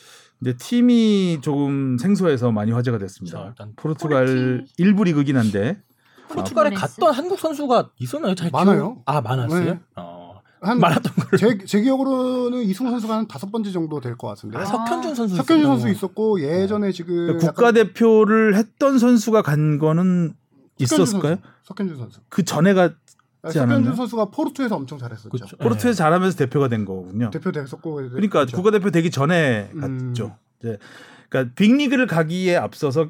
근데 0.43 0.58
팀이 0.58 1.39
조금 1.41 1.97
생소해서 1.97 2.51
많이 2.51 2.71
화제가 2.71 2.97
됐습니다. 2.97 3.38
그렇죠. 3.38 3.49
일단 3.51 3.73
포르투갈 3.75 4.25
포르투. 4.25 4.65
일부 4.77 5.03
리그긴 5.06 5.38
한데 5.38 5.82
포르투갈에 6.29 6.71
아, 6.75 6.79
갔던 6.79 7.13
한국 7.13 7.39
선수가 7.39 7.91
있었나요? 7.99 8.36
잘 8.36 8.49
많아요. 8.51 8.95
기억- 8.95 9.01
아 9.06 9.21
많았어요. 9.21 9.63
네. 9.65 9.79
어. 9.95 10.34
한 10.62 10.79
많았던 10.79 11.13
걸. 11.13 11.39
제, 11.39 11.58
제 11.65 11.82
기억으로는 11.82 12.62
이승우 12.63 12.89
선수가 12.89 13.13
한 13.17 13.27
다섯 13.27 13.51
번째 13.51 13.71
정도 13.71 13.99
될 13.99 14.15
것 14.17 14.27
같은데. 14.29 14.58
아, 14.58 14.65
석현준 14.65 15.13
선수. 15.15 15.36
석현준. 15.36 15.65
선수 15.69 15.89
있었고 15.89 16.41
예전에 16.41 16.91
지금 16.91 17.27
약간- 17.29 17.38
국가 17.39 17.71
대표를 17.73 18.56
했던 18.56 18.97
선수가 18.97 19.41
간 19.41 19.77
거는 19.77 20.34
있었을까요? 20.79 21.36
선수, 21.36 21.41
석현준 21.65 21.97
선수. 21.97 22.19
그 22.29 22.43
전에 22.43 22.73
갔지 22.73 22.95
아, 23.43 23.47
않았나요? 23.49 23.67
석현준 23.67 23.95
선수가 23.95 24.25
포르투에서 24.32 24.75
엄청 24.77 24.97
잘했었죠. 24.97 25.29
그쵸. 25.29 25.58
포르투에서 25.58 25.97
잘하면서 25.97 26.38
대표가 26.38 26.69
된 26.69 26.86
거군요. 26.86 27.29
대표 27.29 27.51
됐었고 27.51 27.95
그러니까 27.95 28.39
그렇죠. 28.39 28.56
국가대표 28.56 28.89
되기 28.89 29.12
전에 29.12 29.70
음. 29.76 30.07
갔죠. 30.07 30.38
이제 30.64 30.78
그러니까 31.30 31.53
빅리그를 31.55 32.07
가기에 32.07 32.55
앞서서 32.55 33.09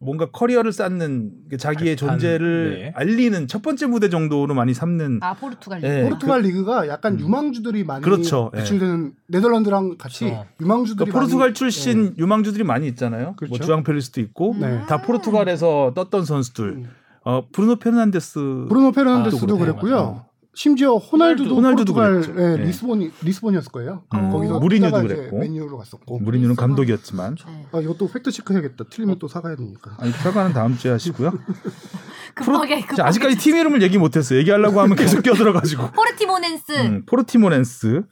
뭔가 0.00 0.26
커리어를 0.30 0.72
쌓는 0.72 1.30
그 1.50 1.56
자기의 1.56 1.96
발판, 1.96 2.18
존재를 2.18 2.78
네. 2.80 2.92
알리는 2.96 3.46
첫 3.46 3.62
번째 3.62 3.86
무대 3.86 4.08
정도로 4.08 4.52
많이 4.54 4.74
삼는 4.74 5.20
아 5.22 5.34
포르투갈. 5.34 5.82
예. 5.84 6.02
포르투갈 6.02 6.42
리그가 6.42 6.88
약간 6.88 7.14
음. 7.14 7.20
유망주들이 7.20 7.84
많이 7.84 8.02
그렇죠. 8.02 8.50
예. 8.54 8.58
배출되는 8.58 9.12
네 9.28 9.40
덜란드랑 9.40 9.96
같이 9.96 10.24
그렇죠. 10.24 10.46
유망주들이 10.60 10.96
그러니까 10.96 11.18
포르투갈 11.20 11.48
많이- 11.48 11.54
출신 11.54 12.14
유망주들이 12.18 12.64
많이 12.64 12.88
있잖아요. 12.88 13.34
그렇죠. 13.36 13.50
뭐 13.50 13.58
주앙 13.60 13.84
펠릭스도 13.84 14.20
있고 14.20 14.52
음. 14.54 14.60
네. 14.60 14.82
다 14.88 15.00
포르투갈에서 15.02 15.92
떴던 15.94 16.24
선수들. 16.24 16.64
음. 16.70 16.90
어 17.24 17.46
브루노 17.52 17.76
페르난데스 17.76 18.66
브루노 18.68 18.92
페르난데스도 18.92 19.54
아. 19.54 19.58
그랬고요. 19.58 20.24
심지어 20.58 20.96
호날두도 20.96 21.54
호날두도 21.54 21.94
포르투갈 21.94 22.20
그랬죠. 22.34 22.42
예, 22.42 22.56
네. 22.56 22.64
리스본 22.64 23.12
리스본이었을 23.22 23.70
거예요. 23.70 24.02
음, 24.12 24.30
거기서 24.32 24.58
무리뉴도 24.58 24.86
뛰다가 24.88 25.04
이제 25.04 25.14
그랬고. 25.14 25.38
맨유로 25.38 25.78
갔었고. 25.78 26.18
무리뉴는 26.18 26.56
감독이었지만 26.56 27.36
네. 27.46 27.66
아, 27.70 27.80
이것도 27.80 28.08
fact 28.10 28.32
check해야겠다. 28.32 28.86
틀리면 28.90 29.20
또 29.20 29.28
사과해야 29.28 29.54
되니까. 29.54 29.94
아니 30.00 30.10
사과는 30.10 30.52
다음 30.54 30.76
주에 30.76 30.90
하시고요. 30.90 31.30
급하게 32.34 32.80
자, 32.80 32.86
급하게. 32.88 33.02
아직까지 33.02 33.38
팀 33.38 33.54
이름을 33.56 33.82
얘기 33.82 33.98
못했어요. 33.98 34.40
얘기하려고 34.40 34.80
하면 34.80 34.96
계속 34.96 35.22
끼어들어가지고. 35.22 35.92
포르티모넨스. 35.94 36.72
음, 36.72 37.02
포르티모넨스 37.06 38.02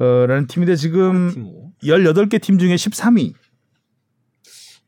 어, 0.00 0.04
라는 0.26 0.48
팀인데 0.48 0.74
지금 0.74 1.30
팀. 1.32 1.46
18개 1.84 2.42
팀 2.42 2.58
중에 2.58 2.74
13위. 2.74 3.32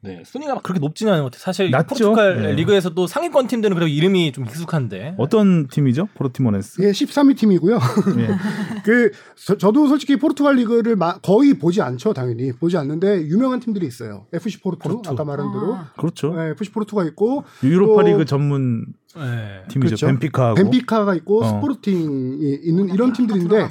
네, 0.05 0.21
순위가 0.27 0.55
막 0.55 0.65
그렇게 0.65 0.81
높지는 0.81 1.13
않은 1.13 1.23
것 1.23 1.31
같아요. 1.31 1.43
사실 1.45 1.71
낮죠? 1.71 1.87
포르투갈 1.95 2.43
네. 2.43 2.53
리그에서도 2.57 3.07
상위권 3.07 3.47
팀들은 3.47 3.75
그래도 3.77 3.87
이름이 3.87 4.33
좀 4.33 4.45
익숙한데. 4.47 5.15
어떤 5.17 5.69
팀이죠? 5.69 6.09
포르티모넨스. 6.15 6.83
예, 6.83 6.91
13위 6.91 7.37
팀이고요. 7.37 7.79
예. 8.19 8.29
그 8.85 9.13
저, 9.37 9.71
도 9.71 9.87
솔직히 9.87 10.17
포르투갈 10.19 10.57
리그를 10.57 10.97
마- 10.97 11.19
거의 11.19 11.55
보지 11.55 11.83
않죠, 11.83 12.15
당연히 12.15 12.51
보지 12.51 12.77
않는데 12.77 13.27
유명한 13.29 13.61
팀들이 13.61 13.87
있어요. 13.87 14.27
FC 14.33 14.61
포르투, 14.61 14.89
포르투. 14.89 15.11
아까 15.11 15.25
말한 15.25 15.53
대로 15.53 15.75
아. 15.77 15.93
그렇죠. 15.97 16.35
예, 16.37 16.51
FC 16.51 16.73
포르투가 16.73 17.05
있고 17.05 17.45
유로파 17.63 18.03
또- 18.03 18.09
리그 18.09 18.25
전문 18.25 18.87
네. 19.15 19.63
팀이죠. 19.69 19.87
그렇죠. 19.91 20.07
벤피카하고. 20.07 20.55
벤피카가 20.57 21.15
있고 21.15 21.45
어. 21.45 21.49
스포르팅이 21.49 22.59
있는 22.65 22.89
이런 22.93 23.13
팀들인데. 23.13 23.69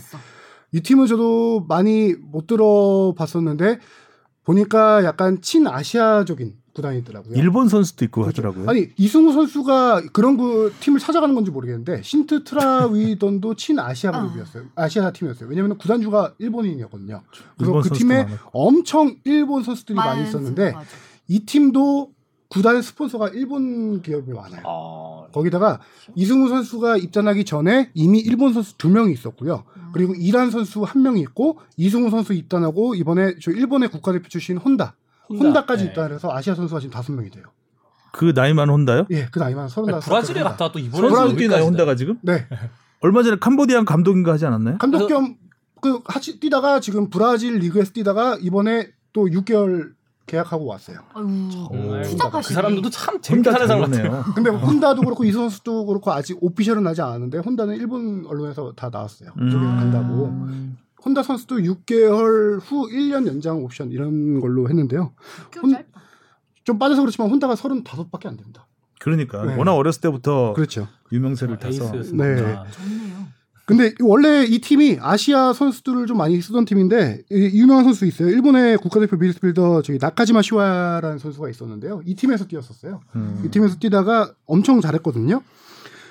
이 0.74 0.80
팀은 0.80 1.06
저도 1.06 1.66
많이 1.68 2.14
못 2.32 2.48
들어봤었는데 2.48 3.80
보니까 4.52 5.04
약간 5.04 5.42
친아시아적인 5.42 6.56
구단이더라고요. 6.74 7.34
일본 7.36 7.68
선수도 7.68 8.06
있고 8.06 8.22
그렇죠. 8.22 8.42
하더라고요. 8.42 8.70
아니 8.70 8.90
이승우 8.98 9.34
선수가 9.34 10.04
그런 10.14 10.38
그 10.38 10.74
팀을 10.80 11.00
찾아가는 11.00 11.36
건지 11.36 11.52
모르겠는데 11.52 12.02
신트 12.02 12.44
트라위던도 12.46 13.56
친아시아 13.56 14.12
어. 14.12 14.22
그룹이었어요. 14.22 14.64
아시아 14.76 15.12
팀이었어요. 15.12 15.50
왜냐하면 15.50 15.78
구단주가 15.78 16.34
일본인이었거든요. 16.40 17.24
그래서 17.58 17.72
일본 17.72 17.82
그 17.82 17.90
팀에 17.90 18.24
많았고. 18.24 18.50
엄청 18.54 19.16
일본 19.26 19.64
선수들이 19.64 19.96
많이 19.96 20.24
있었는데 20.24 20.72
맞아. 20.72 20.88
이 21.28 21.46
팀도 21.46 22.12
구단의 22.52 22.84
스폰서가 22.84 23.30
일본 23.30 24.02
기업이 24.02 24.34
많아요. 24.34 24.62
아, 24.66 25.32
거기다가 25.32 25.80
이승우 26.16 26.50
선수가 26.50 26.98
입단하기 26.98 27.46
전에 27.46 27.92
이미 27.94 28.20
일본 28.20 28.52
선수 28.52 28.78
두 28.78 28.90
명이 28.90 29.14
있었고요. 29.14 29.64
그리고 29.94 30.14
이란 30.16 30.52
선수 30.52 30.84
한 30.84 31.02
명이 31.02 31.22
있고 31.22 31.60
이승우 31.78 32.10
선수 32.10 32.34
입단하고 32.34 32.96
이번에 32.96 33.36
저 33.42 33.52
일본의 33.52 33.90
국가대표 33.90 34.28
출신 34.28 34.58
혼다, 34.58 34.96
혼다. 35.30 35.66
까지 35.66 35.86
네. 35.86 35.90
입단해서 35.90 36.30
아시아 36.34 36.54
선수가 36.56 36.82
지금 36.82 36.94
다섯 36.94 37.14
명이 37.14 37.30
돼요. 37.30 37.46
그 38.12 38.34
나이만 38.36 38.70
혼다요? 38.70 39.06
예, 39.12 39.28
그 39.32 39.40
나이만 39.40 39.70
서른 39.70 39.94
다섯. 39.94 40.10
브라질에 40.10 40.44
갔다 40.44 40.74
또 40.74 40.80
이번에 40.80 41.10
선수 41.10 41.36
뛰나요 41.38 41.64
혼다가 41.64 41.96
지금? 41.96 42.18
네, 42.22 42.46
얼마 43.00 43.24
전에 43.24 43.38
캄보디아 43.40 43.86
감독인가 43.86 44.34
하지 44.34 44.46
않았나요? 44.46 44.78
감독 44.78 45.08
겸그 45.08 46.04
같이 46.04 46.42
뛰다가 46.42 46.82
지금 46.82 47.10
브라질 47.10 47.60
리그에서 47.60 47.94
뛰다가 47.94 48.38
이번에 48.42 48.90
또 49.14 49.28
6개월 49.28 49.94
계약하고 50.28 50.66
왔어요. 50.66 51.00
아유. 51.14 51.50
그 52.44 52.54
사람들도 52.54 52.90
참 52.90 53.20
재밌게 53.22 53.52
사는 53.52 53.68
사람 53.68 53.82
같아요. 53.92 54.24
근데 54.34 54.50
혼다도 54.50 55.02
그렇고 55.02 55.24
이 55.26 55.32
선수도 55.32 55.86
그렇고 55.86 56.12
아직 56.12 56.38
오피셜은 56.42 56.84
나지 56.84 57.02
않았는데 57.02 57.40
혼다는 57.40 57.76
일본 57.76 58.26
언론에서 58.28 58.74
다 58.76 58.90
나왔어요. 58.92 59.32
음. 59.40 59.50
저기 59.50 59.64
간다고. 59.66 60.32
혼다 61.04 61.24
선수도 61.24 61.58
6개월 61.58 62.60
후 62.62 62.88
1년 62.90 63.28
연장 63.28 63.64
옵션 63.64 63.92
이런 63.92 64.40
걸로 64.40 64.70
했는데요. 64.70 65.14
좀 65.52 65.64
혼- 65.64 65.72
짧다. 65.74 66.02
좀 66.64 66.78
빠져서 66.80 67.02
그렇지만 67.02 67.30
혼다가 67.32 67.56
35밖에 67.56 68.28
안 68.28 68.38
됩니다. 68.38 68.68
그러니까 69.00 69.44
네. 69.46 69.56
워낙 69.56 69.74
어렸을 69.74 70.00
때부터 70.02 70.54
그렇죠. 70.54 70.88
유명세를 71.12 71.58
타서 71.58 71.84
에이스였습니다. 71.86 72.24
네. 72.26 72.36
좋네요. 72.72 73.28
근데 73.78 73.94
원래 74.02 74.44
이 74.44 74.60
팀이 74.60 74.98
아시아 75.02 75.54
선수들을 75.54 76.06
좀 76.06 76.18
많이 76.18 76.42
쓰던 76.42 76.66
팀인데 76.66 77.22
이 77.32 77.36
유명한 77.60 77.86
선수 77.86 78.06
있어요. 78.06 78.30
일본의 78.30 78.78
국가대표 78.80 79.16
미드필더 79.18 79.82
저기 79.84 79.98
나카지마 80.02 80.42
시와라는 80.42 81.20
선수가 81.20 81.50
있었는데요. 81.50 82.02
이 82.06 82.16
팀에서 82.16 82.46
뛰었었어요. 82.46 83.00
음. 83.16 83.44
이 83.46 83.50
팀에서 83.50 83.78
뛰다가 83.80 84.34
엄청 84.46 84.82
잘했거든요. 84.82 85.42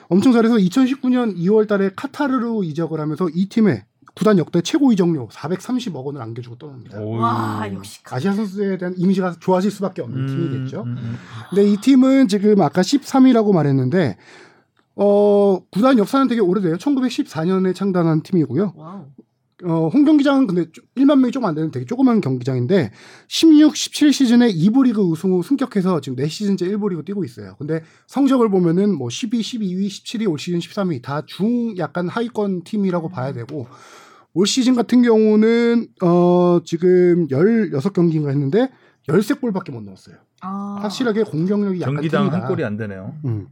엄청 0.09 0.33
잘해서 0.33 0.57
2019년 0.57 1.37
2월달에 1.37 1.93
카타르로 1.95 2.65
이적을 2.65 2.99
하면서 2.99 3.29
이 3.35 3.49
팀에 3.49 3.85
구단 4.15 4.39
역대 4.39 4.61
최고 4.61 4.91
이적료 4.93 5.29
430억 5.29 6.03
원을 6.05 6.21
안겨주고 6.23 6.57
떠납니다. 6.57 7.01
와 7.01 7.69
역시 7.73 8.03
가- 8.03 8.17
아시아 8.17 8.33
선수에 8.33 8.77
대한 8.79 8.95
이미지가 8.97 9.37
좋아질 9.39 9.71
수밖에 9.71 10.03
없는 10.03 10.19
음, 10.19 10.27
팀이겠죠. 10.27 10.83
음, 10.83 10.97
음. 10.99 11.17
근데 11.51 11.71
이 11.71 11.77
팀은 11.77 12.27
지금 12.29 12.61
아까 12.61 12.81
13위라고 12.83 13.53
말했는데 13.55 14.17
어 15.03 15.61
구단 15.71 15.99
역사는 15.99 16.29
되게 16.29 16.41
오래돼요. 16.43 16.77
1914년에 16.77 17.75
창단한 17.75 18.23
팀이고요. 18.23 18.75
와우. 18.77 19.07
어, 19.63 19.89
홈 19.93 20.05
경기장은 20.07 20.47
근데 20.47 20.71
좀- 20.73 20.85
1만 20.97 21.19
명이 21.21 21.33
조금 21.33 21.47
안 21.49 21.55
되는 21.55 21.71
되게 21.71 21.85
조그만 21.87 22.21
경기장인데 22.23 22.93
16, 23.29 23.77
17 23.77 24.13
시즌에 24.13 24.51
2부 24.51 24.85
리그 24.85 25.01
우승 25.03 25.33
후 25.33 25.43
승격해서 25.43 26.01
지금 26.01 26.17
4시즌째 26.17 26.63
1부 26.63 26.89
리그 26.91 27.05
뛰고 27.05 27.25
있어요. 27.25 27.57
근데 27.59 27.83
성적을 28.07 28.49
보면은 28.51 28.95
뭐 28.97 29.09
12, 29.11 29.41
12위, 29.41 29.87
17위, 29.89 30.31
올 30.31 30.39
시즌 30.39 30.59
13위 30.61 31.03
다 31.03 31.23
중 31.27 31.77
약간 31.79 32.09
하위권 32.09 32.65
팀이라고 32.65 33.09
봐야 33.11 33.33
되고 33.35 33.67
올 34.33 34.47
시즌 34.47 34.75
같은 34.75 35.03
경우는 35.03 35.89
어 36.03 36.61
지금 36.65 37.27
16경기인가 37.29 38.29
했는데 38.31 38.71
13골밖에 39.09 39.73
못 39.73 39.83
넣었어요. 39.83 40.17
아. 40.43 40.79
확실하게 40.83 41.25
공격력이 41.25 41.81
약간 41.83 41.97
경기당. 41.97 42.33
한 42.33 42.49
골이 42.49 42.65
안 42.65 42.77
되네요. 42.79 43.15
음. 43.27 43.47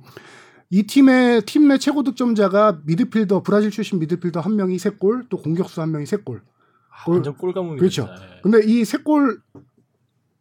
이 0.71 0.83
팀의 0.83 1.43
팀 1.43 1.69
내 1.69 1.79
최고 1.79 2.03
득점자가 2.03 2.81
미드필더 2.85 3.43
브라질 3.43 3.71
출신 3.71 3.99
미드필더 3.99 4.41
한 4.41 4.57
명이 4.57 4.77
3골, 4.77 5.29
또 5.29 5.39
공격수 5.39 5.81
한 5.81 5.93
명이 5.93 6.05
3골. 6.05 6.25
골. 6.25 6.43
완전 7.15 7.37
꼴가문이 7.37 7.79
그렇죠. 7.79 8.09
근데 8.43 8.61
이 8.65 8.83
세 8.85 8.99
골 9.03 9.41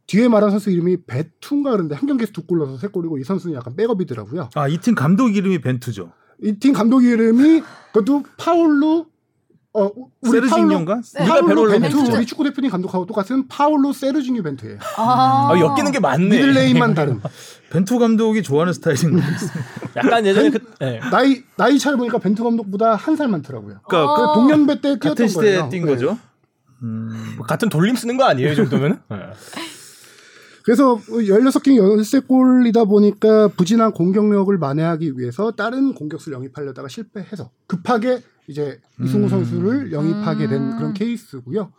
뒤에 0.07 0.28
말한 0.28 0.49
선수 0.51 0.69
이름이 0.71 1.03
베투인가 1.05 1.71
그런데 1.71 1.93
한 1.95 2.07
경기에서 2.07 2.32
두 2.32 2.45
골 2.47 2.59
넣어서 2.59 2.78
세 2.78 2.88
골이고 2.88 3.17
이 3.19 3.23
선수는 3.23 3.55
약간 3.55 3.75
백업이더라고요. 3.75 4.49
아, 4.55 4.67
이 4.67 4.78
팀 4.80 4.95
감독 4.95 5.36
이름이 5.36 5.59
벤투죠. 5.61 6.11
이 6.43 6.57
팀 6.59 6.73
감독 6.73 7.03
이름이 7.03 7.61
그것도 7.93 8.23
파울루 8.38 9.05
어 9.80 9.91
세르지뉴인가? 10.24 11.01
네. 11.19 11.25
파울루 11.25 11.47
베롤로 11.47 11.71
벤투 11.80 11.97
벤투. 11.97 12.17
우리 12.17 12.25
축구 12.25 12.43
대표팀 12.43 12.72
감독하고 12.71 13.05
똑같은 13.05 13.47
파울루 13.47 13.93
세르지뉴 13.93 14.41
벤투예요. 14.43 14.80
아, 14.97 15.49
아, 15.51 15.59
엮이는 15.59 15.91
게 15.91 15.99
많네. 15.99 16.25
middle 16.30 16.59
name만 16.59 16.93
다른. 16.95 17.21
벤투 17.71 17.99
감독이 17.99 18.41
좋아하는 18.41 18.73
스타일인 18.73 19.13
것 19.19 19.21
같습니다. 19.21 19.59
약간 19.97 20.25
예전에 20.25 20.49
그 20.49 20.59
네. 20.80 20.99
나이 21.11 21.43
나이 21.57 21.78
차를 21.78 21.97
보니까 21.97 22.17
벤투 22.17 22.43
감독보다 22.43 22.95
한 22.95 23.15
살 23.17 23.28
많더라고요. 23.28 23.80
그러니까 23.88 24.15
그 24.15 24.21
어. 24.23 24.34
동년배 24.36 24.75
때 24.75 24.82
뛰었던 24.99 25.11
같은 25.11 25.28
시대에 25.28 25.55
거예요. 25.57 25.69
뛴 25.69 25.86
네. 25.86 25.91
거죠. 25.91 26.17
음, 26.84 27.34
뭐 27.38 27.45
같은 27.45 27.69
돌림 27.69 27.95
쓰는 27.95 28.17
거 28.17 28.23
아니에요, 28.25 28.51
이 28.51 28.55
정도면? 28.55 29.01
네. 29.09 29.17
그래서 30.68 30.97
16경기 30.97 31.97
13골이다 31.97 32.89
보니까 32.89 33.47
부진한 33.47 33.93
공격력을 33.93 34.57
만회하기 34.57 35.18
위해서 35.18 35.51
다른 35.51 35.93
공격수를 35.93 36.36
영입하려다가 36.36 36.89
실패해서 36.89 37.51
급하게 37.68 38.20
이제 38.47 38.78
이승우 39.01 39.24
음. 39.24 39.30
선수를 39.30 39.93
영입하게 39.93 40.47
된 40.47 40.61
음. 40.63 40.78
그런 40.78 40.93
케이스고요. 40.93 41.72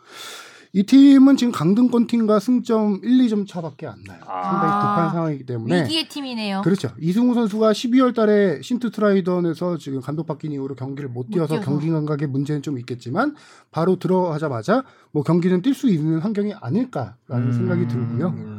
이 0.73 0.83
팀은 0.83 1.37
지금 1.37 1.51
강등권 1.51 2.07
팀과 2.07 2.39
승점 2.39 3.01
1, 3.03 3.27
2점 3.27 3.47
차밖에 3.47 3.85
안 3.85 4.03
나요. 4.07 4.21
상당히 4.25 4.73
아. 4.73 4.79
급한 4.79 5.09
상황이기 5.11 5.45
때문에 5.45 5.83
위기의 5.83 6.09
팀이네요. 6.09 6.61
그렇죠. 6.63 6.89
이승우 6.99 7.35
선수가 7.35 7.71
12월 7.71 8.15
달에 8.15 8.59
신트 8.63 8.89
트라이던에서 8.89 9.77
지금 9.77 10.01
감독 10.01 10.25
바뀐 10.25 10.51
이후로 10.51 10.73
경기를 10.73 11.09
못못 11.09 11.29
뛰어서 11.29 11.55
뛰어서. 11.55 11.65
경기 11.65 11.91
감각에 11.91 12.25
문제는 12.25 12.63
좀 12.63 12.79
있겠지만 12.79 13.35
바로 13.69 13.99
들어가자마자 13.99 14.83
뭐 15.11 15.21
경기는 15.21 15.61
뛸 15.61 15.75
수 15.75 15.89
있는 15.89 16.17
환경이 16.19 16.55
아닐까라는 16.55 17.47
음. 17.47 17.51
생각이 17.51 17.87
들고요. 17.87 18.58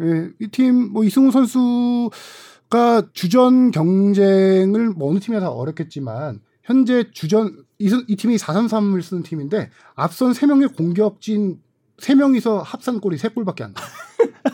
음. 0.00 0.34
예, 0.40 0.44
이 0.44 0.48
팀 0.50 0.92
뭐 0.92 1.04
이승우 1.04 1.30
선수가 1.30 3.08
주전 3.12 3.70
경쟁을 3.70 4.90
뭐 4.90 5.10
어느 5.10 5.18
팀이나 5.20 5.40
다 5.40 5.50
어렵겠지만 5.50 6.40
현재 6.62 7.04
주전 7.12 7.64
이, 7.78 7.88
선- 7.88 8.04
이 8.08 8.16
팀이 8.16 8.36
4-3-3을 8.36 9.02
쓰는 9.02 9.22
팀인데 9.22 9.70
앞선 9.94 10.32
3명의 10.32 10.74
공격진 10.76 11.60
3명이서 11.98 12.62
합산 12.62 13.00
골이 13.00 13.16
3골밖에 13.16 13.62
안 13.62 13.72
나요. 13.72 13.86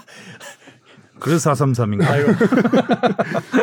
그래서 1.23 1.53
433인가? 1.53 2.03
아유, 2.05 2.27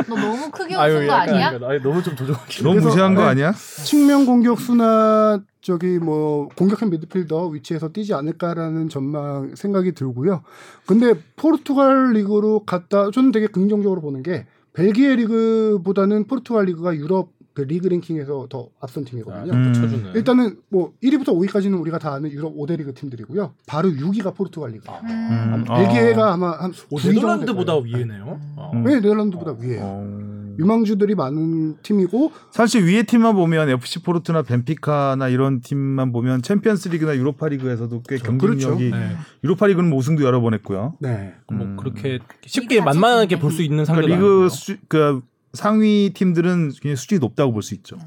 너 0.07 0.16
너무 0.16 0.49
크게 0.49 0.76
아유, 0.76 0.95
웃은 0.95 1.07
거 1.07 1.14
아니야? 1.14 1.41
약간, 1.53 1.64
아유, 1.70 1.82
너무 1.84 2.01
좀 2.01 2.16
도전하기. 2.16 2.64
너무 2.64 2.80
무시한 2.80 3.16
거 3.16 3.24
네. 3.24 3.28
아니야? 3.28 3.53
측면 3.84 4.26
공격수나 4.26 5.42
저기 5.62 5.99
뭐 5.99 6.47
공격형 6.55 6.89
미드필더 6.89 7.47
위치에서 7.47 7.89
뛰지 7.89 8.14
않을까라는 8.14 8.88
전망 8.88 9.53
생각이 9.55 9.91
들고요. 9.91 10.41
근데 10.86 11.14
포르투갈 11.36 12.14
리그로 12.14 12.64
갔다 12.66 13.12
저는 13.12 13.32
되게 13.32 13.47
긍정적으로 13.47 13.99
보는 14.01 14.24
게 14.24 14.45
벨기에 14.74 15.18
리그보다는 15.18 16.28
포르투갈 16.28 16.66
리그가 16.66 16.95
유럽 16.95 17.30
그 17.54 17.62
리그 17.62 17.88
랭킹에서 17.88 18.47
더 18.50 18.70
앞선 18.80 19.04
팀이거든요. 19.06 19.52
음. 19.52 19.74
쳐주네. 19.74 20.12
일단은 20.16 20.58
뭐 20.70 20.93
1위부터 21.04 21.28
5위까지는 21.30 21.80
우리가 21.82 22.00
다 22.00 22.14
아는 22.14 22.32
유럽 22.32 22.56
5대 22.56 22.78
리그 22.78 22.93
팀들이고요. 22.93 23.54
바로 23.66 23.89
6위가 23.89 24.36
포르투갈 24.36 24.72
리그. 24.72 24.89
아, 24.89 25.00
음. 25.04 25.10
음. 25.56 25.64
벨기에가 25.66 26.34
아마 26.34 26.52
한 26.52 26.72
오, 26.89 26.97
9위 26.97 27.04
정도 27.04 27.20
네덜란드보다 27.22 27.74
될 27.74 27.82
거예요. 27.82 27.97
위에네요. 27.97 28.41
아. 28.58 28.72
음. 28.74 28.84
네, 28.84 28.95
네덜란드보다 28.95 29.56
위에요. 29.60 29.82
어... 29.84 30.39
유망주들이 30.60 31.16
많은 31.16 31.78
팀이고 31.82 32.34
사실 32.52 32.84
위에 32.86 33.04
팀만 33.04 33.34
보면 33.34 33.70
FC 33.70 34.04
포르투나 34.04 34.41
벤피카나 34.41 35.30
이런 35.30 35.62
팀만 35.62 36.12
보면 36.12 36.41
챔피언스리그나 36.41 37.16
유로파리그에서도 37.16 38.04
꽤 38.04 38.18
경쟁력이 38.18 38.89
그렇죠. 38.89 38.95
네. 38.95 39.16
유로파리그는 39.45 39.89
뭐 39.89 39.97
우승도 40.00 40.24
여러 40.24 40.41
번 40.41 40.54
했고요. 40.54 40.95
네. 41.00 41.34
뭐 41.50 41.66
음. 41.66 41.78
그렇게 41.78 42.20
쉽게 42.45 42.76
리그 42.76 42.86
자체 42.86 43.00
만만하게 43.00 43.28
팀인데. 43.28 43.41
볼수 43.41 43.62
있는 43.62 43.86
그러니까 43.86 43.93
상대가 43.93 44.16
리그. 44.16 44.50
수, 44.50 44.76
그 44.89 45.22
상위 45.54 46.12
팀들은 46.14 46.70
굉장히 46.74 46.95
수준이 46.95 47.20
높다고 47.20 47.52
볼 47.54 47.62
수 47.64 47.74
있죠. 47.76 47.97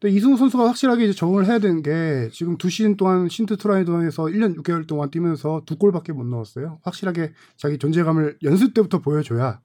근데 0.00 0.16
이승우 0.16 0.36
선수가 0.36 0.66
확실하게 0.66 1.04
이제 1.04 1.12
적응을 1.12 1.46
해야 1.46 1.60
되는 1.60 1.80
게 1.82 2.28
지금 2.32 2.58
두 2.58 2.68
시즌 2.70 2.96
동안 2.96 3.28
신트 3.28 3.56
트라이던에서 3.56 4.24
1년 4.24 4.56
6개월 4.56 4.86
동안 4.86 5.10
뛰면서 5.10 5.62
두 5.64 5.76
골밖에 5.76 6.12
못 6.12 6.24
넣었어요. 6.26 6.80
확실하게 6.82 7.32
자기 7.56 7.78
존재감을 7.78 8.38
연습 8.42 8.74
때부터 8.74 8.98
보여줘야 9.00 9.60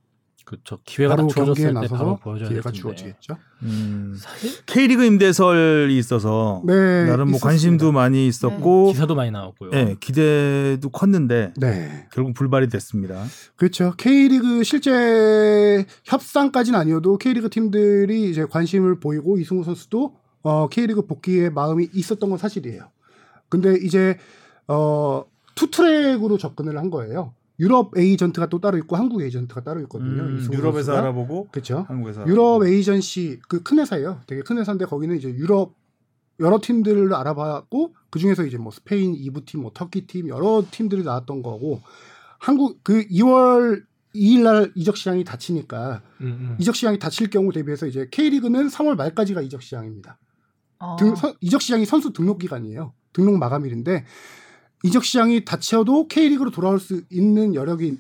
그렇죠. 0.48 0.80
기회가 0.86 1.18
바로 1.18 1.28
딱 1.28 1.44
경기에 1.44 1.74
바로 1.74 1.82
나서서 1.82 2.16
보여줘야 2.24 2.48
기회가. 2.48 2.72
주어지겠죠. 2.72 3.36
음. 3.64 4.16
사실 4.18 4.52
K리그 4.66 5.04
임대설이 5.04 5.98
있어서 5.98 6.62
네, 6.66 6.74
나름 6.74 7.32
뭐 7.32 7.36
있었습니다. 7.36 7.46
관심도 7.46 7.92
많이 7.92 8.28
있었고, 8.28 8.94
기사도 8.94 9.14
많이 9.14 9.30
나왔고요. 9.30 9.72
예, 9.74 9.98
기대도 10.00 10.88
컸는데 10.90 11.54
네. 11.58 12.08
결국 12.14 12.34
불발이 12.34 12.70
됐습니다. 12.70 13.26
그렇죠. 13.58 13.94
K리그 13.98 14.64
실제 14.64 15.86
협상까지는 16.06 16.80
아니어도 16.80 17.18
K리그 17.18 17.50
팀들이 17.50 18.30
이제 18.30 18.46
관심을 18.46 19.02
보이고 19.02 19.38
이승우 19.38 19.66
선수도 19.66 20.16
어, 20.44 20.70
K리그 20.70 21.08
복귀에 21.08 21.50
마음이 21.50 21.90
있었던 21.94 22.30
건 22.30 22.40
사실이에요. 22.40 22.90
근데 23.50 23.76
이제 23.84 24.18
어, 24.70 25.26
two 25.56 25.70
track으로 25.70 26.38
접근을 26.38 26.78
한 26.78 26.90
거예요. 26.90 27.34
유럽 27.60 27.98
에이전트가 27.98 28.48
또 28.50 28.60
따로 28.60 28.78
있고 28.78 28.96
한국 28.96 29.22
에이전트가 29.22 29.64
따로 29.64 29.82
있거든요. 29.82 30.24
음, 30.24 30.48
유럽에서. 30.54 30.96
알아보고 30.96 31.48
그렇죠. 31.52 31.86
한국에서 31.88 32.28
유럽 32.28 32.64
에이전시 32.66 33.40
그 33.48 33.64
큰 33.64 33.80
회사예요. 33.80 34.22
되게 34.28 34.42
큰 34.42 34.58
회사인데 34.60 34.86
거기는 34.86 35.16
이제 35.18 35.30
유럽 35.30 35.76
여러 36.40 36.60
팀들을 36.62 37.14
알아봤고 37.16 37.96
그 38.12 38.20
중에서 38.20 38.46
이제 38.46 38.58
뭐 38.58 38.72
스페인 38.72 39.14
2부 39.16 39.46
팀, 39.46 39.62
뭐 39.62 39.72
터키 39.74 40.06
팀 40.06 40.28
여러 40.30 40.64
팀들이 40.70 41.04
나왔던 41.04 41.42
거고 41.42 41.82
한국 42.40 42.84
그 42.84 43.04
2월 43.08 43.84
2일 44.14 44.44
날 44.44 44.72
이적 44.76 44.96
시장이 44.98 45.24
닫히니까 45.24 46.02
음, 46.22 46.26
음. 46.26 46.56
이적 46.60 46.76
시장이 46.76 47.00
닫힐 47.00 47.30
경우 47.32 47.52
대비해서 47.52 47.88
이제 47.88 48.08
K리그는 48.12 48.68
3월 48.68 48.96
말까지가 48.96 49.42
이적 49.42 49.64
시장입니다. 49.64 50.20
어. 50.80 50.96
등- 51.00 51.16
선- 51.16 51.34
이적 51.42 51.62
시장이 51.64 51.86
선수 51.88 52.14
등록 52.14 52.38
기간이에요. 52.38 52.94
등록 53.14 53.38
마감일인데 53.40 54.06
이적 54.84 55.04
시장이 55.04 55.46
닫혀도 55.46 56.08
K리그로 56.08 56.52
돌아올 56.52 56.80
수 56.80 57.02
있는 57.10 57.56
여력이 57.56 57.98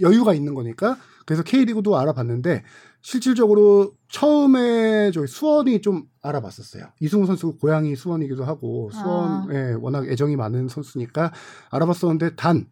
여유가 0.00 0.34
있는 0.34 0.54
거니까 0.54 0.96
그래서 1.26 1.42
K리그도 1.42 1.98
알아봤는데 1.98 2.62
실질적으로 3.00 3.92
처음에 4.08 5.10
저희 5.12 5.26
수원이 5.26 5.80
좀 5.80 6.04
알아봤었어요. 6.22 6.84
이승우 7.00 7.26
선수 7.26 7.56
고향이 7.58 7.96
수원이기도 7.96 8.44
하고 8.44 8.90
수원에 8.92 9.74
워낙 9.80 10.06
애정이 10.08 10.36
많은 10.36 10.68
선수니까 10.68 11.32
알아봤었는데 11.70 12.36
단 12.36 12.66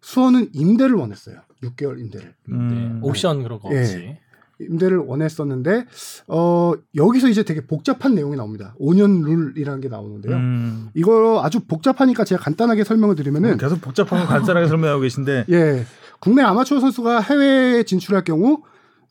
수원은 0.00 0.50
임대를 0.54 0.94
원했어요. 0.94 1.40
6개월 1.62 2.00
임대를. 2.00 2.34
음. 2.50 3.00
네. 3.00 3.08
옵션 3.08 3.42
그런 3.42 3.60
거 3.60 3.72
예. 3.74 3.80
없이. 3.80 4.16
임대를 4.60 4.98
원했었는데 4.98 5.86
어 6.28 6.72
여기서 6.94 7.28
이제 7.28 7.42
되게 7.42 7.66
복잡한 7.66 8.14
내용이 8.14 8.36
나옵니다. 8.36 8.74
5년 8.80 9.24
룰이라는 9.24 9.80
게 9.80 9.88
나오는데요. 9.88 10.36
음. 10.36 10.88
이거 10.94 11.42
아주 11.42 11.60
복잡하니까 11.60 12.24
제가 12.24 12.42
간단하게 12.42 12.84
설명을 12.84 13.14
드리면은 13.14 13.56
계속 13.56 13.80
복잡한 13.80 14.20
거 14.20 14.26
간단하게 14.26 14.68
설명하고 14.68 15.00
계신데 15.02 15.46
예 15.50 15.84
국내 16.20 16.42
아마추어 16.42 16.80
선수가 16.80 17.20
해외에 17.20 17.82
진출할 17.82 18.24
경우 18.24 18.62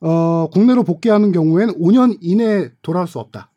어 0.02 0.50
국내로 0.52 0.84
복귀하는 0.84 1.32
경우에는 1.32 1.76
5년 1.80 2.18
이내에 2.22 2.72
돌아올 2.82 3.08
수 3.08 3.20
없다. 3.20 3.52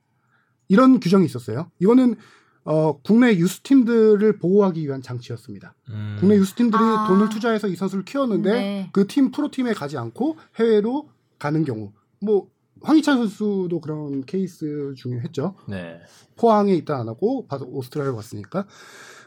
이런 0.68 1.00
규정이 1.00 1.24
있었어요. 1.26 1.70
이거는 1.80 2.16
어 2.64 2.98
국내 3.02 3.36
유스 3.36 3.60
팀들을 3.60 4.38
보호하기 4.38 4.84
위한 4.84 5.02
장치였습니다. 5.02 5.74
음. 5.90 6.16
국내 6.20 6.36
유스 6.36 6.54
팀들이 6.54 6.82
아. 6.82 7.06
돈을 7.08 7.28
투자해서 7.28 7.68
이 7.68 7.76
선수를 7.76 8.04
키웠는데 8.04 8.52
네. 8.52 8.90
그팀 8.92 9.32
프로 9.32 9.50
팀에 9.50 9.72
가지 9.74 9.98
않고 9.98 10.36
해외로 10.58 11.08
가는 11.42 11.64
경우 11.64 11.92
뭐 12.20 12.46
황희찬 12.82 13.18
선수도 13.18 13.80
그런 13.80 14.24
케이스 14.24 14.94
중에 14.96 15.18
했죠. 15.24 15.56
네. 15.68 15.98
포항에 16.36 16.72
있다 16.74 16.96
안 16.98 17.08
하고 17.08 17.46
바로 17.48 17.66
오스트리아 17.66 18.12
갔으니까. 18.12 18.66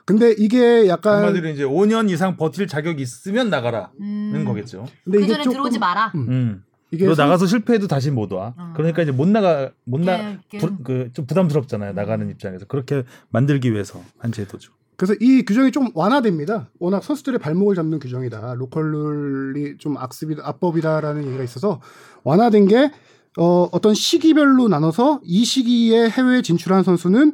근데 0.05 0.33
이게 0.37 0.87
약간 0.87 1.17
한마디로 1.17 1.49
이제 1.49 1.63
5년 1.63 2.09
이상 2.09 2.37
버틸 2.37 2.67
자격이 2.67 3.01
있으면 3.01 3.49
나가라는 3.49 3.89
음. 3.99 4.45
거겠죠. 4.45 4.85
근데 5.03 5.19
그 5.19 5.27
전에 5.27 5.43
조금- 5.43 5.53
들어오지 5.57 5.79
마라. 5.79 6.11
음, 6.15 6.29
음. 6.29 6.63
이게 6.91 7.05
너 7.05 7.15
선- 7.15 7.25
나가서 7.25 7.47
실패해도 7.47 7.87
다시 7.87 8.11
못 8.11 8.31
와. 8.31 8.53
어. 8.57 8.73
그러니까 8.75 9.01
이제 9.01 9.11
못 9.11 9.27
나가 9.27 9.71
못 9.83 10.01
나 10.01 10.39
그좀 10.83 11.25
부담스럽잖아요. 11.25 11.93
나가는 11.93 12.29
입장에서 12.29 12.65
그렇게 12.65 13.03
만들기 13.29 13.73
위해서 13.73 14.01
한 14.19 14.31
제도죠. 14.31 14.71
그래서 14.97 15.13
이 15.19 15.43
규정이 15.43 15.71
좀 15.71 15.89
완화됩니다. 15.93 16.69
워낙 16.79 17.03
선수들의 17.03 17.39
발목을 17.39 17.75
잡는 17.75 17.99
규정이다. 17.99 18.53
local 18.55 18.91
rule이 18.91 19.77
좀 19.77 19.97
악습이다, 19.97 20.41
악법이다라는 20.47 21.25
얘기가 21.27 21.43
있어서 21.43 21.81
완화된 22.23 22.67
게 22.67 22.91
어, 23.37 23.67
어떤 23.71 23.93
시기별로 23.93 24.69
나눠서 24.69 25.19
이 25.23 25.43
시기에 25.43 26.09
해외에 26.09 26.41
진출한 26.41 26.83
선수는 26.83 27.33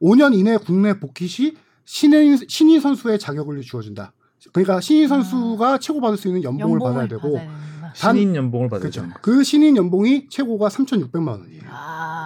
5년 0.00 0.34
이내 0.34 0.56
국내 0.56 0.98
복귀 0.98 1.26
시 1.26 1.56
신인, 1.84 2.38
신인 2.48 2.80
선수의 2.80 3.18
자격을 3.18 3.60
주어준다. 3.60 4.12
그러니까 4.52 4.80
신인 4.80 5.08
선수가 5.08 5.78
최고 5.78 6.00
받을 6.00 6.16
수 6.16 6.28
있는 6.28 6.42
연봉을, 6.42 6.78
받아야 6.78 7.06
되고 7.06 7.22
되는구나. 7.32 7.92
단- 7.94 8.16
신인 8.16 8.34
연봉을 8.34 8.68
받아야 8.70 8.90
그렇죠. 8.90 9.06
그 9.20 9.44
신인 9.44 9.76
연봉이 9.76 10.26
최고가 10.30 10.68
3,600만 10.68 11.28
원이에요. 11.40 11.62
아 11.68 12.21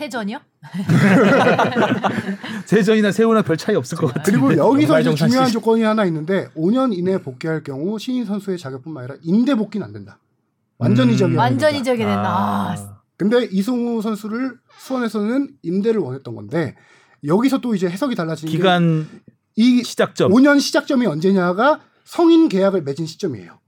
세전이요? 0.00 0.38
세전이나 2.66 3.12
세우나 3.12 3.40
별 3.40 3.56
차이 3.56 3.74
없을 3.74 3.96
것 3.96 4.08
같아요. 4.08 4.24
그리고 4.24 4.54
여기서 4.54 5.00
이제 5.00 5.14
중요한 5.14 5.46
시- 5.46 5.54
조건이 5.54 5.82
하나 5.84 6.04
있는데 6.04 6.48
5년 6.54 6.92
이내 6.92 7.16
복귀할 7.16 7.62
경우 7.62 7.98
신인 7.98 8.26
선수의 8.26 8.58
자격뿐만 8.58 9.04
아니라 9.04 9.16
임대 9.22 9.54
복귀는 9.54 9.86
안 9.86 9.94
된다. 9.94 10.18
완전 10.76 11.08
음. 11.08 11.14
이적이 11.14 11.36
완전. 11.36 11.74
이적이 11.74 12.04
된다. 12.04 12.28
아, 12.28 12.74
아, 12.76 13.00
근데 13.16 13.44
이승우 13.50 14.02
선수를 14.02 14.58
수원에서는 14.80 15.48
임대를 15.62 15.98
원했던 16.00 16.34
건데 16.34 16.76
여기서 17.24 17.62
또 17.62 17.74
이제 17.74 17.88
해석이 17.88 18.16
달라지는 18.16 18.52
기간 18.52 19.08
게이 19.56 19.82
시작점 19.82 20.30
5년 20.30 20.60
시작점이 20.60 21.06
언제냐가 21.06 21.80
성인 22.04 22.50
계약을 22.50 22.82
맺은 22.82 23.06
시점이에요. 23.06 23.58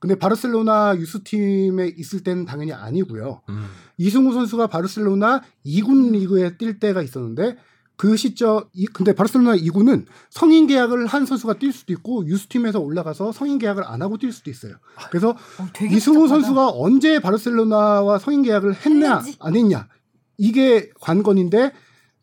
근데 0.00 0.16
바르셀로나 0.16 0.96
유스팀에 0.96 1.92
있을 1.96 2.24
때는 2.24 2.46
당연히 2.46 2.72
아니고요. 2.72 3.42
음. 3.48 3.66
이승우 3.98 4.32
선수가 4.32 4.68
바르셀로나 4.68 5.42
2군 5.66 6.12
리그에 6.12 6.56
뛸 6.56 6.78
때가 6.78 7.02
있었는데 7.02 7.56
그 7.96 8.16
시점 8.16 8.64
이 8.72 8.86
근데 8.86 9.12
바르셀로나 9.12 9.56
2군은 9.56 10.06
성인 10.30 10.68
계약을 10.68 11.06
한 11.06 11.26
선수가 11.26 11.54
뛸 11.54 11.72
수도 11.72 11.92
있고 11.92 12.24
유스팀에서 12.26 12.78
올라가서 12.78 13.32
성인 13.32 13.58
계약을 13.58 13.82
안 13.84 14.00
하고 14.02 14.16
뛸 14.18 14.32
수도 14.32 14.50
있어요. 14.50 14.74
그래서 15.10 15.30
어, 15.30 15.68
이승우 15.82 16.14
복잡하다. 16.20 16.28
선수가 16.28 16.70
언제 16.74 17.18
바르셀로나와 17.18 18.18
성인 18.20 18.42
계약을 18.42 18.74
했냐 18.86 19.16
했는지. 19.16 19.36
안 19.40 19.56
했냐 19.56 19.88
이게 20.38 20.90
관건인데 21.00 21.72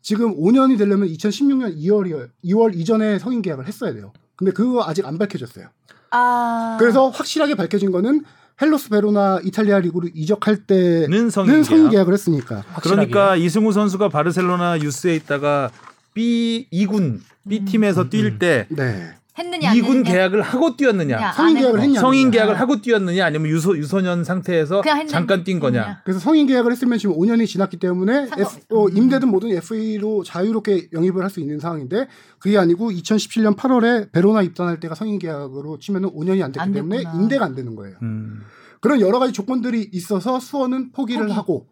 지금 0.00 0.34
5년이 0.34 0.78
되려면 0.78 1.08
2016년 1.08 1.76
2월이요 1.76 2.30
2월 2.44 2.74
이전에 2.74 3.18
성인 3.18 3.42
계약을 3.42 3.66
했어야 3.66 3.92
돼요. 3.92 4.14
근데 4.34 4.52
그거 4.52 4.82
아직 4.86 5.04
안 5.04 5.18
밝혀졌어요. 5.18 5.68
아 6.10 6.76
그래서 6.78 7.10
확실하게 7.10 7.54
밝혀진 7.54 7.90
거는 7.90 8.24
헬라스 8.60 8.88
베로나 8.88 9.40
이탈리아 9.44 9.78
리그로 9.78 10.08
이적할 10.14 10.64
때는 10.66 11.10
는 11.10 11.30
성인 11.30 11.62
성인 11.62 11.82
계약. 11.84 11.90
계약을 11.90 12.12
했으니까 12.14 12.64
확실하게. 12.72 13.06
그러니까 13.10 13.36
이승우 13.36 13.72
선수가 13.72 14.08
바르셀로나 14.08 14.80
youth에 14.80 15.14
있다가 15.16 15.70
B 16.14 16.66
2군 16.72 17.20
B 17.48 17.64
팀에서 17.64 18.02
음, 18.02 18.10
뛸때 18.10 18.66
네. 18.70 19.14
했느냐 19.38 19.70
안 19.70 19.76
2군 19.76 19.84
했느냐? 19.98 20.12
계약을 20.12 20.42
하고 20.42 20.76
뛰었느냐, 20.76 21.14
야, 21.20 21.32
성인 21.32 21.56
안 21.56 21.62
계약을. 21.62 21.80
했냐 21.80 22.00
성인 22.00 22.28
아. 22.28 22.30
계약을 22.30 22.58
하고 22.60 22.80
뛰었느냐, 22.80 23.24
아니면 23.26 23.48
유소 23.50 23.76
유소년 23.76 24.24
상태에서. 24.24 24.82
잠깐 25.08 25.44
뛴 25.44 25.60
거냐. 25.60 25.80
했느냐. 25.80 26.02
그래서 26.04 26.20
성인 26.20 26.46
계약을 26.46 26.72
했으면 26.72 26.98
지금 26.98 27.16
5년이 27.16 27.46
지났기 27.46 27.76
때문에 27.78 28.26
상관- 28.28 28.40
F, 28.40 28.60
어, 28.70 28.86
음. 28.86 28.96
임대든 28.96 29.28
뭐든 29.28 29.50
FA로 29.50 30.22
자유롭게 30.24 30.88
영입을 30.92 31.22
할 31.22 31.30
수 31.30 31.40
있는 31.40 31.58
상황인데 31.60 32.08
그게 32.38 32.56
아니고 32.56 32.90
2017년 32.92 33.56
8월에 33.56 34.10
베로나 34.12 34.42
입단할 34.42 34.80
때가 34.80 34.94
성인 34.94 35.18
계약으로 35.18 35.78
치면은 35.78 36.10
5년이 36.10 36.42
안 36.42 36.52
됐기 36.52 36.60
안 36.60 36.72
때문에. 36.72 37.02
임대가 37.14 37.44
안 37.44 37.54
되는 37.54 37.74
거예요. 37.76 37.96
음. 38.02 38.40
그런 38.80 39.00
여러 39.00 39.18
가지 39.18 39.32
조건들이 39.32 39.90
있어서 39.92 40.38
수원은 40.40 40.92
포기를 40.92 41.22
포기. 41.26 41.32
하고 41.34 41.66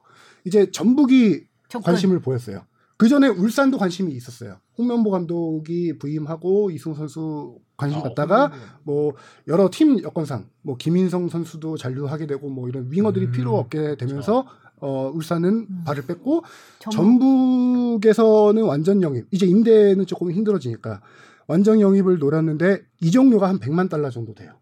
이제 0.44 0.70
전북이 0.70 1.44
조건. 1.68 1.92
관심을 1.92 2.20
보였어요. 2.20 2.66
그 2.96 3.08
전에 3.08 3.28
울산도 3.28 3.78
관심이 3.78 4.12
있었어요. 4.12 4.58
홍명보 4.76 5.10
감독이 5.10 5.98
부임하고 5.98 6.70
이승우 6.70 6.94
선수 6.94 7.58
관심 7.76 8.02
갖다가 8.02 8.52
뭐 8.82 9.14
여러 9.48 9.68
팀 9.70 10.02
여건상 10.02 10.48
뭐 10.62 10.76
김인성 10.76 11.28
선수도 11.28 11.76
잔류하게 11.76 12.26
되고 12.26 12.48
뭐 12.48 12.68
이런 12.68 12.90
윙어들이 12.90 13.26
음, 13.26 13.32
필요 13.32 13.56
없게 13.56 13.96
되면서 13.96 14.46
어 14.80 15.10
울산은 15.14 15.48
음. 15.70 15.82
발을 15.84 16.04
뺐고 16.06 16.42
전북. 16.80 16.96
전북 16.96 18.06
에서는 18.06 18.64
완전 18.64 19.02
영입 19.02 19.26
이제 19.30 19.46
임대는 19.46 20.06
조금 20.06 20.30
힘들어지니까 20.32 21.00
완전 21.46 21.80
영입을 21.80 22.18
노렸는데 22.18 22.82
이적료가 23.00 23.48
한 23.48 23.58
100만 23.60 23.88
달러 23.88 24.10
정도 24.10 24.34
돼요. 24.34 24.52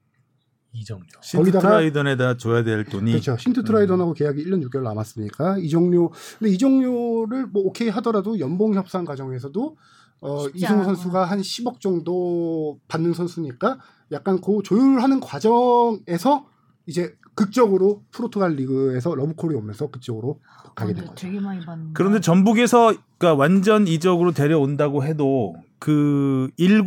이정료. 0.75 1.05
신트 1.21 1.51
거기다가- 1.51 1.61
트라이던에다 1.61 2.37
줘야 2.39 2.65
될 2.65 2.85
돈이 2.85 3.11
그렇죠. 3.13 3.37
신트 3.37 3.63
트라위던하고 3.63 4.15
계약이 4.15 4.43
1년 4.45 4.67
6개월 4.69 4.83
남았으니까 4.85 5.59
이적료 5.59 6.11
근데 6.39 6.51
이적료를 6.55 7.47
뭐 7.49 7.63
오케이 7.65 7.91
하더라도 7.91 8.39
연봉 8.41 8.75
협상 8.75 9.05
과정에서도 9.05 9.77
어 10.23 10.47
이승우. 10.55 10.85
선수가 10.85 11.25
한 11.25 11.41
10억 11.41 11.81
정도 11.81 12.79
받는 12.89 13.13
선수니까 13.13 13.79
약간 14.13 14.41
그 14.41 14.61
조율하는 14.65 15.21
과정에서 15.21 16.47
이제 16.87 17.15
극적으로 17.35 18.03
포르투갈 18.15 18.53
리그에서 18.55 19.15
러브콜이 19.15 19.55
오면서 19.57 19.89
그쪽으로 19.91 20.39
가게 20.75 20.93
된 20.95 21.07
거죠. 21.07 21.15
되게 21.27 21.41
많이 21.41 21.65
받는. 21.65 21.93
그런데 21.95 22.21
전북에서 22.21 22.95
그러니까 23.19 23.35
완전 23.35 23.87
이적으로 23.89 24.33
데려온다고 24.33 25.05
해도 25.05 25.55
그 25.79 26.51
1군 26.59 26.87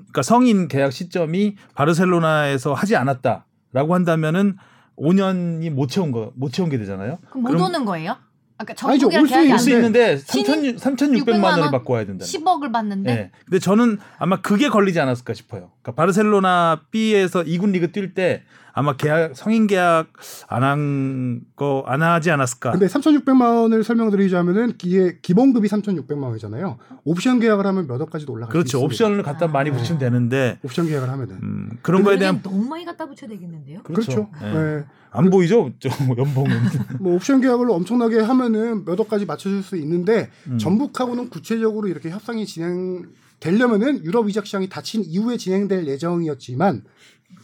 그러니까 0.00 0.22
성인 0.22 0.68
계약 0.68 0.92
시점이 0.92 1.56
바르셀로나에서 1.74 2.74
하지 2.74 2.94
않았다라고 2.96 3.94
한다면은 3.94 4.56
5년이 4.98 5.70
못 5.70 5.88
채운 5.88 6.10
거 6.12 6.32
못 6.36 6.52
채운 6.52 6.68
게 6.70 6.78
되잖아요. 6.78 7.18
그럼 7.30 7.42
못 7.42 7.48
그럼- 7.50 7.62
오는 7.64 7.84
거예요? 7.84 8.16
아니죠, 8.58 9.06
올수 9.08 9.26
계약이 9.26 9.48
있는데 9.48 9.50
안올수 9.50 9.66
돼. 9.66 9.72
있는데 9.72 10.16
신인 10.16 10.76
3,600만 10.76 11.44
원을 11.44 11.62
원? 11.64 11.70
바꿔야 11.70 12.04
된다. 12.06 12.24
10억을 12.24 12.72
받는데 12.72 13.14
네. 13.14 13.30
근데 13.44 13.58
저는 13.58 13.98
아마 14.18 14.40
그게 14.40 14.68
걸리지 14.68 14.98
않았을까 15.00 15.34
싶어요. 15.34 15.70
그러니까 15.82 15.92
바르셀로나 16.00 16.82
B에서 16.90 17.42
2군 17.44 17.72
리그 17.72 17.92
뛸 17.92 18.14
때 18.14 18.42
아마 18.78 18.94
계약 18.94 19.34
성인 19.34 19.66
계약 19.66 20.08
안 20.48 20.62
한 20.62 21.40
거 21.56 21.82
안 21.86 22.02
하지 22.02 22.30
않았을까. 22.30 22.72
근데 22.72 22.86
3,600만 22.86 23.62
원을 23.62 23.82
설명드리자면은 23.82 24.74
이게 24.84 25.18
기본급이 25.22 25.66
3,600만 25.68 26.24
원이잖아요. 26.24 26.76
옵션 27.04 27.40
계약을 27.40 27.64
하면 27.66 27.86
몇 27.86 28.00
억까지도 28.02 28.32
올라갈 28.32 28.50
수 28.50 28.52
그렇죠. 28.52 28.78
있습니다. 28.78 28.84
옵션을 28.86 29.22
갖다 29.22 29.46
많이 29.48 29.70
아. 29.70 29.72
붙이면 29.72 29.98
되는데 29.98 30.58
옵션 30.62 30.88
계약을 30.88 31.08
하면은 31.08 31.36
음, 31.42 31.70
그런 31.80 32.02
거에 32.04 32.18
대한 32.18 32.42
너무 32.42 32.64
많이 32.66 32.84
갖다 32.84 33.06
붙여야 33.06 33.30
되겠는데요? 33.30 33.82
그렇죠. 33.82 34.28
예. 34.42 34.46
네. 34.52 34.84
안 35.10 35.30
보이죠? 35.30 35.70
저 35.78 35.88
연봉은. 36.16 36.50
뭐 37.00 37.14
옵션 37.14 37.40
계약을 37.40 37.70
엄청나게 37.70 38.20
하면은 38.20 38.84
몇 38.84 39.00
억까지 39.00 39.24
맞춰줄 39.24 39.62
수 39.62 39.76
있는데 39.76 40.30
음. 40.48 40.58
전북하고는 40.58 41.30
구체적으로 41.30 41.88
이렇게 41.88 42.10
협상이 42.10 42.44
진행 42.44 43.06
되려면은 43.40 44.04
유럽 44.04 44.28
이적 44.28 44.44
시장이 44.46 44.68
닫힌 44.68 45.02
이후에 45.04 45.36
진행될 45.38 45.86
예정이었지만 45.86 46.82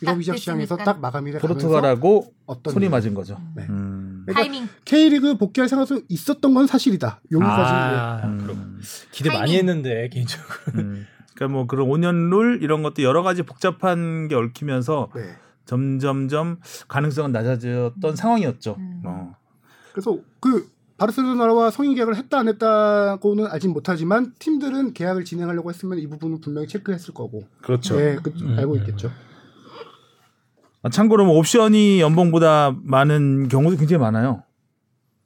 유럽 0.02 0.14
딱 0.14 0.20
이적 0.20 0.38
시장에서. 0.38 0.76
딱 0.76 1.00
마감이 1.00 1.32
돼가면서 1.32 1.46
포르투갈하고 1.48 2.34
어떤 2.46 2.74
손이 2.74 2.88
맞은 2.88 3.14
거죠. 3.14 3.40
네. 3.54 3.66
음. 3.68 4.24
그러니까 4.26 4.42
타이밍. 4.42 4.68
K리그 4.84 5.36
복귀할 5.36 5.68
생각도 5.68 6.02
있었던 6.08 6.54
건 6.54 6.66
사실이다. 6.66 7.20
여기까지 7.30 7.72
아, 7.72 8.20
음. 8.24 8.38
그럼 8.38 8.80
기대 9.10 9.30
타이밍. 9.30 9.40
많이 9.40 9.56
했는데 9.56 10.08
개인적으로. 10.08 10.54
음. 10.74 11.06
그러니까 11.34 11.56
뭐 11.56 11.66
그런 11.66 11.88
5년 11.88 12.30
룰 12.30 12.62
이런 12.62 12.82
것도 12.82 13.02
여러 13.02 13.22
가지 13.22 13.42
복잡한 13.42 14.28
게 14.28 14.34
얽히면서 14.34 15.10
네. 15.14 15.22
점점점 15.64 16.60
가능성은 16.88 17.32
낮아졌던 17.32 18.16
상황이었죠. 18.16 18.76
음. 18.78 19.02
어. 19.04 19.36
그래서 19.92 20.18
그 20.40 20.70
바르셀로나와 20.98 21.70
성인 21.70 21.94
계약을 21.94 22.16
했다 22.16 22.38
안 22.38 22.48
했다고는 22.48 23.46
알진 23.46 23.72
못하지만 23.72 24.34
팀들은 24.38 24.92
계약을 24.92 25.24
진행하려고 25.24 25.70
했으면 25.70 25.98
이 25.98 26.06
부분은 26.06 26.40
분명히 26.40 26.68
체크했을 26.68 27.12
거고. 27.14 27.44
그렇죠. 27.62 27.96
네, 27.96 28.16
그, 28.22 28.32
음. 28.40 28.56
알고 28.56 28.76
있겠죠. 28.76 29.10
아, 30.82 30.88
참고로 30.88 31.24
뭐 31.24 31.38
옵션이 31.38 32.00
연봉보다 32.00 32.76
많은 32.82 33.48
경우도 33.48 33.76
굉장히 33.76 34.00
많아요. 34.00 34.42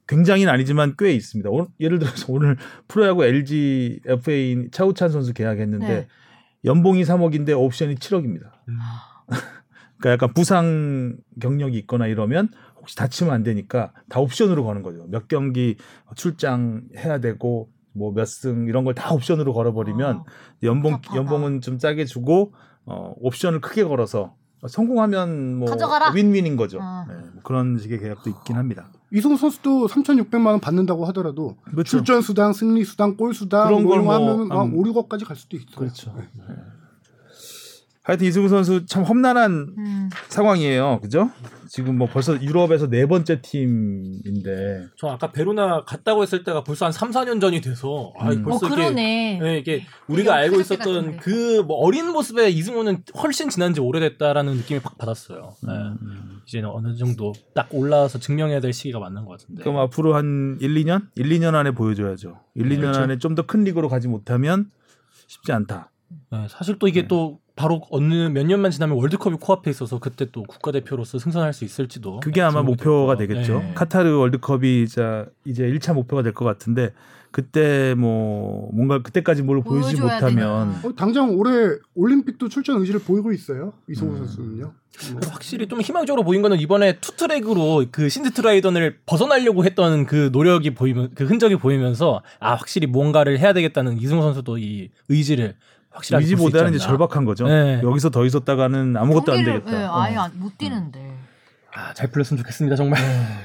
굉장히는 0.07 0.53
아니지만 0.53 0.95
꽤 0.99 1.13
있습니다. 1.13 1.51
오- 1.51 1.69
예를 1.81 1.99
들어서 1.99 2.27
오늘 2.33 2.57
프로야구 2.89 3.25
LG 3.25 4.01
FA 4.07 4.69
차우찬 4.71 5.11
선수 5.11 5.33
계약했는데 5.35 5.87
네. 5.87 6.07
연봉이 6.65 7.03
3억인데 7.03 7.59
옵션이 7.59 7.97
7억입니다. 7.97 8.51
음. 8.69 8.79
그러니까 9.99 10.11
약간 10.13 10.35
부상 10.35 11.17
경력이 11.41 11.77
있거나 11.79 12.07
이러면 12.07 12.51
혹시 12.77 12.95
다치면 12.97 13.33
안 13.33 13.43
되니까 13.43 13.93
다 14.09 14.21
옵션으로 14.21 14.63
거는 14.65 14.83
거죠. 14.83 15.07
몇 15.09 15.27
경기 15.27 15.77
출장 16.15 16.83
해야 16.97 17.19
되고 17.19 17.71
뭐 17.95 18.13
몇 18.13 18.27
승 18.27 18.67
이런 18.69 18.85
걸 18.85 18.95
다 18.95 19.13
옵션으로 19.15 19.55
걸어버리면 19.55 20.17
아, 20.19 20.25
연봉 20.63 20.93
답답하다. 20.93 21.17
연봉은 21.19 21.61
좀 21.63 21.79
짜게 21.79 22.05
주고 22.05 22.53
어, 22.85 23.15
옵션을 23.17 23.61
크게 23.63 23.85
걸어서 23.85 24.35
성공하면 24.69 25.57
뭐 25.59 25.69
가져가라. 25.69 26.11
윈윈인 26.13 26.57
거죠. 26.57 26.79
아. 26.81 27.05
네, 27.09 27.15
뭐 27.33 27.43
그런 27.43 27.79
식의 27.79 27.99
계약도 28.01 28.31
있긴 28.31 28.57
합니다. 28.57 28.89
이승우 29.13 29.37
선수도 29.37 29.87
3,600만 29.87 30.47
원 30.47 30.61
받는다고 30.61 31.05
하더라도 31.07 31.57
그렇죠. 31.65 31.85
출전 31.99 32.21
수당, 32.23 32.53
승리 32.53 32.85
수당, 32.85 33.17
골 33.17 33.33
수당 33.35 33.69
그런 33.69 33.83
뭐걸 33.85 34.03
이런 34.03 34.07
거뭐 34.07 34.33
하면 34.33 34.49
막 34.49 34.59
한- 34.59 34.73
5, 34.75 34.83
6억까지 34.83 35.25
갈 35.25 35.37
수도 35.37 35.57
있어요. 35.57 35.77
그렇죠. 35.77 36.13
네. 36.17 36.55
하여튼 38.03 38.27
이승우 38.27 38.49
선수 38.49 38.87
참 38.87 39.03
험난한 39.03 39.75
음. 39.79 40.11
상황이에요. 40.29 41.01
그죠? 41.03 41.31
지금 41.69 41.99
뭐 41.99 42.07
벌써 42.09 42.41
유럽에서 42.41 42.89
네 42.89 43.07
번째 43.07 43.41
팀인데 43.43 44.87
저 44.97 45.09
아까 45.09 45.33
베로나 45.33 45.85
갔다고 45.85 46.23
했을 46.23 46.45
때가 46.45 46.65
벌써 46.65 46.87
한 46.87 46.93
3, 46.93 47.11
4년 47.11 47.41
전이 47.41 47.61
돼서 47.61 48.13
아, 48.19 48.31
음. 48.31 48.41
어 48.47 48.51
벌써 48.51 48.67
이게 48.67 48.75
그러네. 48.77 49.39
네, 49.41 49.59
이게 49.59 49.83
우리가 50.09 50.35
알고 50.35 50.61
있었던. 50.61 51.17
그 51.19 51.57
뭐 51.67 51.77
어린 51.79 52.11
모습의 52.13 52.55
이승우는 52.55 53.03
훨씬 53.23 53.49
지난 53.49 53.73
지 53.75 53.81
오래됐다라는 53.81 54.55
느낌이 54.57 54.81
팍 54.81 54.99
받았어요. 54.99 55.55
네. 55.67 55.73
음. 55.73 56.41
이제는 56.47 56.69
어느 56.69 56.95
정도 56.97 57.33
딱 57.55 57.69
올라와서 57.73 58.19
증명해야 58.19 58.61
될 58.61 58.73
시기가 58.73 58.99
맞는 59.01 59.25
것 59.25 59.39
같은데. 59.41 59.63
그럼 59.63 59.79
앞으로 59.79 60.15
한 60.15 60.59
1, 60.61 60.75
2년? 60.75 61.09
1, 61.17 61.29
2년 61.31 61.55
안에 61.55 61.73
보여줘야죠. 61.73 62.39
1, 62.55 62.69
2년 62.69 62.81
그렇죠. 62.81 63.01
안에 63.01 63.19
좀 63.19 63.35
더 63.35 63.43
큰 63.47 63.65
리그로 63.65 63.89
가지 63.89 64.07
못하면 64.09 64.71
쉽지 65.27 65.53
않다. 65.53 65.91
네, 66.31 66.47
사실 66.49 66.79
또 66.79 66.87
이게 66.89 67.03
네. 67.03 67.09
또 67.09 67.41
바로 67.57 67.81
어느 67.91 68.29
몇 68.29 68.45
년만 68.47 68.71
지나면 68.71 68.97
월드컵이 68.99 69.39
코앞에 69.41 69.71
있어서 69.71 69.99
그때 69.99 70.27
또 70.31 70.43
국가대표로서 70.43 71.19
승선할 71.19 71.53
수 71.55 71.65
있을지도 71.65 72.21
그게 72.21 72.43
아마 72.43 72.63
목표가 72.63 73.17
되고. 73.17 73.33
되겠죠. 73.33 73.59
네. 73.61 73.73
카타르 73.75 74.17
월드컵이 74.19 74.83
이제 74.83 75.25
이제 75.47 75.65
1차 75.67 75.95
목표가 75.95 76.23
될 76.23 76.33
것 76.35 76.45
같은데 76.45 76.93
그때 77.31 77.95
뭐 77.97 78.71
뭔가 78.73 79.03
그때까지 79.03 79.43
뭘 79.43 79.63
보여주지 79.63 80.01
못하면. 80.01 80.75
어, 80.85 80.93
당장 80.97 81.31
올해 81.39 81.77
올림픽도 81.95 82.49
출전 82.51 82.79
의지를 82.81 83.01
보이고 83.01 83.33
있어요. 83.33 83.73
이승우 83.89 84.13
음. 84.13 84.19
선수는요. 84.19 84.73
뭐. 85.13 85.21
확실히 85.31 85.67
좀 85.67 85.81
희망적으로 85.83 86.25
보인 86.25 86.41
거는 86.43 86.59
이번에 86.59 86.99
투트랙으로 87.01 87.87
그 87.91 88.09
신드트라이던을 88.09 88.99
벗어나려고 89.07 89.65
했던 89.65 90.07
그 90.07 90.31
노력이 90.33 90.75
보이면 90.75 91.11
그 91.15 91.25
흔적이 91.25 91.57
보이면서 91.57 92.23
아 92.41 92.53
확실히 92.55 92.87
뭔가를 92.87 93.39
해야 93.39 93.53
되겠다는 93.55 93.99
이승우 93.99 94.23
선수도 94.23 94.57
이 94.59 94.91
의지를 95.09 95.57
확실하게 95.97 96.25
의지보다는 96.25 96.69
있지 96.73 96.77
이제. 96.77 96.87
절박한 96.87 97.25
거죠. 97.25 97.47
네. 97.49 97.81
여기서 97.83 98.11
더 98.11 98.25
있었다가는 98.25 98.97
아무것도 98.97 99.33
안 99.33 99.39
경기를, 99.39 99.61
되겠다. 99.61 99.79
네, 99.79 99.85
어. 99.87 100.01
아예 100.01 100.17
안- 100.17 100.33
못 100.39 100.57
뛰는데. 100.59 101.17
아, 101.75 101.93
잘 101.95 102.11
풀렸으면 102.11 102.39
좋겠습니다 102.39 102.77
정말. 102.77 103.01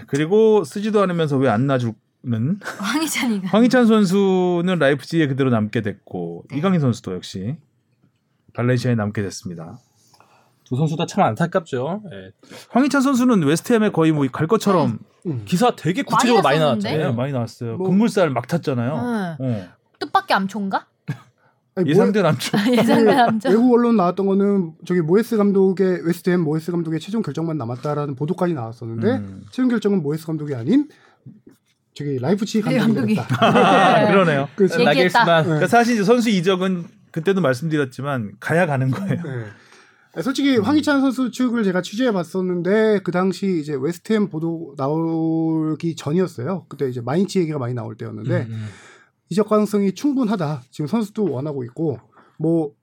그리고 0.07 0.63
쓰지도 0.63 1.01
않으면서 1.01 1.37
왜 1.37 1.49
안 1.49 1.67
놔주는 1.67 1.93
황희찬이가. 2.79 3.47
황희찬 3.49 3.87
선수는 3.87 4.79
라이프지에 4.79 5.27
그대로 5.27 5.49
남게 5.49 5.81
됐고 5.81 6.43
네. 6.49 6.57
이강인 6.57 6.79
선수도 6.79 7.13
역시 7.15 7.57
발렌시아에 8.53 8.95
남게 8.95 9.21
됐습니다. 9.23 9.77
두 10.63 10.77
선수 10.77 10.95
다 10.95 11.05
참 11.05 11.25
안타깝죠. 11.25 12.01
예. 12.13 12.31
황희찬 12.69 13.01
선수는 13.01 13.43
웨스트햄에 13.43 13.89
거의 13.89 14.13
뭐 14.13 14.25
갈 14.31 14.47
것처럼 14.47 14.99
음. 15.25 15.41
기사 15.45 15.75
되게 15.75 16.01
구체적으로 16.01 16.41
많이, 16.41 16.57
많이 16.57 16.59
났었는데? 16.59 16.89
네, 16.89 16.97
나왔잖아요. 16.97 17.15
많이 17.17 17.33
나왔어요. 17.33 17.77
뭐- 17.77 17.87
금물살 17.89 18.29
막 18.29 18.47
탔잖아요. 18.47 19.37
응. 19.41 19.45
어. 19.45 19.67
뜻밖의 19.99 20.35
암초인가? 20.35 20.85
예상된 21.86 22.26
암초. 22.26 22.57
예상된 22.72 23.19
암초. 23.19 23.49
외국 23.49 23.74
언론 23.74 23.95
나왔던 23.97 24.26
거는 24.26 24.74
저기 24.86 25.01
모예스 25.01 25.38
감독의 25.38 26.05
웨스트햄 26.05 26.41
모예스 26.41 26.71
감독의 26.72 26.99
최종 26.99 27.22
결정만 27.22 27.57
남았다라는 27.57 28.15
보도까지 28.15 28.53
나왔었는데 28.53 29.07
음. 29.07 29.43
최종 29.51 29.69
결정은 29.69 30.01
모예스 30.03 30.25
감독이 30.26 30.53
아닌 30.53 30.89
저기 31.93 32.19
라이프치히 32.19 32.61
네, 32.63 32.78
감독이 32.78 33.15
감독이. 33.15 33.15
됐다. 33.15 34.07
그러네요. 34.11 34.49
그래서 34.55 34.76
얘기했다. 34.76 34.93
나겔스만 34.93 35.43
그러니까 35.45 35.67
사실 35.67 35.93
이제 35.95 36.03
선수 36.03 36.30
이적은 36.30 36.86
그때도 37.11 37.41
말씀드렸지만 37.41 38.34
가야 38.39 38.65
가는 38.65 38.91
거예요. 38.91 39.22
네. 39.24 39.45
아, 40.13 40.22
솔직히 40.22 40.57
황희찬 40.57 40.99
선수 40.99 41.32
측을 41.32 41.63
제가 41.63 41.82
취재해 41.82 42.11
봤었는데 42.11 42.99
그 43.03 43.11
당시 43.13 43.59
이제 43.61 43.78
웨스트햄 43.80 44.28
보도 44.30 44.74
나오기 44.78 45.95
전이었어요. 45.95 46.65
그때 46.67 46.89
이제 46.89 46.99
마인츠 46.99 47.39
얘기가 47.39 47.57
많이 47.59 47.74
나올 47.74 47.95
때였는데 47.95 48.41
음, 48.41 48.47
음. 48.51 48.67
이적 49.32 49.49
가능성이 49.49 49.93
충분하다. 49.93 50.61
지금 50.69 50.86
선수도 50.88 51.32
원하고 51.32 51.63
있고 51.63 51.99
뭐 52.38 52.73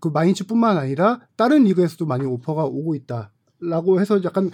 그 0.00 0.08
마인츠뿐만 0.08 0.76
아니라 0.76 1.20
다른 1.36 1.64
리그에서도 1.64 2.06
많이 2.06 2.24
오퍼가 2.24 2.64
오고 2.64 2.94
있다라고 2.94 4.00
해서 4.00 4.22
약간 4.24 4.50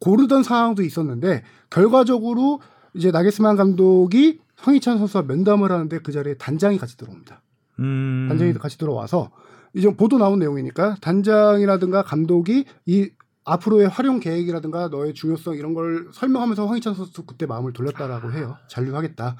고르던 0.00 0.42
상황도 0.42 0.82
있었는데 0.82 1.42
결과적으로 1.68 2.60
이제 2.94 3.10
나게스만 3.10 3.56
감독이 3.56 4.40
황희찬 4.56 4.98
선수와 4.98 5.24
면담을 5.24 5.70
하는데 5.70 5.98
그 6.00 6.12
자리에 6.12 6.34
단장이 6.34 6.78
같이 6.78 6.96
들어옵니다. 6.96 7.42
음. 7.80 8.26
단장이 8.28 8.54
같이 8.54 8.78
들어와서 8.78 9.30
이제 9.74 9.94
보도 9.94 10.18
나온 10.18 10.38
내용이니까 10.38 10.96
단장이라든가 11.00 12.02
감독이 12.02 12.64
이 12.86 13.10
앞으로의 13.44 13.88
활용 13.88 14.20
계획이라든가 14.20 14.88
너의 14.88 15.14
중요성 15.14 15.54
이런 15.56 15.74
걸 15.74 16.08
설명하면서 16.12 16.66
황희찬 16.66 16.94
선수 16.94 17.24
그때 17.24 17.46
마음을 17.46 17.72
돌렸다라고 17.72 18.32
해요. 18.32 18.56
잔류하겠다. 18.68 19.36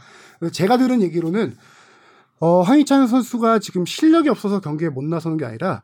제가 0.52 0.78
들은 0.78 1.02
얘기로는 1.02 1.54
어, 2.40 2.62
황희찬 2.62 3.06
선수가 3.06 3.58
지금 3.58 3.84
실력이 3.84 4.28
없어서 4.30 4.60
경기에 4.60 4.88
못 4.88 5.04
나서는 5.04 5.36
게 5.36 5.44
아니라 5.44 5.82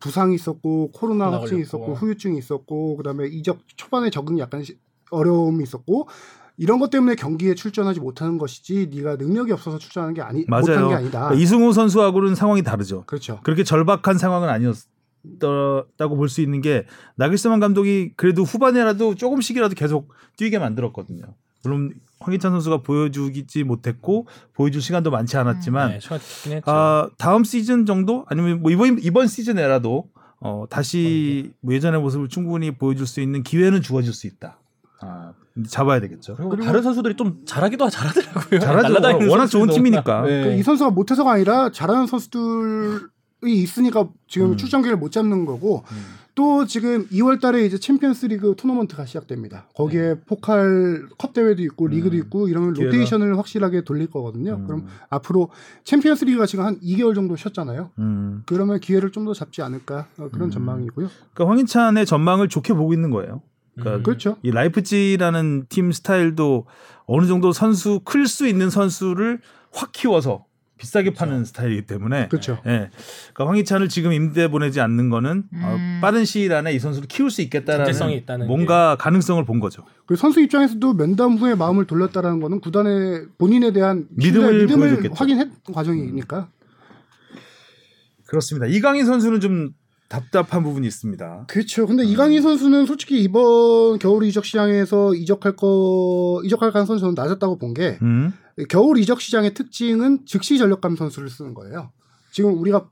부상이 0.00 0.34
있었고 0.34 0.92
코로나 0.92 1.30
확진이. 1.30 1.60
있었고 1.60 1.94
후유증이 1.94 2.38
있었고 2.38 2.96
그다음에 2.96 3.26
이적 3.26 3.58
초반에 3.76 4.10
적응 4.10 4.38
약간 4.38 4.62
시- 4.62 4.78
어려움이 5.10 5.62
있었고 5.64 6.08
이런 6.56 6.78
것 6.78 6.90
때문에 6.90 7.14
경기에 7.14 7.54
출전하지 7.54 8.00
못하는 8.00 8.38
것이지 8.38 8.90
네가 8.94 9.16
능력이 9.16 9.52
없어서 9.52 9.78
출전하는 9.78 10.14
게 10.14 10.22
아니 10.22 10.44
못한 10.48 10.62
게 10.64 10.72
맞아요. 10.72 10.96
아니다. 10.96 11.18
그러니까 11.20 11.34
이승우 11.34 11.72
선수하고는 11.72 12.34
상황이 12.34 12.62
다르죠. 12.62 13.04
그렇죠. 13.06 13.40
그렇게 13.44 13.62
절박한 13.64 14.18
상황은 14.18 14.48
아니었 14.48 14.76
다고 15.96 16.16
볼 16.16 16.28
수 16.28 16.40
있는 16.40 16.60
게 16.60 16.84
나길스만 17.16 17.60
감독이 17.60 18.12
그래도 18.16 18.42
후반에라도 18.44 19.14
조금씩이라도 19.14 19.74
계속 19.74 20.12
뛰게 20.36 20.58
만들었거든요. 20.58 21.22
물론 21.64 21.92
황희찬 22.20 22.52
선수가 22.52 22.78
보여주지 22.82 23.64
못했고 23.64 24.26
보여줄 24.54 24.80
시간도 24.80 25.10
많지 25.10 25.36
않았지만 25.36 25.90
네, 25.92 25.98
좋긴 25.98 26.52
했죠. 26.52 26.70
아, 26.70 27.08
다음 27.18 27.44
시즌 27.44 27.86
정도 27.86 28.24
아니면 28.28 28.62
뭐 28.62 28.70
이번 28.70 28.98
이번 29.00 29.26
시즌에라도 29.26 30.08
어, 30.40 30.64
다시 30.70 31.52
뭐 31.60 31.74
예전의 31.74 32.00
모습을 32.00 32.28
충분히 32.28 32.70
보여줄 32.70 33.06
수 33.06 33.20
있는 33.20 33.42
기회는 33.42 33.82
주어질 33.82 34.12
수 34.12 34.26
있다. 34.26 34.60
아, 35.00 35.32
잡아야 35.68 35.98
되겠죠. 36.00 36.36
그리고 36.36 36.56
다른 36.58 36.82
선수들이 36.82 37.16
좀 37.16 37.42
잘하기도 37.44 37.88
잘하더라고요. 37.90 38.60
잘하죠. 38.60 39.28
워낙 39.30 39.46
좋은 39.46 39.68
팀이니까. 39.68 40.22
네. 40.22 40.56
이 40.58 40.62
선수가 40.62 40.90
못해서가 40.90 41.32
아니라 41.32 41.70
잘하는 41.72 42.06
선수들이 42.06 43.06
있으니까 43.46 44.08
지금 44.26 44.52
음. 44.52 44.56
출전 44.56 44.74
기회를 44.74 44.96
못 44.96 45.12
잡는 45.12 45.44
거고 45.46 45.84
또 46.34 46.66
지금 46.66 47.06
2월 47.08 47.40
달에 47.40 47.64
이제 47.66 47.78
챔피언스 47.78 48.26
리그 48.26 48.54
토너먼트가 48.56 49.06
시작됩니다. 49.06 49.68
거기에 49.74 50.00
네. 50.00 50.20
포칼 50.26 51.08
컵 51.18 51.32
대회도 51.32 51.62
있고 51.62 51.86
음. 51.86 51.90
리그도 51.90 52.16
있고 52.16 52.48
이러면 52.48 52.74
기회가- 52.74 52.84
로테이션을 52.86 53.36
확실하게 53.38 53.82
돌릴 53.82 54.08
거거든요. 54.08 54.54
음. 54.54 54.66
그럼 54.66 54.86
앞으로 55.10 55.50
챔피언스 55.84 56.24
리그가 56.26 56.46
지금 56.46 56.64
한 56.64 56.78
2개월 56.80 57.14
정도 57.14 57.34
쉬었잖아요. 57.36 57.90
음. 57.98 58.42
그러면 58.46 58.78
기회를 58.80 59.10
좀 59.12 59.24
더 59.24 59.34
잡지 59.34 59.62
않을까 59.62 60.06
어, 60.18 60.28
그런 60.32 60.48
음. 60.48 60.50
전망이고요. 60.52 61.08
그러니까 61.34 61.50
황희찬의 61.52 62.06
전망을 62.06 62.48
좋게 62.48 62.72
보고 62.74 62.92
있는 62.94 63.10
거예요. 63.10 63.42
그러니까 63.74 63.96
음. 63.98 64.02
그렇죠. 64.04 64.36
이 64.42 64.50
라이프치히라는 64.52 65.66
팀 65.68 65.90
스타일도 65.92 66.66
어느 67.06 67.26
정도 67.26 67.52
선수 67.52 68.00
클 68.04 68.26
수 68.26 68.46
있는 68.46 68.70
선수를 68.70 69.40
확 69.72 69.90
키워서 69.92 70.44
비싸게 70.78 71.12
파는 71.12 71.44
스타일이기 71.44 71.86
때문에 71.86 72.28
그렇죠. 72.28 72.58
예. 72.66 72.90
그러니까 73.34 73.48
황희찬을 73.48 73.88
지금 73.88 74.12
임대 74.12 74.48
보내지 74.48 74.80
않는 74.80 75.10
거는 75.10 75.44
어, 75.62 75.76
음. 75.78 75.98
빠른 76.00 76.24
시일 76.24 76.52
안에 76.54 76.72
이 76.72 76.78
선수를 76.78 77.08
키울 77.08 77.30
수 77.30 77.42
있겠다라는 77.42 78.10
있다는 78.12 78.46
뭔가 78.46 78.96
가능성을 78.96 79.44
본 79.44 79.60
거죠. 79.60 79.84
그리고 80.06 80.20
선수 80.20 80.40
입장에서도 80.40 80.94
면담 80.94 81.34
후에 81.34 81.54
마음을 81.54 81.86
돌렸다라는 81.86 82.40
거는 82.40 82.60
구단의 82.60 83.26
본인에 83.36 83.72
대한 83.72 84.06
믿음을 84.10 84.66
믿음을. 84.66 85.10
확인한 85.14 85.52
과정이니까. 85.72 86.48
그렇습니다. 88.26 88.66
이강인 88.66 89.04
선수는 89.04 89.40
좀 89.40 89.70
답답한 90.08 90.62
부분이 90.62 90.86
있습니다. 90.86 91.44
그렇죠. 91.48 91.86
근데 91.86 92.04
이강인 92.04 92.40
선수는 92.42 92.86
솔직히 92.86 93.22
이번 93.22 93.98
겨울 93.98 94.24
이적 94.24 94.44
시장에서 94.44 95.14
이적할 95.14 95.54
거 95.54 96.40
이적할 96.44 96.72
가능성이 96.72 96.98
저는 96.98 97.14
낮았다고 97.14 97.58
본게 97.58 97.98
음. 98.02 98.32
겨울 98.68 98.98
이적 98.98 99.20
시장의 99.20 99.54
특징은 99.54 100.24
즉시 100.26 100.58
전력감 100.58 100.96
선수를 100.96 101.28
쓰는 101.28 101.54
거예요. 101.54 101.92
지금 102.32 102.58
우리가 102.58 102.88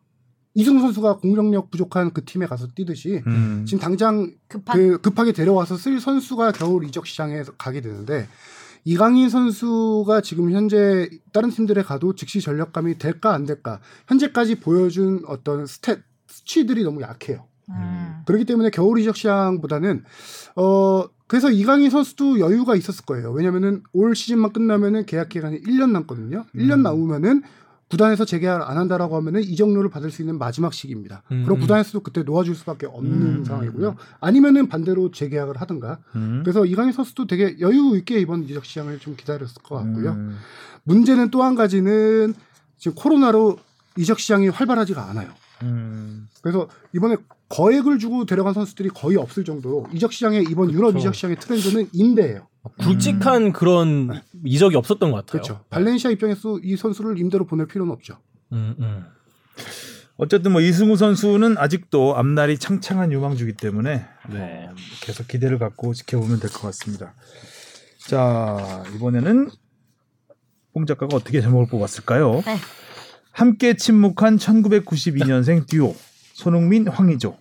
이승우 0.55 0.81
선수가 0.81 1.19
공격력 1.19 1.71
부족한 1.71 2.13
그 2.13 2.25
팀에 2.25 2.47
가서 2.47 2.69
뛰듯이 2.75 3.23
음. 3.27 3.65
지금 3.67 3.81
당장 3.81 4.33
급한 4.49 4.77
그 4.77 4.99
급하게 5.01 5.33
데려와서 5.33 5.77
쓸 5.77 6.01
선수가 6.01 6.53
겨울 6.53 6.85
이적 6.85 7.07
시장에 7.07 7.43
가게 7.59 7.81
되는데 7.81 8.29
이강인 8.85 9.29
선수가 9.29 10.21
지금 10.21 10.53
현재 10.53 11.11
다른 11.33 11.51
팀들에 11.51 11.83
가도 11.83 12.15
즉시 12.15 12.41
전력감이 12.41 12.99
될까 12.99 13.35
안 13.35 13.45
될까 13.45 13.81
현재까지 14.07 14.61
보여준 14.61 15.23
어떤 15.27 15.65
스탯 15.65 16.03
수치들이 16.47 16.85
너무 16.85 17.03
약해요. 17.03 17.45
음. 17.69 18.23
그렇기 18.27 18.45
때문에 18.45 18.71
겨울 18.71 18.99
이적 19.01 19.17
시장보다는 19.17 20.05
어 20.55 21.05
그래서 21.27 21.51
이강인 21.51 21.91
선수도 21.91 22.39
여유가 22.39 22.77
있었을 22.77 23.05
거예요. 23.05 23.33
왜냐면은 23.33 23.83
올 23.93 24.15
시즌만 24.15 24.53
끝나면은 24.53 25.05
계약 25.07 25.29
기간이 25.29 25.61
1년 25.63 25.91
남거든요. 25.91 26.45
1년 26.55 26.75
음. 26.75 26.83
남으면은 26.85 27.43
구단에서 27.89 28.25
재계약 28.25 28.69
안 28.69 28.79
한다라고 28.79 29.17
하면은 29.17 29.43
이적료를 29.43 29.91
받을 29.91 30.11
수 30.11 30.23
있는 30.23 30.39
마지막 30.39 30.73
시기입니다. 30.73 31.23
음. 31.31 31.45
그럼 31.45 31.61
구단에서도 31.61 32.01
그때 32.01 32.23
놓아줄 32.23 32.55
수밖에 32.57 32.87
없는 32.87 33.13
음. 33.13 33.45
상황이고요. 33.45 33.97
아니면은 34.21 34.69
반대로 34.69 35.11
재계약을 35.13 35.61
하든가. 35.61 35.99
음. 36.17 36.43
그래서 36.45 36.65
이강인 36.65 36.93
선수도 36.93 37.27
되게 37.29 37.57
여유 37.61 37.97
있게 37.97 38.19
이번 38.19 38.43
이적 38.45 38.65
시장을 38.65 38.99
좀 38.99 39.15
기다렸을 39.17 39.63
것 39.63 39.77
같고요. 39.77 40.13
음. 40.13 40.37
문제는 40.85 41.31
또 41.31 41.43
한 41.43 41.55
가지는 41.55 42.35
지금 42.77 42.95
코로나로 42.97 43.59
이적 43.99 44.19
시장이 44.19 44.49
활발하지가 44.49 45.09
않아요. 45.11 45.31
음. 45.63 46.29
그래서 46.43 46.69
이번에 46.95 47.17
거액을 47.49 47.99
주고 47.99 48.27
데려간 48.27 48.53
선수들이 48.55 48.91
거의 48.91 49.17
없을 49.17 49.45
정도로 49.45 49.87
이적 49.93 50.13
시장의 50.13 50.45
이번 50.51 50.71
유럽 50.73 50.89
그렇죠. 50.89 50.99
이적 50.99 51.15
시장의 51.15 51.37
트렌드는 51.39 51.89
임대예요. 51.93 52.47
굵직한 52.81 53.53
그런 53.53 54.21
이적이 54.45 54.77
없었던 54.77 55.11
것 55.11 55.17
같아요. 55.19 55.31
그렇죠. 55.43 55.65
발렌시아 55.71 56.11
입장에서 56.11 56.59
이 56.63 56.77
선수를 56.77 57.19
임대로 57.19 57.47
보낼 57.47 57.67
필요는 57.67 57.93
없죠. 57.93 58.19
음, 58.53 58.75
음. 58.81 59.05
어쨌든 60.17 60.53
뭐 60.53 60.61
이승우 60.61 60.97
선수는 60.97 61.59
아직도 61.59 62.17
앞날이 62.17 62.59
창창한 62.59 63.13
유망주기 63.13 63.53
때문에 63.53 64.07
네. 64.31 64.69
계속 65.03 65.29
기대를 65.29 65.59
갖고 65.59 65.95
지켜보면 65.95 66.41
될 66.41 66.51
것 66.51 66.63
같습니다. 66.63 67.15
자 68.09 68.83
이번에는 68.95 69.51
뽕 70.73 70.87
작가가 70.87 71.17
어떻게 71.17 71.41
제목을 71.41 71.67
뽑았을까요? 71.69 72.43
네. 73.37 73.39
함께 73.39 73.75
침묵한 73.75 74.39
1992년생 74.39 75.67
듀오 75.67 75.95
손흥민 76.33 76.89
황의조 76.89 77.37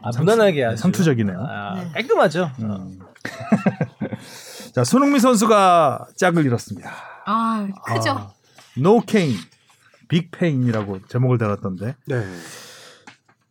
아, 0.00 0.10
무난하게 0.16 0.64
아주. 0.64 0.82
상투적이네요. 0.82 1.40
아, 1.40 1.74
네. 1.74 1.90
깔끔하죠. 1.92 2.50
음. 2.60 3.00
자 4.72 4.84
손흥민 4.84 5.18
선수가 5.20 6.08
짝을 6.16 6.46
잃었습니다. 6.46 6.92
아 7.26 7.68
크죠. 7.86 8.10
아, 8.10 8.32
No 8.76 9.00
Kane, 9.00 9.34
Big 10.08 10.28
Pain이라고 10.30 11.00
제목을 11.08 11.38
달았던데 11.38 11.96
네. 12.06 12.26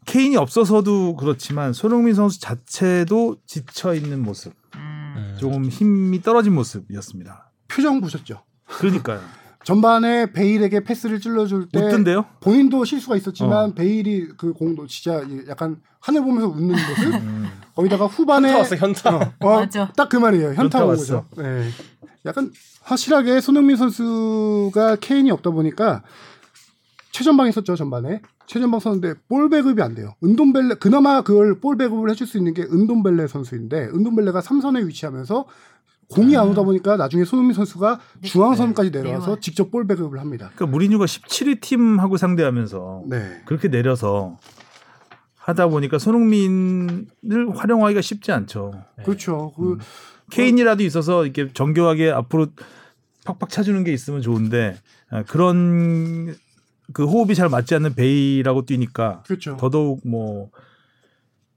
케인이 0.05 0.37
없어서도 0.37 1.17
그렇지만 1.17 1.73
손흥민 1.73 2.13
선수 2.13 2.39
자체도 2.39 3.37
지쳐 3.45 3.93
있는 3.93 4.23
모습, 4.23 4.53
음. 4.75 5.35
조금 5.37 5.65
힘이 5.65 6.21
떨어진 6.21 6.55
모습이었습니다. 6.55 7.51
표정 7.67 7.99
보셨죠? 7.99 8.41
그러니까요. 8.67 9.19
전반에 9.67 10.31
베일에게 10.31 10.85
패스를 10.85 11.19
찔러줄 11.19 11.67
때 11.67 11.79
웃던데요? 11.79 12.23
본인도 12.39 12.85
실수가 12.85 13.17
있었지만 13.17 13.71
어. 13.71 13.73
베일이 13.73 14.29
그 14.37 14.53
공도 14.53 14.87
진짜 14.87 15.21
약간 15.49 15.81
하늘 15.99 16.21
보면서 16.21 16.47
웃는 16.47 16.69
모습. 16.69 17.03
음. 17.21 17.49
거기다가 17.75 18.05
후반에 18.05 18.47
현타 18.47 18.59
왔어, 18.59 18.75
현타. 18.77 19.33
어, 19.43 19.59
맞아. 19.59 19.91
딱그 19.93 20.15
말이에요. 20.15 20.47
현타 20.51 20.61
현타 20.61 20.83
온 20.83 20.89
왔어. 20.91 21.25
거죠. 21.27 21.43
네. 21.43 21.67
약간 22.25 22.49
확실하게 22.83 23.41
손흥민 23.41 23.75
선수가 23.75 24.95
케인이 25.01 25.29
없다 25.31 25.49
보니까 25.49 26.01
최전방에 27.11 27.49
있었죠 27.49 27.75
전반에 27.75 28.21
최전방 28.45 28.79
섰는데 28.79 29.15
볼 29.27 29.49
배급이 29.49 29.81
안 29.81 29.95
돼요. 29.95 30.13
은돔벨레 30.23 30.75
그나마 30.75 31.23
그걸 31.23 31.59
볼 31.59 31.75
배급을 31.75 32.09
해줄 32.09 32.25
수 32.25 32.37
있는 32.37 32.53
게 32.53 32.61
은돔벨레 32.61 33.27
선수인데 33.27 33.89
은돔벨레가 33.93 34.39
삼선에 34.39 34.85
위치하면서 34.85 35.45
공이 36.09 36.37
안 36.37 36.47
오다 36.47 36.63
보니까 36.63 36.95
나중에 36.95 37.25
손흥민 37.25 37.53
선수가 37.53 37.99
중앙선까지 38.23 38.91
내려와서 38.91 39.19
내려와요. 39.19 39.39
직접 39.41 39.69
볼 39.71 39.85
배급을 39.87 40.19
합니다. 40.19 40.51
그러니까 40.55 40.67
무리뉴가 40.67 41.05
17위 41.05 41.59
팀하고 41.59 42.17
상대하면서 42.17 43.03
네. 43.07 43.41
그렇게 43.45 43.67
내려서 43.67 44.37
하다 45.35 45.67
보니까 45.67 45.97
손흥민을 45.97 47.55
활용하기가 47.55 48.01
쉽지 48.01 48.31
않죠. 48.31 48.73
그렇죠. 49.03 49.53
그 49.55 49.77
케인이라도 50.31 50.83
있어서 50.83 51.25
이렇게 51.25 51.51
정교하게 51.53 52.11
앞으로 52.11 52.47
팍팍 53.25 53.49
차주는 53.49 53.83
게 53.83 53.93
있으면 53.93 54.21
좋은데 54.21 54.77
아, 55.09 55.23
그런 55.23 56.35
그 56.93 57.05
호흡이 57.05 57.35
잘 57.35 57.49
맞지 57.49 57.75
않는 57.75 57.95
베이라고 57.95 58.65
뛰니까 58.65 59.23
그렇죠. 59.25 59.57
더더욱 59.57 60.01
뭐 60.05 60.49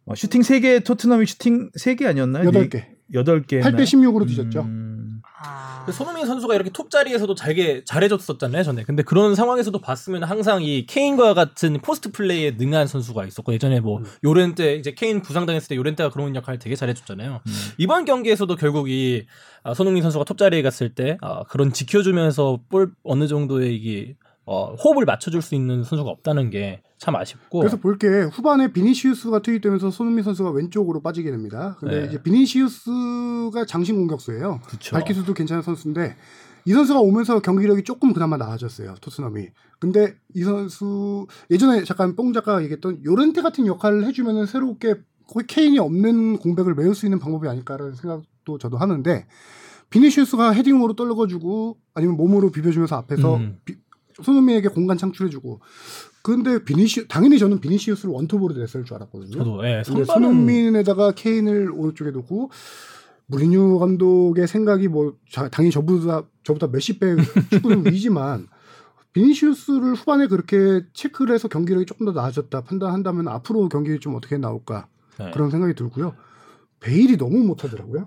어, 0.04 0.14
슈팅 0.14 0.40
3개 0.42 0.84
토트넘이 0.84 1.26
슈팅 1.26 1.70
3개 1.72 2.06
아니었나요? 2.06 2.46
여덟 2.46 2.68
개. 2.68 2.88
8개. 3.14 3.60
8대 3.60 3.82
16으로 3.82 4.26
뒤졌죠. 4.26 4.60
음, 4.60 5.20
아. 5.42 5.86
손흥민 5.90 6.26
선수가 6.26 6.54
이렇게 6.54 6.70
톱 6.70 6.90
자리에서도 6.90 7.34
잘게 7.34 7.82
잘해줬었잖아요 7.84 8.62
전에. 8.62 8.84
근데 8.84 9.02
그런 9.02 9.34
상황에서도 9.34 9.78
봤으면 9.80 10.22
항상 10.24 10.62
이 10.62 10.86
케인과 10.86 11.34
같은 11.34 11.80
포스트 11.80 12.12
플레이에 12.12 12.52
능한 12.58 12.86
선수가 12.86 13.24
있었고 13.26 13.52
예전에 13.52 13.80
뭐 13.80 14.02
요렌테 14.24 14.76
이제 14.76 14.92
케인 14.92 15.22
부상당했을 15.22 15.68
때 15.68 15.76
요렌테가 15.76 16.10
그런 16.10 16.36
역할 16.36 16.58
되게 16.58 16.76
잘해줬잖아요. 16.76 17.40
이번 17.78 18.04
경기에서도 18.04 18.54
결국 18.56 18.90
이 18.90 19.26
아, 19.62 19.74
손흥민 19.74 20.02
선수가 20.02 20.24
톱 20.24 20.38
자리에 20.38 20.62
갔을 20.62 20.94
때 20.94 21.18
아, 21.20 21.44
그런 21.44 21.72
지켜주면서 21.72 22.60
볼 22.68 22.92
어느 23.02 23.26
정도의 23.26 23.74
이게 23.74 24.16
어, 24.46 24.74
호흡을 24.74 25.04
맞춰줄 25.04 25.42
수 25.42 25.54
있는 25.54 25.84
선수가 25.84 26.10
없다는 26.10 26.50
게 26.50 26.82
참 27.00 27.16
아쉽고. 27.16 27.58
그래서 27.60 27.76
볼 27.78 27.96
게 27.98 28.06
후반에 28.06 28.72
비니시우스가 28.72 29.40
투입되면서 29.40 29.90
손흥민 29.90 30.22
선수가 30.22 30.50
왼쪽으로 30.50 31.00
빠지게 31.00 31.30
됩니다. 31.30 31.76
근데 31.80 32.00
네. 32.02 32.06
이제 32.06 32.22
비니시우스가 32.22 33.64
장신 33.66 33.96
공격수예요. 33.96 34.60
그쵸. 34.66 34.92
발기수도 34.94 35.34
괜찮은 35.34 35.62
선수인데 35.62 36.16
이 36.66 36.72
선수가 36.72 37.00
오면서 37.00 37.40
경기력이 37.40 37.84
조금 37.84 38.12
그나마 38.12 38.36
나아졌어요. 38.36 38.94
토트넘이. 39.00 39.48
근데 39.78 40.14
이 40.34 40.42
선수 40.44 41.26
예전에 41.50 41.84
잠깐 41.84 42.14
뽕 42.16 42.32
작가가 42.34 42.62
얘기했던 42.62 43.02
요렌테 43.04 43.40
같은 43.42 43.66
역할을 43.66 44.04
해주면은 44.06 44.44
새롭게 44.46 44.96
거의 45.26 45.46
케인이 45.46 45.78
없는 45.78 46.36
공백을 46.38 46.74
메울 46.74 46.94
수 46.94 47.06
있는 47.06 47.18
방법이 47.18 47.48
아닐까라는 47.48 47.94
생각도 47.94 48.58
저도 48.58 48.76
하는데 48.76 49.26
비니시우스가 49.88 50.50
헤딩으로 50.52 50.94
떨궈주고 50.94 51.78
아니면 51.94 52.16
몸으로 52.16 52.50
비벼주면서 52.50 52.96
앞에서 52.96 53.36
음. 53.36 53.58
비- 53.64 53.76
손흥민에게 54.22 54.68
공간 54.68 54.98
창출해주고 54.98 55.60
근데 56.22 56.62
비니시 56.64 57.08
당연히 57.08 57.38
저는 57.38 57.60
비니시우스를 57.60 58.12
원톱으로 58.12 58.54
냈을 58.54 58.84
줄 58.84 58.96
알았거든요. 58.96 59.30
저도 59.38 59.66
예, 59.66 59.82
선발은 59.84 60.04
손흥민에다가 60.06 61.12
케인을 61.12 61.70
오른쪽에 61.72 62.10
놓고 62.10 62.50
무리뉴 63.26 63.78
감독의 63.78 64.46
생각이 64.46 64.88
뭐 64.88 65.14
자- 65.30 65.48
당연히 65.48 65.70
저보다 65.72 66.24
저보다 66.42 66.66
몇십 66.66 67.00
배 67.00 67.16
축구는 67.50 67.86
위지만 67.92 68.48
비니시우스를 69.12 69.94
후반에 69.94 70.26
그렇게 70.26 70.82
체크를 70.92 71.34
해서 71.34 71.48
경기력이 71.48 71.86
조금 71.86 72.06
더 72.06 72.12
나아졌다 72.12 72.60
판단한다면 72.62 73.28
앞으로 73.28 73.68
경기 73.68 73.98
좀 73.98 74.14
어떻게 74.14 74.36
나올까 74.38 74.86
네. 75.18 75.30
그런 75.32 75.50
생각이 75.50 75.74
들고요. 75.74 76.14
베일이 76.80 77.18
너무 77.18 77.38
못하더라고요. 77.44 78.06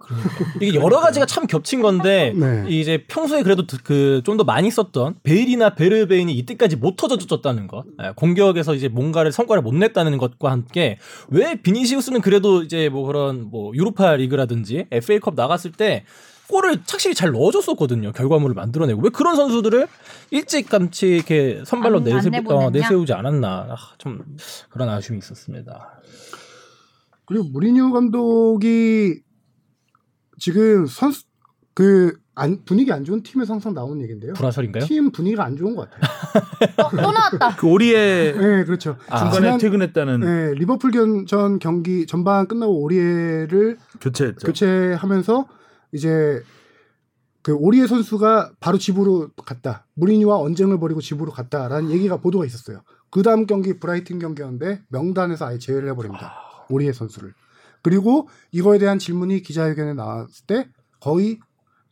이게 0.60 0.74
여러 0.80 1.00
가지가 1.00 1.28
참 1.28 1.46
겹친 1.46 1.82
건데 1.84 2.34
네. 2.36 2.66
이제 2.70 3.04
평소에 3.08 3.44
그래도 3.44 3.64
그 3.84 4.22
좀 4.26 4.36
더 4.38 4.44
많이 4.44 4.72
썼던 4.72 5.18
베일이나 5.22 5.76
베르베인이 5.76 6.34
이때까지 6.34 6.78
못 6.78 6.96
터져줬다는 6.96 7.68
것, 7.68 7.86
예, 8.04 8.14
공격에서 8.16 8.74
이제 8.74 8.88
뭔가를 8.88 9.32
성과를 9.32 9.62
못 9.62 9.76
냈다는 9.76 10.18
것과 10.18 10.50
함께 10.50 10.98
왜 11.30 11.56
비니시우스는 11.62 12.22
그래도 12.22 12.64
이제 12.64 12.90
뭐 12.90 13.06
그런 13.06 13.50
뭐 13.52 13.72
유로파 13.76 14.16
리그라든지 14.16 14.88
FA컵 14.90 15.36
나갔을 15.36 15.72
때 15.72 16.06
골을 16.50 16.84
착실히 16.86 17.14
잘 17.16 17.32
넣어줬었거든요. 17.32 18.12
결과물을 18.12 18.56
만들어내고 18.56 19.02
왜 19.04 19.10
그런 19.12 19.36
선수들을 19.36 19.88
일찌감치 20.32 21.08
이렇게 21.08 21.62
선발로 21.66 21.98
안- 22.00 22.08
안 22.08 22.16
내세, 22.16 22.28
어, 22.28 22.32
내보냈냐? 22.32 22.70
내세우지 22.72 23.14
않았나 23.14 23.68
아, 23.70 23.76
좀 24.00 24.24
그런 24.70 24.90
아쉬움이 24.90 25.20
있었습니다. 25.20 26.02
그리고 27.26 27.46
무리뉴 27.46 27.92
감독이 27.92 29.22
지금 30.40 30.86
선수 30.86 31.24
그 31.74 32.14
안, 32.36 32.64
분위기 32.66 32.92
안 32.92 33.04
좋은 33.06 33.22
팀에서 33.22 33.54
항상 33.54 33.74
나오는 33.74 34.02
얘기인데요. 34.02 34.34
불화설인가요? 34.34 34.86
팀 34.86 35.12
분위기가 35.12 35.46
안 35.46 35.56
좋은 35.56 35.76
것 35.76 35.90
같아요. 35.90 36.12
어, 36.84 36.90
또 36.90 37.12
나왔다. 37.12 37.56
그 37.58 37.68
오리에 37.68 38.34
네, 38.34 38.64
그렇죠. 38.66 38.98
아. 39.10 39.20
중간에 39.20 39.46
지난- 39.46 39.60
퇴근했다는 39.60 40.20
네, 40.22 40.54
리버풀 40.56 40.92
견- 40.92 41.26
전 41.28 41.60
경기 41.60 42.08
전반 42.08 42.48
끝나고 42.48 42.82
오리에를 42.82 43.78
교체했죠. 44.02 44.48
교체하면서 44.48 45.48
이제 45.92 46.42
그 47.44 47.54
오리에 47.54 47.86
선수가 47.88 48.54
바로 48.60 48.78
집으로 48.80 49.30
갔다. 49.46 49.86
무리뉴와 49.96 50.38
언쟁을 50.40 50.80
벌이고 50.80 51.02
집으로 51.02 51.32
갔다라는 51.32 51.92
얘기가 51.92 52.18
보도가 52.18 52.46
있었어요. 52.46 52.82
그 53.12 53.22
다음 53.22 53.46
경기 53.46 53.80
브라이튼 53.80 54.18
경기였는데 54.18 54.82
명단에서 54.90 55.46
아예 55.46 55.60
제외를 55.60 55.90
해버립니다. 55.90 56.34
오리에 56.70 56.94
선수를. 56.94 57.34
그리고 57.82 58.30
이거에 58.52 58.78
대한 58.80 58.98
질문이 59.00 59.42
기자회견에 59.42 59.94
나왔을 59.94 60.46
때 60.48 60.68
거의 61.00 61.40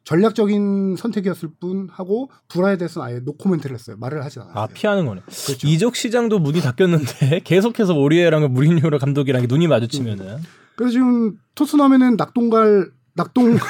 전략적인 0.03 0.95
선택이었을 0.97 1.49
뿐 1.59 1.87
하고 1.91 2.31
불화에 2.47 2.77
대해서는 2.77 3.07
아예 3.07 3.19
노코멘트를 3.19 3.75
했어요. 3.75 3.97
말을 3.99 4.23
하지 4.25 4.39
않았어요. 4.39 4.57
아 4.63 4.67
피하는 4.67 5.05
거네. 5.05 5.21
그렇죠. 5.45 5.67
이적 5.67 5.95
시장도 5.95 6.39
문이 6.39 6.61
닫혔는데 6.61 7.41
계속해서 7.45 7.93
오리에랑 7.93 8.51
무리뉴로 8.53 8.97
감독이랑 8.99 9.45
눈이 9.47 9.67
마주치면은 9.67 10.39
그래서 10.75 10.93
지금 10.93 11.33
토트넘에는 11.55 12.17
낙동갈 12.17 12.89
낙동 13.13 13.57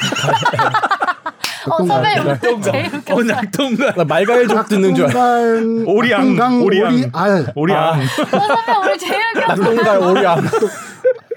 어, 1.70 1.86
선배님 1.86 2.24
낙동강. 2.26 2.72
제일 2.72 2.86
웃겼어요. 2.88 3.16
어, 3.16 3.24
낙동강. 3.24 3.94
나 3.96 4.04
말갈 4.04 4.48
족 4.48 4.68
듣는 4.68 4.96
줄 4.96 5.06
알아. 5.06 5.52
오리앙. 5.86 6.64
오리알 6.64 7.54
오리앙. 7.56 7.78
아. 7.94 8.00
어, 8.00 8.04
선배 8.48 8.90
우리 8.90 8.98
제일. 8.98 9.22
낙동갈 9.48 9.98
오리암. 10.00 10.44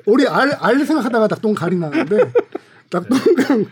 오리알 0.06 0.56
알 0.60 0.84
생각하다가 0.84 1.26
낙동갈이 1.28 1.76
나는데 1.76 2.32
낙동강 2.92 3.66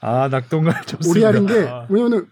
아, 0.00 0.28
낙동강 0.30 0.74
좋습니다. 0.84 1.10
오리 1.10 1.26
알인 1.26 1.46
게 1.46 1.68
왜냐면은 1.88 2.26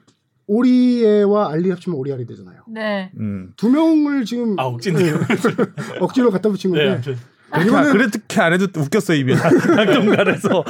오리에와 0.46 1.50
알리 1.52 1.70
합치면 1.70 1.98
오리알이 1.98 2.26
되잖아요. 2.26 2.60
네. 2.68 3.10
음. 3.18 3.52
두 3.56 3.68
명을 3.68 4.24
지금 4.24 4.58
아 4.58 4.64
억지네요. 4.64 5.18
억지로 6.00 6.30
갖다 6.30 6.48
붙인 6.48 6.70
건데 6.70 7.00
네. 7.04 7.16
그렇게, 7.50 7.76
안- 7.76 7.92
그렇게 7.92 8.40
안 8.40 8.52
해도 8.52 8.66
웃겼어 8.76 9.14
입이 9.14 9.34
낙동강에서 9.34 10.64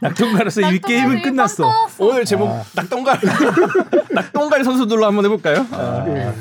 낙동강에서 0.00 0.72
이 0.72 0.78
게임은 0.80 1.22
끝났어. 1.22 1.70
오늘 1.98 2.24
제목 2.24 2.50
낙동갈 2.74 3.18
낙동갈 4.12 4.64
선수들로 4.64 5.06
한번 5.06 5.24
해볼까요? 5.26 5.66
예. 6.08 6.32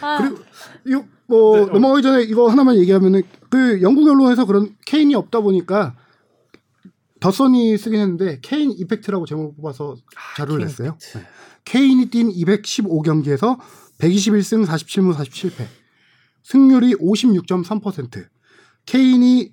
아, 0.00 0.18
그리고 0.18 0.38
이 0.86 1.02
거뭐 1.28 1.66
넘어가기 1.66 2.02
전에 2.02 2.22
이거 2.22 2.48
하나만 2.48 2.76
얘기하면은 2.76 3.22
그 3.50 3.80
영국 3.82 4.08
언론에서 4.08 4.44
그런 4.44 4.74
케인이 4.86 5.14
없다 5.14 5.40
보니까 5.40 5.96
더선이 7.20 7.78
쓰긴 7.78 8.00
했는데 8.00 8.38
케인 8.42 8.70
이펙트라고 8.70 9.24
제목을 9.24 9.54
뽑아서 9.56 9.96
자료를 10.36 10.66
냈어요. 10.66 10.98
네. 10.98 11.26
케인이 11.64 12.06
뛴 12.10 12.28
215경기에서 12.28 13.58
121승 13.98 14.66
47무 14.66 15.14
47패. 15.14 15.66
승률이 16.42 16.96
56.3%. 16.96 18.26
케인이 18.84 19.52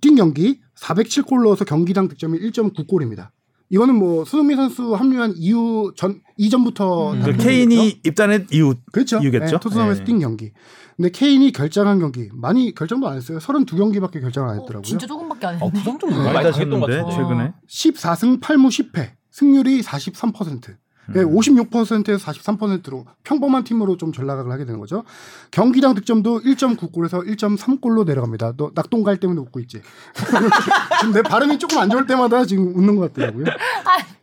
뛴 0.00 0.14
경기 0.14 0.60
407골 0.78 1.42
넣어서 1.44 1.66
경기당 1.66 2.08
득점이 2.08 2.38
1.9골입니다. 2.38 3.30
이거는 3.70 3.94
뭐 3.94 4.24
수승민 4.24 4.56
선수 4.56 4.94
합류한 4.94 5.34
이후 5.36 5.92
전 5.96 6.20
이전부터 6.36 7.12
음. 7.12 7.20
다 7.20 7.26
그. 7.26 7.36
케인이 7.36 8.00
입단한 8.04 8.48
이유 8.52 8.74
그렇죠. 8.92 9.18
이유겠죠? 9.20 9.44
네, 9.46 9.58
토트넘에서 9.60 10.00
네. 10.00 10.04
뛴 10.04 10.18
경기. 10.18 10.52
근데 10.96 11.10
케인이 11.10 11.50
결정한 11.52 11.98
경기 11.98 12.28
많이 12.32 12.74
결정도 12.74 13.08
안 13.08 13.16
했어요. 13.16 13.38
32경기밖에 13.38 14.20
결정을 14.20 14.50
안 14.50 14.58
어, 14.58 14.60
했더라고요. 14.60 14.82
진짜 14.82 15.06
조금밖에 15.06 15.46
안 15.46 15.54
어, 15.62 15.66
했네. 15.66 15.78
그 15.78 15.84
정도면 15.84 16.18
많이 16.18 16.34
많이 16.34 16.46
다쳤던 16.50 16.80
것 16.80 16.86
같은데. 16.86 17.14
최근에 17.14 17.52
14승 17.68 18.40
8무 18.40 18.92
10패. 18.92 19.12
승률이 19.30 19.82
43%. 19.82 20.76
네, 21.12 21.22
음. 21.22 21.34
56%에서 21.34 22.32
43%로 22.32 23.04
평범한 23.24 23.64
팀으로 23.64 23.96
좀 23.96 24.12
전락을 24.12 24.50
하게 24.50 24.64
되는 24.64 24.78
거죠. 24.80 25.04
경기당 25.50 25.94
득점도 25.94 26.42
1.9골에서 26.42 27.26
1.3골로 27.26 28.04
내려갑니다. 28.06 28.54
너 28.56 28.70
낙동갈 28.74 29.18
때문에 29.18 29.40
웃고 29.40 29.60
있지. 29.60 29.82
지금 31.00 31.14
내 31.14 31.22
발음이 31.22 31.58
조금 31.58 31.78
안 31.78 31.90
좋을 31.90 32.06
때마다 32.06 32.44
지금 32.44 32.74
웃는 32.76 32.96
것 32.96 33.12
같더라고요. 33.12 33.46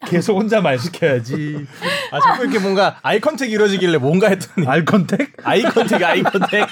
계속 0.06 0.38
혼자 0.38 0.62
말 0.62 0.80
시켜야지. 0.80 1.66
아 2.12 2.20
자꾸 2.20 2.44
이렇게 2.44 2.60
뭔가 2.60 2.98
eye 3.02 3.20
contact 3.20 3.52
이루어지길래 3.52 3.98
뭔가 3.98 4.30
했더니 4.30 4.68
알 4.68 4.86
contact? 4.86 5.34
eye 5.44 5.64
contact 5.64 6.04
eye 6.04 6.24
contact. 6.24 6.68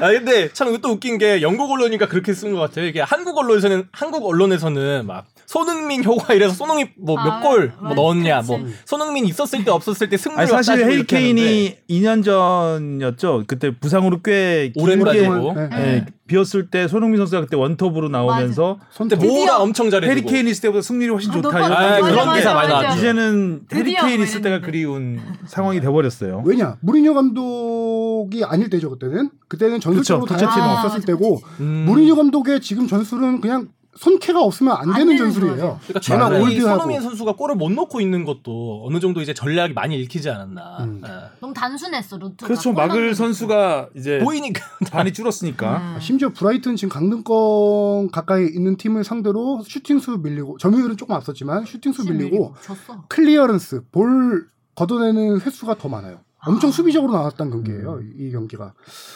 아 0.00 0.12
근데 0.12 0.52
참 0.52 0.71
또 0.71 0.90
웃긴 0.90 1.18
게 1.18 1.42
영국 1.42 1.70
언론이니까 1.70 2.06
그렇게 2.06 2.32
쓴 2.34 2.52
것 2.52 2.60
같아요. 2.60 2.86
이게 2.86 3.00
한국 3.00 3.36
언론에서는 3.38 3.88
한국 3.92 4.26
언론에서는 4.26 5.06
막 5.06 5.24
손흥민 5.46 6.04
효과 6.04 6.34
이래서 6.34 6.54
손흥민 6.54 6.88
뭐 6.98 7.18
아, 7.18 7.40
몇 7.40 7.53
골 7.53 7.60
뭐 7.60 7.70
맞- 7.80 7.94
넣었냐 7.94 8.40
그치. 8.40 8.48
뭐 8.52 8.66
손흥민 8.84 9.26
있었을 9.26 9.64
때 9.64 9.70
없었을 9.70 10.08
때 10.08 10.16
승률 10.16 10.40
아니 10.40 10.48
사실 10.50 10.88
해리 10.88 11.04
케인이 11.06 11.76
2년 11.88 12.24
전이었죠. 12.24 13.44
그때 13.46 13.70
부상으로 13.78 14.20
꽤 14.22 14.72
오랜 14.76 15.02
길게 15.02 15.28
빠지고. 15.28 15.54
네. 15.54 15.68
예, 15.72 16.06
비었을 16.26 16.70
때 16.70 16.88
손흥민 16.88 17.18
선수가 17.18 17.42
그때 17.42 17.56
원톱으로 17.56 18.08
나오면서 18.08 18.78
근데. 18.96 19.14
뭐가 19.16 19.58
엄청 19.62 19.90
잘해주고 19.90 20.10
해리 20.10 20.22
케인 20.22 20.48
있을 20.48 20.62
때보다 20.62 20.82
승률이 20.82 21.12
훨씬 21.12 21.30
아, 21.30 21.34
좋다. 21.34 21.58
이런 21.58 21.72
아, 21.72 22.00
그런 22.00 22.34
기사 22.34 22.52
많이 22.54 22.68
나왔죠. 22.68 22.98
이제는 22.98 23.60
드디어 23.68 24.02
케인 24.04 24.16
뭐 24.16 24.24
있을 24.26 24.42
때가. 24.42 24.60
그리운 24.60 25.20
상황이 25.46 25.80
돼 25.80 25.86
버렸어요. 25.88 26.42
왜냐? 26.44 26.76
무리뉴 26.80 27.14
감독이 27.14 28.44
아닐 28.44 28.68
때죠 28.70 28.90
그때는. 28.90 29.30
그때는 29.48 29.78
전술적으로 29.80 30.26
그쵸, 30.26 30.36
다양한 30.36 30.54
팀이 30.58 30.66
그쵸. 30.68 30.78
없었을 30.78 31.00
아, 31.02 31.06
때고 31.06 31.40
음. 31.60 31.84
무리뉴 31.86 32.16
감독의 32.16 32.60
지금 32.60 32.88
전술은 32.88 33.40
그냥 33.40 33.68
손케가 33.98 34.42
없으면 34.42 34.76
안, 34.76 34.90
안 34.90 34.94
되는 34.94 35.16
전술이에요. 35.16 35.80
그러니까 35.86 36.38
이 36.38 36.42
old하고. 36.42 36.78
손흥민 36.78 37.00
선수가 37.00 37.32
골을 37.32 37.54
못 37.56 37.70
넣고 37.72 38.00
있는 38.00 38.24
것도 38.24 38.84
어느 38.86 39.00
정도 39.00 39.20
이제 39.20 39.34
전략이 39.34 39.74
많이 39.74 39.98
읽히지 40.00 40.30
않았나. 40.30 40.78
음. 40.80 41.02
예. 41.06 41.10
너무 41.40 41.54
단순했어 41.54 42.16
루트가. 42.18 42.46
그렇죠. 42.46 42.72
골 42.72 42.86
막을 42.86 43.14
선수가 43.14 43.90
이제 43.96 44.18
보이니까 44.18 44.62
반이 44.90 45.12
줄었으니까. 45.12 45.94
음. 45.96 46.00
심지어 46.00 46.30
브라이튼 46.30 46.76
지금 46.76 46.90
강등권 46.90 48.10
가까이 48.10 48.46
있는 48.46 48.76
팀을 48.76 49.04
상대로 49.04 49.62
슈팅 49.66 49.98
수 49.98 50.18
밀리고 50.18 50.58
점유율은 50.58 50.96
조금 50.96 51.14
앞섰지만 51.14 51.64
슈팅 51.64 51.92
수 51.92 52.04
밀리고 52.04 52.54
졌어. 52.62 53.04
clearance 53.08 53.84
볼 53.92 54.48
걷어내는 54.74 55.40
횟수가 55.40 55.76
더 55.78 55.88
많아요. 55.88 56.18
엄청 56.46 56.68
아. 56.68 56.72
수비적으로 56.72 57.12
나왔던 57.12 57.50
경기예요. 57.50 58.00
이 58.18 58.30
경기가 58.30 58.72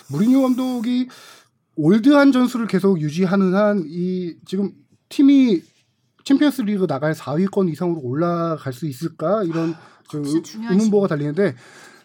무리뉴 0.08 0.42
감독이 0.42 1.08
old한 1.76 2.32
전술을 2.32 2.66
계속 2.66 3.00
유지하는 3.00 3.54
한 3.54 3.84
이 3.86 4.34
지금 4.44 4.72
팀이 5.08 5.62
챔피언스 6.24 6.62
리그 6.62 6.86
나갈 6.86 7.14
4위권 7.14 7.70
이상으로 7.72 8.00
올라갈 8.02 8.72
수 8.72 8.86
있을까? 8.86 9.42
이런 9.44 9.74
좀 10.08 10.24
진짜 10.24 10.42
중요한 10.52 10.74
의문부호가 10.74 11.06
달리는데 11.08 11.54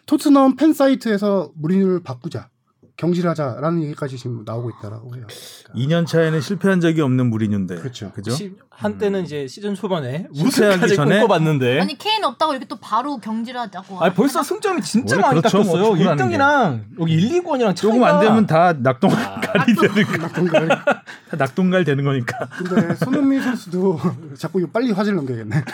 토트넘 0.06 0.56
팬 0.56 0.72
사이트에서 0.72 1.52
무리뉴를 1.56 2.02
바꾸자 2.02 2.48
경질하자라는 2.96 3.82
얘기까지 3.84 4.16
지금 4.16 4.42
나오고 4.46 4.70
있다라고 4.70 5.14
해요. 5.16 5.26
2년 5.74 6.06
차에는 6.06 6.40
실패한 6.40 6.80
적이 6.80 7.02
없는 7.02 7.28
무리뉴인데. 7.28 7.76
그렇죠. 7.76 8.10
그죠? 8.12 8.30
시- 8.30 8.54
한때는 8.70 9.24
이제 9.24 9.46
시즌 9.46 9.74
초반에 9.74 10.26
우승까지 10.30 10.96
전에? 10.96 11.20
꿈꿔봤는데 11.20 11.80
아니 11.80 11.96
케인 11.98 12.24
없다고 12.24 12.52
이렇게 12.52 12.66
또 12.66 12.76
바로 12.76 13.18
경질하자고. 13.18 14.00
아니 14.02 14.14
벌써 14.14 14.42
승점이 14.42 14.80
진짜 14.82 15.16
많이 15.18 15.40
그렇죠, 15.40 15.58
뭐 15.62 15.72
깎였어요. 15.74 15.96
축구라는 15.96 16.24
1등이랑 16.38 17.00
여기 17.00 17.12
1, 17.14 17.42
2권이랑 17.42 17.76
조금 17.76 18.02
안 18.04 18.20
되면 18.20 18.46
다 18.46 18.72
낙동갈이 18.74 19.74
되는 19.80 20.04
거. 20.04 20.16
낙동갈. 20.18 20.68
다 20.68 21.36
낙동갈 21.36 21.84
되는 21.84 22.04
거니까. 22.04 22.46
근데 22.56 22.94
손흥민 22.96 23.42
선수도 23.42 23.98
자꾸 24.38 24.60
이거 24.60 24.68
빨리 24.72 24.92
화제를 24.92 25.16
넘겨야겠네. 25.16 25.64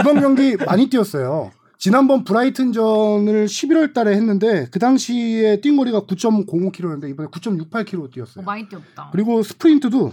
이번 0.00 0.20
경기 0.20 0.56
많이 0.56 0.88
뛰었어요. 0.88 1.52
지난번 1.78 2.24
브라이튼전을 2.24 3.46
11월 3.46 3.92
달에 3.92 4.12
했는데 4.16 4.66
그 4.70 4.78
당시에 4.78 5.60
뛴 5.60 5.76
거리가 5.76 6.02
9.05km였는데 6.02 7.10
이번에 7.10 7.28
9.68km 7.28 8.10
뛰었어요. 8.12 8.44
많이 8.44 8.66
뛰었다. 8.68 9.10
그리고 9.12 9.42
스프린트도 9.42 10.12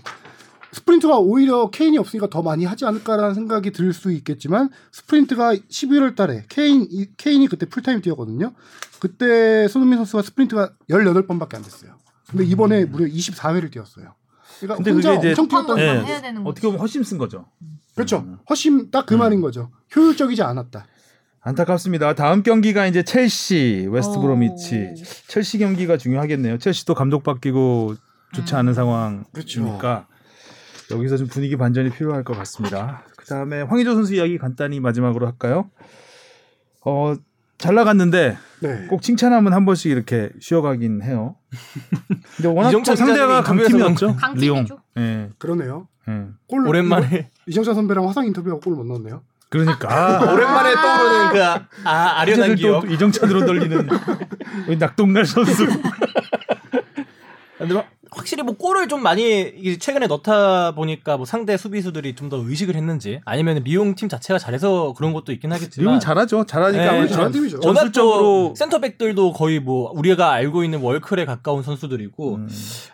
스프린트가 0.74 1.20
오히려 1.20 1.70
케인이 1.70 1.98
없으니까 1.98 2.28
더 2.30 2.42
많이 2.42 2.66
하지 2.66 2.86
않을까라는 2.86 3.36
생각이 3.36 3.72
들 3.72 3.94
수 3.94 4.12
있겠지만 4.12 4.70
스프린트가 4.92 5.54
11월 5.56 6.16
달에 6.16 6.46
케인 6.50 6.86
이- 6.90 7.08
케인이 7.16 7.48
그때 7.48 7.66
풀타임 7.68 8.02
뛰었거든요. 8.02 8.54
그때 9.00 9.68
손흥민 9.68 9.98
선수가 9.98 10.24
스프린트가 10.24 10.74
18번밖에 10.90 11.56
안 11.56 11.62
됐어요. 11.62 11.94
근데 12.30 12.44
이번에 12.46 12.86
무려 12.86 13.06
24회를 13.06 13.72
뛰었어요. 13.72 14.16
그러니까 14.60 14.76
근데 14.78 14.92
혼자 14.92 15.16
그게 15.16 15.32
이제 15.32 15.42
엄청. 15.42 15.78
해야 16.08 16.22
되는 16.22 16.46
어떻게 16.46 16.68
보면 16.68 16.80
헛심 16.82 17.04
쓴 17.04 17.18
거죠. 17.18 17.46
그렇죠. 17.96 18.26
헛심 18.50 18.90
딱 18.92 19.06
그 19.06 19.14
말인 19.14 19.42
거죠. 19.42 19.70
효율적이지 19.96 20.42
않았다. 20.42 20.88
안타깝습니다. 21.46 22.14
다음 22.16 22.42
경기가 22.42 22.86
이제 22.88 23.04
첼시, 23.04 23.88
웨스트 23.92 24.18
오. 24.18 24.22
브로미치. 24.22 24.94
첼시 25.28 25.58
경기가 25.58 25.98
중요하겠네요. 25.98 26.58
첼시도 26.58 26.94
감독 26.96 27.24
바뀌고 27.24 27.96
좋지 28.34 28.56
않은 28.56 28.74
그렇죠. 28.74 28.76
상황이니까 29.62 30.08
여기서 30.92 31.18
좀 31.18 31.28
분위기 31.28 31.58
반전이 31.58 31.90
필요할 31.92 32.24
것 32.24 32.38
같습니다. 32.38 33.04
그 33.18 33.26
다음에 33.26 33.62
황의조 33.62 33.94
선수 33.94 34.16
이야기 34.16 34.38
간단히 34.38 34.80
마지막으로 34.80 35.26
할까요? 35.26 35.70
어, 36.86 37.14
잘 37.58 37.76
나갔는데 37.76 38.38
네. 38.62 38.88
꼭 38.90 39.02
칭찬하면 39.02 39.54
한 39.54 39.66
번씩 39.66 39.92
이렇게 39.92 40.30
쉬어가긴 40.40 41.02
해요. 41.04 41.36
근데 42.38 42.48
워낙 42.50 42.72
상대가 42.96 43.42
강팀이었죠. 43.44 44.16
강팀이죠. 44.16 44.42
리옹. 44.46 44.66
예. 44.98 45.30
그러네요. 45.38 45.88
예. 46.10 46.26
골 46.48 46.68
오랜만에 46.68 47.08
이거- 47.08 47.28
이정찬 47.48 47.76
선배랑 47.76 48.08
화상 48.08 48.26
인터뷰하고 48.26 48.62
골 48.62 48.76
못 48.76 48.86
넣었네요. 48.86 49.22
그러니까 49.54 49.88
아, 50.20 50.32
오랜만에 50.34 50.74
떠오르는 50.74 51.34
그 51.34 51.44
아, 51.88 52.20
아련한 52.22 52.26
이제들 52.54 52.56
기억. 52.56 52.82
또 52.88 52.92
이정찬으로 52.92 53.46
돌리는 53.46 53.88
우리 54.68 54.78
낙동갈 54.78 55.26
선수. 55.28 55.68
근데 57.58 57.74
막 57.76 57.88
확실히 58.16 58.44
뭐 58.44 58.56
골을 58.56 58.88
좀 58.88 59.02
많이 59.02 59.78
최근에 59.80 60.06
넣다 60.08 60.72
보니까 60.76 61.18
뭐 61.18 61.26
상대 61.26 61.58
수비수들이 61.58 62.14
좀 62.16 62.30
더 62.30 62.38
의식을 62.38 62.76
했는지 62.76 63.22
아니면 63.26 63.64
미용 63.64 63.96
팀 63.96 64.08
자체가 64.10 64.38
잘해서 64.40 64.94
그런 64.98 65.14
것도 65.14 65.32
있긴 65.32 65.52
하겠지만 65.52 65.88
리옹 65.94 66.00
잘하죠. 66.00 66.46
잘하니까 66.46 66.92
네, 66.92 67.08
전- 67.08 67.32
팀이죠. 67.32 67.60
전술적으로 67.60 68.18
또 68.50 68.56
센터백들도 68.56 69.34
거의 69.34 69.60
뭐 69.60 69.92
우리가 69.96 70.32
알고 70.32 70.64
있는 70.64 70.80
월클에 70.82 71.26
가까운 71.26 71.64
선수들이고 71.64 72.36
음, 72.36 72.50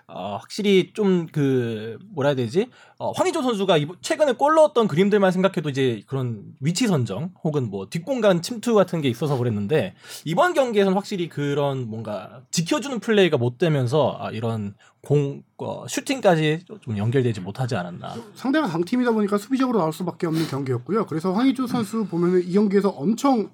어, 0.07 0.37
확실히 0.41 0.91
좀 0.93 1.27
그 1.31 1.97
뭐라 2.13 2.29
해야 2.29 2.35
되지? 2.35 2.67
어, 3.01 3.11
황의조 3.11 3.41
선수가 3.41 3.77
이번- 3.77 3.95
최근에 4.01 4.33
골 4.33 4.55
넣었던 4.55 4.89
그림들만 4.89 5.31
생각해도 5.31 5.69
이제 5.69 6.03
그런 6.05 6.43
위치 6.59 6.85
선정 6.85 7.31
혹은 7.45 7.69
뭐 7.69 7.87
뒷공간 7.89 8.41
침투 8.41 8.73
같은 8.73 8.99
게 8.99 9.07
있어서 9.07 9.37
그랬는데 9.37 9.95
이번 10.25 10.53
경기에서는 10.53 10.93
확실히 10.97 11.29
그런 11.29 11.89
뭔가 11.89 12.41
지켜주는 12.51 12.99
플레이가 12.99 13.37
못 13.37 13.57
되면서 13.57 14.17
아, 14.19 14.31
이런 14.31 14.75
공 15.01 15.43
어, 15.59 15.87
슈팅까지 15.87 16.65
좀 16.81 16.97
연결되지 16.97 17.39
못하지 17.39 17.77
않았나. 17.77 18.15
상대가 18.35 18.67
강팀이다 18.67 19.11
보니까 19.13 19.37
수비적으로 19.37 19.79
나올 19.79 19.93
수밖에 19.93 20.27
없는 20.27 20.47
경기였고요. 20.47 21.05
그래서 21.05 21.31
황의조 21.31 21.67
선수 21.67 22.05
보면은 22.05 22.43
이 22.45 22.51
경기에서 22.51 22.89
엄청 22.89 23.49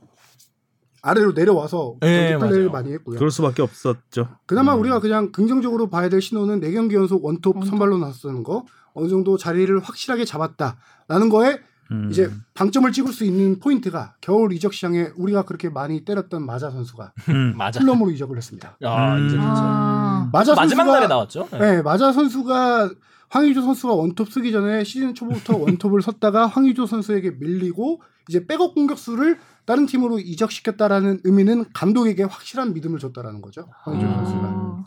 아래로 1.04 1.34
내려와서 1.34 1.98
네, 2.02 2.30
경기 2.32 2.40
플레이를 2.48 2.70
맞아요. 2.70 2.72
많이 2.72 2.92
했고요. 2.94 3.18
그럴 3.20 3.30
수밖에 3.30 3.62
없었죠. 3.62 4.28
그나마 4.48 4.74
음. 4.74 4.80
우리가 4.80 5.00
그냥 5.02 5.32
긍정적으로 5.32 5.88
봐야 5.88 6.10
될 6.10 6.20
신호는 6.20 6.62
4경기 6.62 6.94
연속 6.94 7.24
원톱 7.24 7.64
선발로 7.64 8.00
나서는 8.00 8.42
거 8.42 8.66
어느 8.96 9.08
정도 9.08 9.38
자리를 9.38 9.78
확실하게 9.80 10.26
잡았다라는 10.26 11.30
거에 11.30 11.60
음. 11.92 12.10
이제 12.12 12.32
방점을 12.56 12.92
찍을 12.92 13.14
수 13.14 13.26
있는 13.26 13.60
포인트가 13.60 14.16
겨울 14.20 14.52
이적 14.54 14.74
시장에 14.74 15.10
우리가 15.18 15.44
그렇게 15.44 15.70
많이 15.70 16.04
때렸던 16.04 16.44
마자 16.44 16.72
선수가 16.72 17.14
음. 17.30 17.54
맞아. 17.58 17.80
풀럼으로 17.80 18.10
이적을 18.12 18.36
했습니다. 18.38 18.76
아, 18.84 19.16
음. 19.18 19.28
이제. 19.28 19.38
아. 19.40 20.28
마자 20.34 20.56
마지막 20.56 20.86
선수가- 20.86 20.92
날에 20.94 21.08
나왔죠. 21.08 21.48
네. 21.52 21.60
네, 21.60 21.82
마자 21.84 22.12
선수가 22.12 22.90
황의조 23.30 23.62
선수가 23.62 23.94
원톱 23.94 24.32
쓰기 24.32 24.52
전에 24.52 24.84
시즌 24.84 25.14
초부터 25.14 25.58
원톱을 25.58 26.02
섰다가 26.02 26.48
황의조 26.48 26.86
선수에게 26.88 27.32
밀리고 27.40 28.02
이제 28.30 28.48
백업 28.48 28.74
공격수를 28.74 29.38
다른 29.66 29.86
팀으로 29.86 30.18
이적시켰다라는 30.20 31.20
의미는 31.24 31.66
감독에게 31.74 32.24
확실한 32.24 32.74
믿음을 32.74 32.98
줬다라는 33.00 33.42
거죠. 33.42 33.68
황의조 33.84 34.08
음. 34.08 34.14
선수가. 34.16 34.84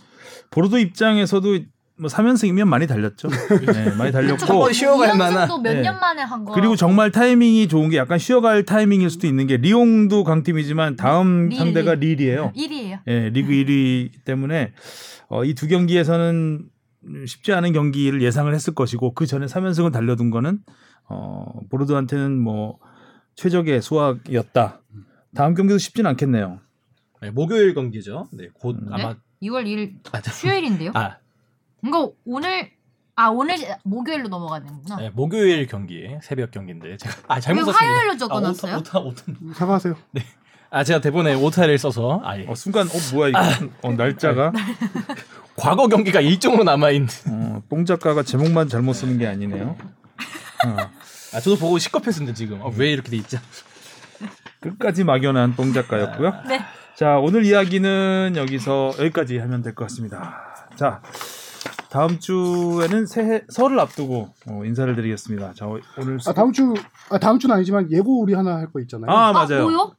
보르도 0.51 0.79
입장에서도 0.79 1.59
뭐 2.01 2.09
3연승이면 2.09 2.65
많이 2.67 2.87
달렸죠. 2.87 3.29
네, 3.73 3.95
많이 3.97 4.13
달렸고 4.13 4.47
한번 4.47 4.73
쉬어갈 4.73 5.17
만한. 5.17 5.49
도 5.49 5.59
네. 5.61 5.75
몇년 5.75 5.99
만에 5.99 6.23
한 6.23 6.45
거. 6.45 6.53
그리고 6.53 6.77
정말 6.77 7.11
타이밍이 7.11 7.69
좋은 7.69 7.89
게 7.91 7.97
약간 7.97 8.19
쉬어갈 8.19 8.65
타이밍일 8.65 9.11
수도 9.11 9.27
있는 9.27 9.47
게 9.47 9.57
리옹도 9.57 10.25
강팀이지만 10.25 10.97
다음 10.97 11.49
릴, 11.49 11.59
상대가 11.59 11.95
릴. 11.95 12.17
릴이에요. 12.19 12.53
1위예요. 12.57 13.01
예, 13.09 13.29
리그 13.31 13.51
1위이기 13.51 14.25
때문에 14.25 14.73
어, 15.29 15.45
이 15.45 15.55
두 15.55 15.67
경기에서는 15.69 16.65
쉽지 17.27 17.53
않은 17.53 17.73
경기를 17.73 18.23
예상을 18.23 18.53
했을 18.55 18.75
것이고 18.75 19.15
그 19.15 19.27
전에 19.27 19.47
3연승을 19.47 19.93
달려둔 19.93 20.31
거는 20.31 20.61
어, 21.09 21.45
보르도한테는 21.71 22.39
뭐 22.39 22.79
최적의 23.35 23.83
수확이었다. 23.83 24.81
다음 25.35 25.55
경기도 25.55 25.79
쉽진 25.79 26.07
않겠네요. 26.07 26.61
네, 27.23 27.31
목요일 27.31 27.75
경기죠. 27.75 28.29
네, 28.33 28.49
곧 28.55 28.77
음. 28.81 28.89
아마 28.93 29.17
2월 29.43 29.65
1일 29.67 29.95
맞아. 30.13 30.31
수요일인데요. 30.33 30.91
아, 30.95 31.17
이거 31.85 32.12
오늘 32.24 32.70
아 33.16 33.29
오늘 33.29 33.57
목요일로 33.85 34.29
넘어가는구나. 34.29 34.97
네, 34.97 35.11
목요일 35.11 35.66
경기 35.66 36.07
새벽 36.22 36.51
경기인데 36.53 36.97
제가 36.97 37.14
아왜 37.29 37.41
잘못 37.41 37.64
썼습니다. 37.64 37.85
화요일로 37.85 38.12
아, 38.12 38.16
적어놨어요? 38.16 38.76
오타, 38.79 38.99
오타, 39.01 39.22
오타. 39.26 39.55
사과하세요. 39.55 39.97
아 40.70 40.85
제가 40.85 41.01
대본에 41.01 41.35
오타를 41.35 41.79
써서 41.79 42.20
아, 42.24 42.39
예. 42.39 42.47
어, 42.47 42.55
순간 42.55 42.87
어 42.87 42.91
뭐야 43.14 43.29
이거 43.31 43.41
어, 43.83 43.93
날짜가 43.93 44.53
과거 45.57 45.89
경기가 45.89 46.20
일정으로 46.20 46.62
남아 46.64 46.91
있는. 46.91 47.09
어, 47.31 47.62
뽕 47.68 47.85
작가가 47.85 48.22
제목만 48.22 48.68
잘못 48.68 48.93
쓰는 48.93 49.18
게 49.18 49.26
아니네요. 49.26 49.76
어, 50.66 50.76
아 51.35 51.41
저도 51.41 51.57
보고 51.57 51.79
시겁했습니다 51.79 52.35
지금. 52.35 52.61
어, 52.61 52.70
왜 52.76 52.93
이렇게 52.93 53.11
돼 53.11 53.16
있지? 53.16 53.39
끝까지 54.61 55.05
막연한 55.05 55.55
뽕 55.55 55.72
작가였고요. 55.72 56.33
네. 56.49 56.61
자 56.97 57.18
오늘 57.18 57.45
이야기는 57.47 58.35
여기서 58.37 58.93
여기까지 58.99 59.39
하면 59.39 59.62
될 59.62 59.74
것 59.74 59.85
같습니다. 59.87 60.55
자 60.76 61.01
다음 61.91 62.18
주에는 62.18 63.07
새해 63.07 63.43
설을 63.49 63.80
앞두고 63.80 64.28
어, 64.49 64.62
인사를 64.64 64.95
드리겠습니다. 64.95 65.55
자 65.55 65.66
오늘 65.66 66.18
아 66.26 66.32
다음 66.34 66.53
주, 66.53 66.74
아 67.11 67.18
다음 67.18 67.39
주는 67.39 67.55
아니지만 67.55 67.91
예고 67.91 68.20
우리 68.20 68.34
하나 68.34 68.57
할 68.57 68.68
거 68.72 68.80
있잖아요. 68.80 69.11
아 69.11 69.28
아, 69.28 69.32
맞아요. 69.32 69.62
뭐요? 69.64 69.93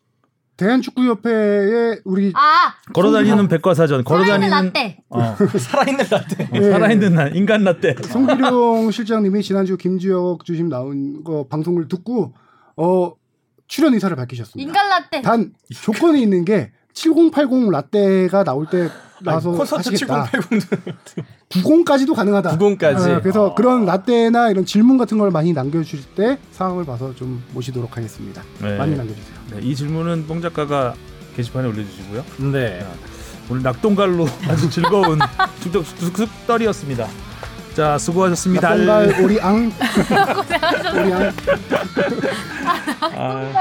대한축구협회에 0.58 2.02
우리 2.06 2.32
아 2.36 2.74
걸어다니는 2.94 3.48
백과사전 3.48 4.04
걸어다니는 4.04 4.50
라떼. 4.50 4.98
어, 5.10 5.36
살아있는 5.58 6.06
라떼. 6.12 6.44
어, 6.44 6.48
네. 6.60 6.72
살아있는 6.72 7.14
날 7.16 7.36
인간 7.36 7.64
라떼. 7.64 7.96
송기룡 8.04 8.92
실장님이 8.92 9.42
지난주 9.42 9.78
김주혁 9.78 10.46
주심 10.46 10.70
나온 10.70 11.24
거 11.24 11.48
방송을 11.48 11.88
듣고 11.88 12.34
어 12.78 13.14
출연 13.68 13.94
의사를 13.94 14.16
밝히셨습니다. 14.16 14.68
인간 14.70 14.90
라떼. 14.90 15.22
단 15.22 15.54
조건이 15.74 16.22
있는 16.22 16.44
게 16.46 16.72
7080 16.94 17.72
라떼가 17.72 18.44
나올 18.44 18.66
때 18.68 18.90
나서 19.22 19.52
콘서트 19.52 19.90
하시겠다. 19.90 20.30
7080 20.32 21.26
90까지도 21.50 22.16
가능하다. 22.16 22.58
90까지. 22.58 23.10
아, 23.10 23.22
그래서 23.22 23.56
그런 23.56 23.86
라떼나 23.86 24.50
이런 24.52 24.66
질문 24.66 24.98
같은 24.98 25.18
걸 25.18 25.32
많이 25.32 25.54
남겨주실 25.54 26.04
때 26.16 26.38
상황을 26.52 26.86
봐서 26.86 27.14
좀 27.16 27.44
모시도록 27.54 27.98
하겠습니다. 27.98 28.42
네. 28.62 28.78
많이 28.78 28.96
남겨주세요. 28.96 29.36
네, 29.52 29.60
이 29.62 29.76
질문은 29.76 30.28
뽕 30.28 30.42
작가가 30.42 30.94
게시판에 31.36 31.68
올려주시고요. 31.68 32.24
네. 32.52 32.86
오늘 33.50 33.64
낙동갈로 33.64 34.28
아주 34.48 34.70
즐거운 34.70 35.20
쑥쑥쑥쑥떨이었습니다. 35.62 37.08
자 37.76 37.98
수고하셨습니다. 37.98 38.68
낙동갈 38.70 39.24
오리앙 39.24 39.72
오리앙 40.96 41.32
아, 43.16 43.52